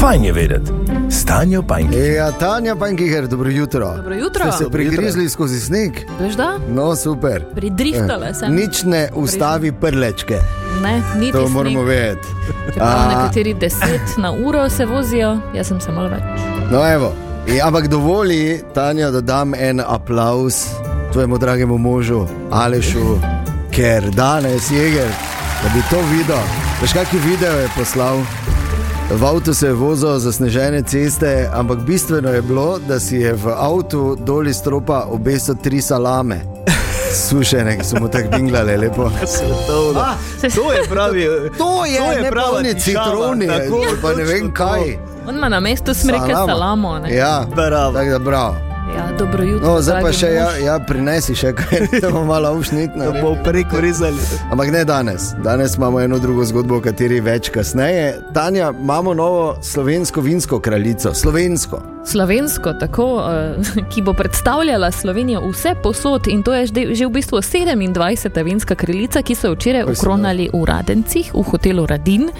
Fajn 0.00 0.24
je 0.24 0.32
vedeti. 0.32 0.72
Stanje 1.10 1.62
panjki. 1.62 1.98
Ja, 1.98 2.32
Tanja 2.32 2.76
Pankiher, 2.76 3.26
dobro 3.26 3.50
jutro. 3.50 3.96
Dobro 3.96 4.14
jutro. 4.14 4.44
Ste 4.46 4.64
se 4.64 4.70
prigrizli 4.70 5.28
skozi 5.28 5.60
sneg? 5.60 5.92
Veš 6.20 6.34
da? 6.34 6.58
No, 6.68 6.96
super. 6.96 7.44
Pridriftala 7.54 8.26
Eh, 8.26 8.34
sem. 8.34 8.54
Nič 8.54 8.82
ne 8.82 9.08
ustavi 9.14 9.72
prlečke. 9.72 10.38
Ne, 10.82 11.02
niti 11.16 11.32
To 11.32 11.38
sneg. 11.40 11.50
moramo 11.50 11.82
vedeti. 11.82 12.28
Čeprav 12.66 13.08
nekateri 13.08 13.54
deset 13.54 14.16
na 14.16 14.32
uro 14.34 14.68
se 14.70 14.86
vozijo, 14.86 15.38
jaz 15.54 15.66
sem 15.66 15.80
se 15.80 15.92
malo 15.92 16.08
več. 16.08 16.22
No, 16.70 16.92
evo. 16.94 17.12
E, 17.48 17.60
ampak 17.60 17.88
dovoli, 17.88 18.60
Tanja, 18.74 19.10
da 19.10 19.20
dam 19.20 19.54
en 19.54 19.80
aplaus 19.80 20.66
tvojemu 21.12 21.38
dragemu 21.38 21.78
možu, 21.78 22.26
Alešu, 22.50 23.18
ker 23.70 24.10
danes 24.10 24.70
je 24.70 24.78
jeger, 24.78 25.08
da 25.62 25.68
bi 25.68 25.82
to 25.90 25.98
videl. 26.08 26.42
Veš, 26.82 26.92
kakšen 26.92 27.20
video 27.20 27.52
je 27.54 27.68
poslal? 27.76 28.16
V 29.10 29.24
avtu 29.24 29.54
se 29.54 29.66
je 29.66 29.72
vozil 29.72 30.18
za 30.18 30.32
snežene 30.32 30.82
ceste, 30.82 31.50
ampak 31.52 31.78
bistveno 31.78 32.30
je 32.30 32.42
bilo, 32.42 32.78
da 32.78 33.00
si 33.00 33.16
je 33.16 33.32
v 33.32 33.48
avtu 33.48 34.16
dol 34.16 34.48
iz 34.48 34.56
stropa 34.56 35.04
obesil 35.10 35.54
tri 35.54 35.82
salame. 35.82 36.40
Sušene, 37.12 37.74
ki 37.78 37.84
so 37.84 37.98
mu 38.00 38.08
tako 38.08 38.36
dinglale, 38.36 38.76
lepo. 38.76 39.10
Svetovno. 39.26 40.00
Ah, 40.00 40.14
To 40.54 40.72
je 40.72 40.82
pravi. 40.86 41.26
To 41.58 41.84
je, 41.86 41.98
to 41.98 42.12
je 42.12 42.30
prava 42.30 42.50
polne 42.50 42.74
tišava, 42.74 43.04
citrone, 43.04 43.46
tako, 43.46 43.82
pa 44.02 44.12
ne 44.12 44.24
vem 44.24 44.46
to. 44.46 44.54
kaj. 44.54 44.98
On 45.28 45.36
ima 45.36 45.48
na 45.48 45.60
mestu 45.60 45.94
smreke 45.94 46.32
salamo. 46.32 46.98
Ne? 46.98 47.14
Ja, 47.14 47.46
bravo. 47.56 47.92
Tako 47.92 48.10
da 48.10 48.18
bravo. 48.18 48.69
Ja, 48.96 49.16
dobro 49.18 49.44
jutro. 49.44 49.68
No, 49.68 49.80
zdaj 49.82 50.02
pa 50.02 50.12
še, 50.12 50.28
ja, 50.34 50.48
ja, 50.64 50.78
prinesi 50.86 51.34
še 51.38 51.52
kaj, 51.58 51.86
da 52.00 52.10
bomo 52.10 52.24
malo 52.32 52.52
ušnitni. 52.58 53.04
Da 53.04 53.12
bomo 53.12 53.36
preko 53.44 53.80
rezali. 53.80 54.18
Ampak 54.50 54.72
ne 54.72 54.84
danes. 54.84 55.30
Danes 55.44 55.76
imamo 55.76 56.00
eno 56.00 56.18
drugo 56.18 56.44
zgodbo, 56.44 56.80
o 56.80 56.84
kateri 56.84 57.20
več 57.20 57.50
kasneje. 57.54 58.18
Tanja, 58.34 58.72
imamo 58.74 59.14
novo 59.14 59.44
slovensko 59.62 60.24
vinsko 60.24 60.60
kraljico, 60.60 61.14
slovensko. 61.14 61.82
Slovensko, 62.06 62.72
tako, 62.80 63.08
eh, 63.20 63.84
ki 63.92 64.02
bo 64.02 64.12
predstavljala 64.12 64.90
Slovenijo 64.92 65.42
vse 65.50 65.74
posod 65.82 66.28
in 66.28 66.42
to 66.42 66.54
je 66.54 66.66
že, 66.66 66.86
že 66.94 67.06
v 67.06 67.10
bistvu 67.10 67.42
27. 67.42 68.44
vinska 68.44 68.74
kraljica, 68.74 69.22
ki 69.22 69.34
so 69.34 69.52
jo 69.52 69.58
včeraj 69.58 69.84
ukronali 69.92 70.48
v 70.52 70.64
Radencih, 70.64 71.34
v 71.34 71.42
hotelu 71.42 71.86
Radin. 71.86 72.30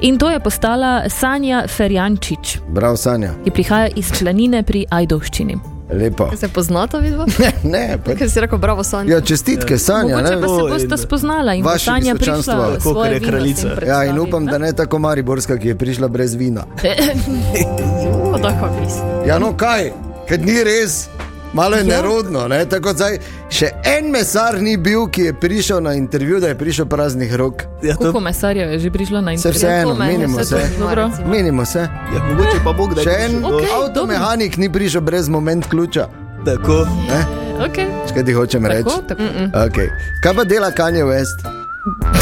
In 0.00 0.18
to 0.18 0.30
je 0.30 0.40
postala 0.40 1.06
Sanja 1.08 1.62
Ferjančič, 1.68 2.58
Prav, 2.74 2.96
Sanja, 2.96 3.36
ki 3.44 3.50
prihaja 3.50 3.92
iz 3.96 4.10
članine 4.18 4.62
pri 4.62 4.86
Ajdovščini. 4.90 5.71
Lepo. 5.92 6.30
Se 6.36 6.48
poznata 6.48 6.98
vidva? 6.98 7.26
Ne, 7.38 7.52
ne, 7.62 7.98
pa, 8.04 8.14
Ker 8.14 8.30
si 8.30 8.40
rekel, 8.40 8.58
bravo, 8.58 8.84
Sanja. 8.84 9.14
ja, 9.14 9.20
čestitke, 9.20 9.78
Sanja. 9.78 10.16
Mogoče 10.16 10.36
Ne? 10.36 10.42
pa 10.42 10.48
se 10.48 10.54
O, 10.54 10.68
boste 10.68 10.96
spoznala 10.96 11.54
in 11.54 11.62
bo 11.62 11.70
Vaše 11.70 11.84
Sanja 11.84 12.14
prišla 12.14 12.78
ker 13.04 13.12
je 13.12 13.20
kraljica. 13.20 13.68
Ja, 13.86 14.04
in 14.04 14.18
upam, 14.18 14.46
da 14.46 14.58
ne 14.58 14.72
tako 14.72 14.98
Mariborska, 14.98 15.58
ki 15.58 15.68
je 15.68 15.78
prišla 15.78 16.08
brez 16.08 16.34
vina. 16.34 16.64
O, 18.34 18.38
tako 18.38 18.66
misli. 18.80 19.28
Ja, 19.28 19.38
no 19.38 19.56
kaj, 19.56 19.92
ker 20.28 20.40
ni 20.40 20.64
res. 20.64 21.08
Malo 21.52 21.76
je 21.76 21.80
Ja. 21.80 21.86
nerodno, 21.86 22.48
ne? 22.48 22.64
tako 22.66 22.92
zdaj. 22.92 23.18
Še 23.50 23.68
en 23.86 24.10
mesar 24.10 24.56
ni 24.56 24.76
bil, 24.76 25.06
ki 25.06 25.22
je 25.22 25.32
prišel 25.34 25.80
na 25.80 25.92
intervju, 25.94 26.40
da 26.40 26.48
je 26.48 26.54
prišel 26.54 26.86
praznih 26.86 27.34
rok. 27.34 27.62
Ja, 27.82 27.92
to, 27.92 27.98
Koliko 27.98 28.20
mesarjev 28.20 28.70
je 28.70 28.78
že 28.78 28.90
prišlo 28.90 29.20
na 29.20 29.30
Se 29.30 29.34
intervju? 29.38 29.58
vseeno, 29.58 29.90
Komaj, 29.90 30.08
menimo 30.08 30.38
se. 30.40 30.56
recimo. 30.56 30.86
Menimo 31.26 31.64
se. 31.64 31.78
ja, 31.78 32.20
mogoče 32.24 32.58
pa 32.64 32.72
Bog 32.72 32.94
da 32.94 33.00
je 33.00 33.04
Še 33.04 33.16
en 33.20 33.44
Okej, 33.44 33.68
avtomehanik 33.78 34.56
ni 34.56 34.68
prišel 34.68 35.00
brez 35.00 35.28
moment 35.28 35.66
ključa. 35.66 36.08
Tako. 36.44 36.86
Ne? 37.08 37.20
Okay. 37.60 37.86
Kaj 38.14 38.24
ti 38.24 38.32
hočem 38.32 38.66
reči? 38.66 38.84
Tako, 38.84 39.02
tako. 39.02 39.22
Okay. 39.60 39.88
Kaj 40.20 40.34
pa 40.34 40.44
dela 40.44 40.70
Kanye 40.70 41.04
West? 41.04 41.61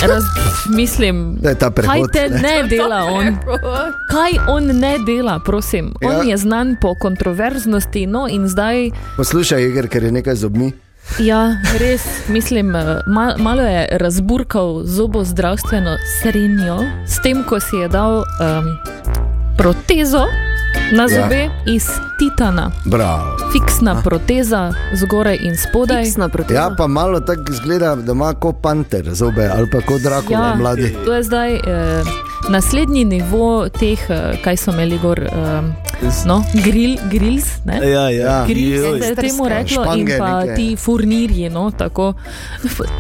Raz, 0.03 0.25
mislim, 0.69 1.37
Da 1.37 1.49
je 1.49 1.55
ta 1.57 1.71
prehod, 1.71 1.93
kaj 1.93 2.03
te 2.13 2.31
ne? 2.31 2.41
ne 2.55 2.69
dela 2.69 3.05
on? 3.05 3.27
Kaj 4.09 4.33
on 4.49 4.65
ne 4.67 4.99
dela, 4.99 5.39
prosim? 5.39 5.93
On 6.03 6.13
Ja. 6.13 6.23
je 6.25 6.37
znan 6.39 6.77
po 6.81 6.95
kontroverznosti, 6.95 8.07
no 8.07 8.27
in 8.27 8.49
zdaj, 8.49 8.91
Poslušaj, 9.17 9.63
Iger, 9.63 9.89
ker 9.89 10.03
je 10.03 10.13
nekaj 10.13 10.35
z 10.35 10.45
obmi. 10.45 10.73
ja, 11.19 11.43
res, 11.77 12.01
mislim, 12.29 12.77
eh, 12.77 12.85
mal, 13.07 13.33
malo 13.39 13.63
je 13.63 13.89
razburkal 13.93 14.81
zobozdravstveno 14.85 15.91
srednjo 16.17 16.79
s 17.07 17.21
tem, 17.21 17.45
ko 17.45 17.61
si 17.61 17.77
je 17.77 17.89
dal 17.89 18.17
um, 18.17 18.25
protezo 19.57 20.25
na 20.93 21.03
Ja. 21.03 21.09
zobe 21.11 21.41
iz 21.67 21.87
titana. 22.19 22.71
Bravo. 22.85 23.37
Fiksna 23.53 24.03
proteza 24.03 24.73
zgoraj 24.95 25.37
in 25.37 25.57
spodaj. 25.59 26.05
Fiksna 26.05 26.29
proteza. 26.29 26.61
Ja, 26.61 26.75
pa 26.77 26.87
malo 26.89 27.21
tako 27.21 27.43
izgleda, 27.51 27.95
da 27.97 28.13
ima 28.13 28.35
kot 28.35 28.57
panter 28.63 29.05
zobe 29.07 29.49
ali 29.49 29.71
pa 29.71 29.81
kot 29.81 30.01
Dracula 30.01 30.39
Ja, 30.41 30.55
mladi. 30.55 30.97
to 31.05 31.15
je 31.15 31.23
zdaj. 31.23 31.55
Eh, 31.55 31.61
naslednji 32.49 33.05
nivo 33.05 33.69
teh, 33.69 34.11
eh, 34.11 34.39
kaj 34.45 34.57
so 34.57 34.71
imeli 34.73 34.99
gor, 34.99 35.21
um, 35.33 35.73
no, 36.27 36.45
grill, 36.65 36.97
grills, 37.11 37.45
ne? 37.65 37.91
Ja, 37.91 38.11
ja. 38.11 38.45
Grills 38.47 39.03
se 39.05 39.09
je 39.09 39.15
temu 39.15 39.49
reklo 39.49 39.85
Špange 39.85 40.01
in 40.01 40.19
pa 40.19 40.41
neke. 40.41 40.55
ti 40.55 40.77
furnirji, 40.77 41.51
no, 41.51 41.71
tako. 41.71 42.13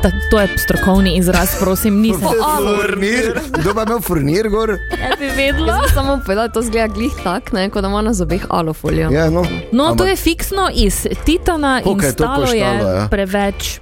Ta, 0.02 0.10
to 0.30 0.40
je 0.40 0.48
strokovni 0.58 1.16
izraz, 1.16 1.48
prosim, 1.60 2.00
nisem. 2.00 2.20
Furnir, 2.80 3.40
kdo 3.50 3.74
pa 3.74 3.82
ima 3.82 4.00
furnir 4.00 4.48
gor? 4.48 4.68
Ne 4.70 5.16
bi 5.18 5.26
vedela. 5.36 5.80
Samo 5.94 6.18
povedala, 6.24 6.46
da 6.48 6.52
to 6.52 6.62
zgleda 6.62 6.94
glih 6.94 7.12
tak, 7.24 7.52
ne, 7.52 7.70
kot 7.70 7.82
da 7.82 7.88
ima 7.88 8.02
na 8.02 8.12
zobeh 8.12 8.46
alufolijo. 8.48 9.10
Ja, 9.10 9.30
no. 9.30 9.44
No, 9.72 9.84
to 9.84 9.90
Ampak- 9.92 10.08
je 10.08 10.16
fiksno 10.16 10.70
iz 10.74 11.06
titana 11.24 11.80
Koliko 11.84 12.00
in 12.00 12.06
je 12.06 12.16
to 12.16 12.24
stalo 12.24 12.52
je 12.52 12.64
koštalo, 12.64 12.90
ja? 12.90 13.08
preveč 13.10 13.80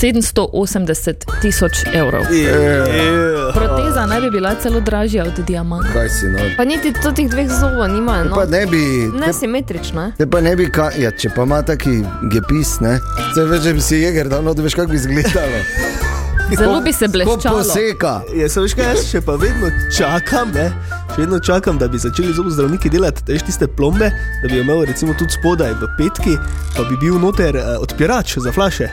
780 0.00 1.12
tisoč 1.42 1.72
evrov. 1.94 2.22
Ja. 2.32 3.52
Proteza 3.54 4.06
naj 4.06 4.20
bi 4.20 4.30
bila 4.30 4.54
celo 4.54 4.80
dražja 4.80 5.24
od 5.24 5.44
diamanta. 5.46 5.92
Kaj 5.92 6.08
si 6.08 6.26
no? 6.26 6.38
Pa 6.56 6.64
niti 6.64 6.92
to 7.02 7.12
teh 7.12 7.28
dveh 7.30 7.50
zobov 7.60 7.88
nima. 7.88 8.24
No. 8.24 8.34
Pa 8.34 8.44
ne 8.44 8.66
bi. 8.66 9.10
Nesimetrično. 9.26 10.12
Te 10.18 10.26
pa 10.26 10.40
ne 10.40 10.56
bi, 10.56 10.70
ka, 10.72 10.90
ja, 10.98 11.10
če 11.10 11.30
pa 11.36 11.42
ima 11.42 11.62
taki 11.62 12.00
gepis, 12.32 12.80
ne? 12.80 12.98
Se 13.34 13.44
veš, 13.44 13.60
da 13.68 13.72
bi 13.72 13.80
si 13.80 14.00
jeger 14.02 14.32
dal, 14.32 14.44
no, 14.44 14.54
da 14.54 14.62
veš, 14.62 14.74
kako 14.74 14.90
bi 14.90 14.96
izgledalo. 14.96 15.62
Zelo 16.58 16.80
bi 16.80 16.92
se 16.92 17.08
bleščalo. 17.08 17.58
poseka. 17.58 18.20
Ja, 18.36 18.48
se 18.48 18.60
veš 18.60 18.74
kaj, 18.76 18.90
jaz 18.92 19.06
še 19.08 19.22
pa 19.24 19.36
vedno 19.40 19.70
čakam, 19.96 20.52
ne? 20.56 20.68
še 21.14 21.22
vedno 21.24 21.40
čakam, 21.40 21.78
da 21.78 21.88
bi 21.88 22.00
začeli 22.00 22.34
zobozdravniki 22.36 22.92
delati 22.92 23.24
veš, 23.28 23.46
tiste 23.48 23.68
plombe, 23.68 24.10
da 24.42 24.48
bi 24.48 24.60
jo 24.60 24.66
imel 24.66 24.84
recimo 24.88 25.16
tudi 25.18 25.36
spodaj 25.38 25.76
v 25.80 25.90
petki, 26.00 26.36
pa 26.76 26.84
bi 26.90 27.00
bil 27.00 27.20
noter 27.22 27.56
uh, 27.56 27.74
odpirač 27.84 28.38
za 28.44 28.52
flaše. 28.52 28.90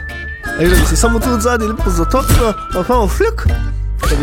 Veš, 0.59 0.69
da 0.69 0.75
bi 0.75 0.85
se 0.85 0.95
samo 0.95 1.19
tu 1.19 1.39
zadnji 1.39 1.67
lepo 1.67 1.89
zatopil, 1.89 2.53
pa 2.73 2.83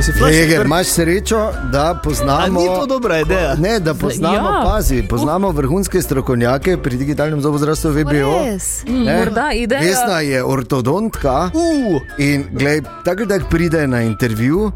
si 0.02 0.12
flaše. 0.12 0.34
Jeger, 0.34 0.66
imaš 0.66 0.86
srečo, 0.86 1.50
da 1.72 2.00
poznamo. 2.04 2.42
A 2.58 2.60
ni 2.60 2.66
to 2.66 2.86
dobra 2.86 3.18
ideja? 3.18 3.54
Ne, 3.54 3.80
da 3.80 3.94
poznamo, 3.94 4.48
Ja. 4.48 4.62
pazi, 4.66 5.02
poznamo 5.02 5.50
vrhunske 5.50 6.02
strokovnjake 6.02 6.76
pri 6.76 6.96
digitalnem 6.96 7.40
zobozdravstvu 7.40 7.90
VBO. 7.90 8.44
Res. 8.44 8.84
Ne? 8.84 9.18
Morda 9.18 9.52
ideja. 9.52 9.80
Vesna 9.80 10.20
je 10.20 10.44
ortodontka 10.44 11.50
Uh, 11.54 12.00
in 12.18 12.44
glej, 12.52 12.82
tako 13.04 13.24
da 13.24 13.38
pride 13.50 13.86
na 13.86 14.02
intervju. 14.02 14.72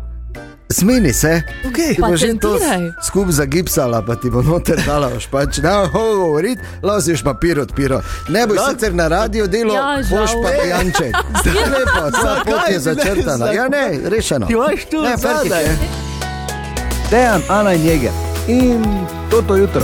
Zmeni 0.70 1.12
se, 1.12 1.42
okay. 1.64 1.94
ti 1.96 2.00
bo 2.00 2.16
že 2.16 2.34
to 2.34 2.58
skupaj 3.02 3.32
zagipsala, 3.32 4.02
pa 4.02 4.14
ti 4.14 4.30
bo 4.30 4.38
noter 4.38 4.78
dala, 4.86 5.08
boš 5.08 5.26
pač 5.26 5.58
ne 5.58 5.70
boš 5.84 5.90
govoriti, 5.90 6.62
lahko 6.82 7.00
si 7.00 7.10
boš 7.10 7.22
papir 7.24 7.60
odpiral. 7.60 8.00
Ne 8.28 8.46
boš 8.46 8.56
Da. 8.56 8.68
sicer 8.70 8.94
na 8.94 9.08
radio 9.08 9.46
delo, 9.46 9.74
Ja, 9.74 9.98
žal. 10.00 10.18
boš 10.18 10.30
pa 10.32 10.48
pijanček. 10.62 11.14
Lepo, 11.44 12.10
tvoja 12.12 12.44
pot 12.46 12.70
je 12.70 12.78
začrtana. 12.80 13.46
Ne, 13.46 13.54
Ja, 13.54 13.68
ne, 13.68 13.98
rešeno. 14.04 14.46
Ti 14.46 14.52
imaš 14.52 14.84
tu 14.84 15.02
Ne, 15.02 15.14
je. 15.58 15.78
Dejan, 17.10 17.42
Ana 17.48 17.74
in 17.74 17.84
Jeger. 17.84 18.12
In 18.48 18.84
toto 19.30 19.56
jutro. 19.56 19.82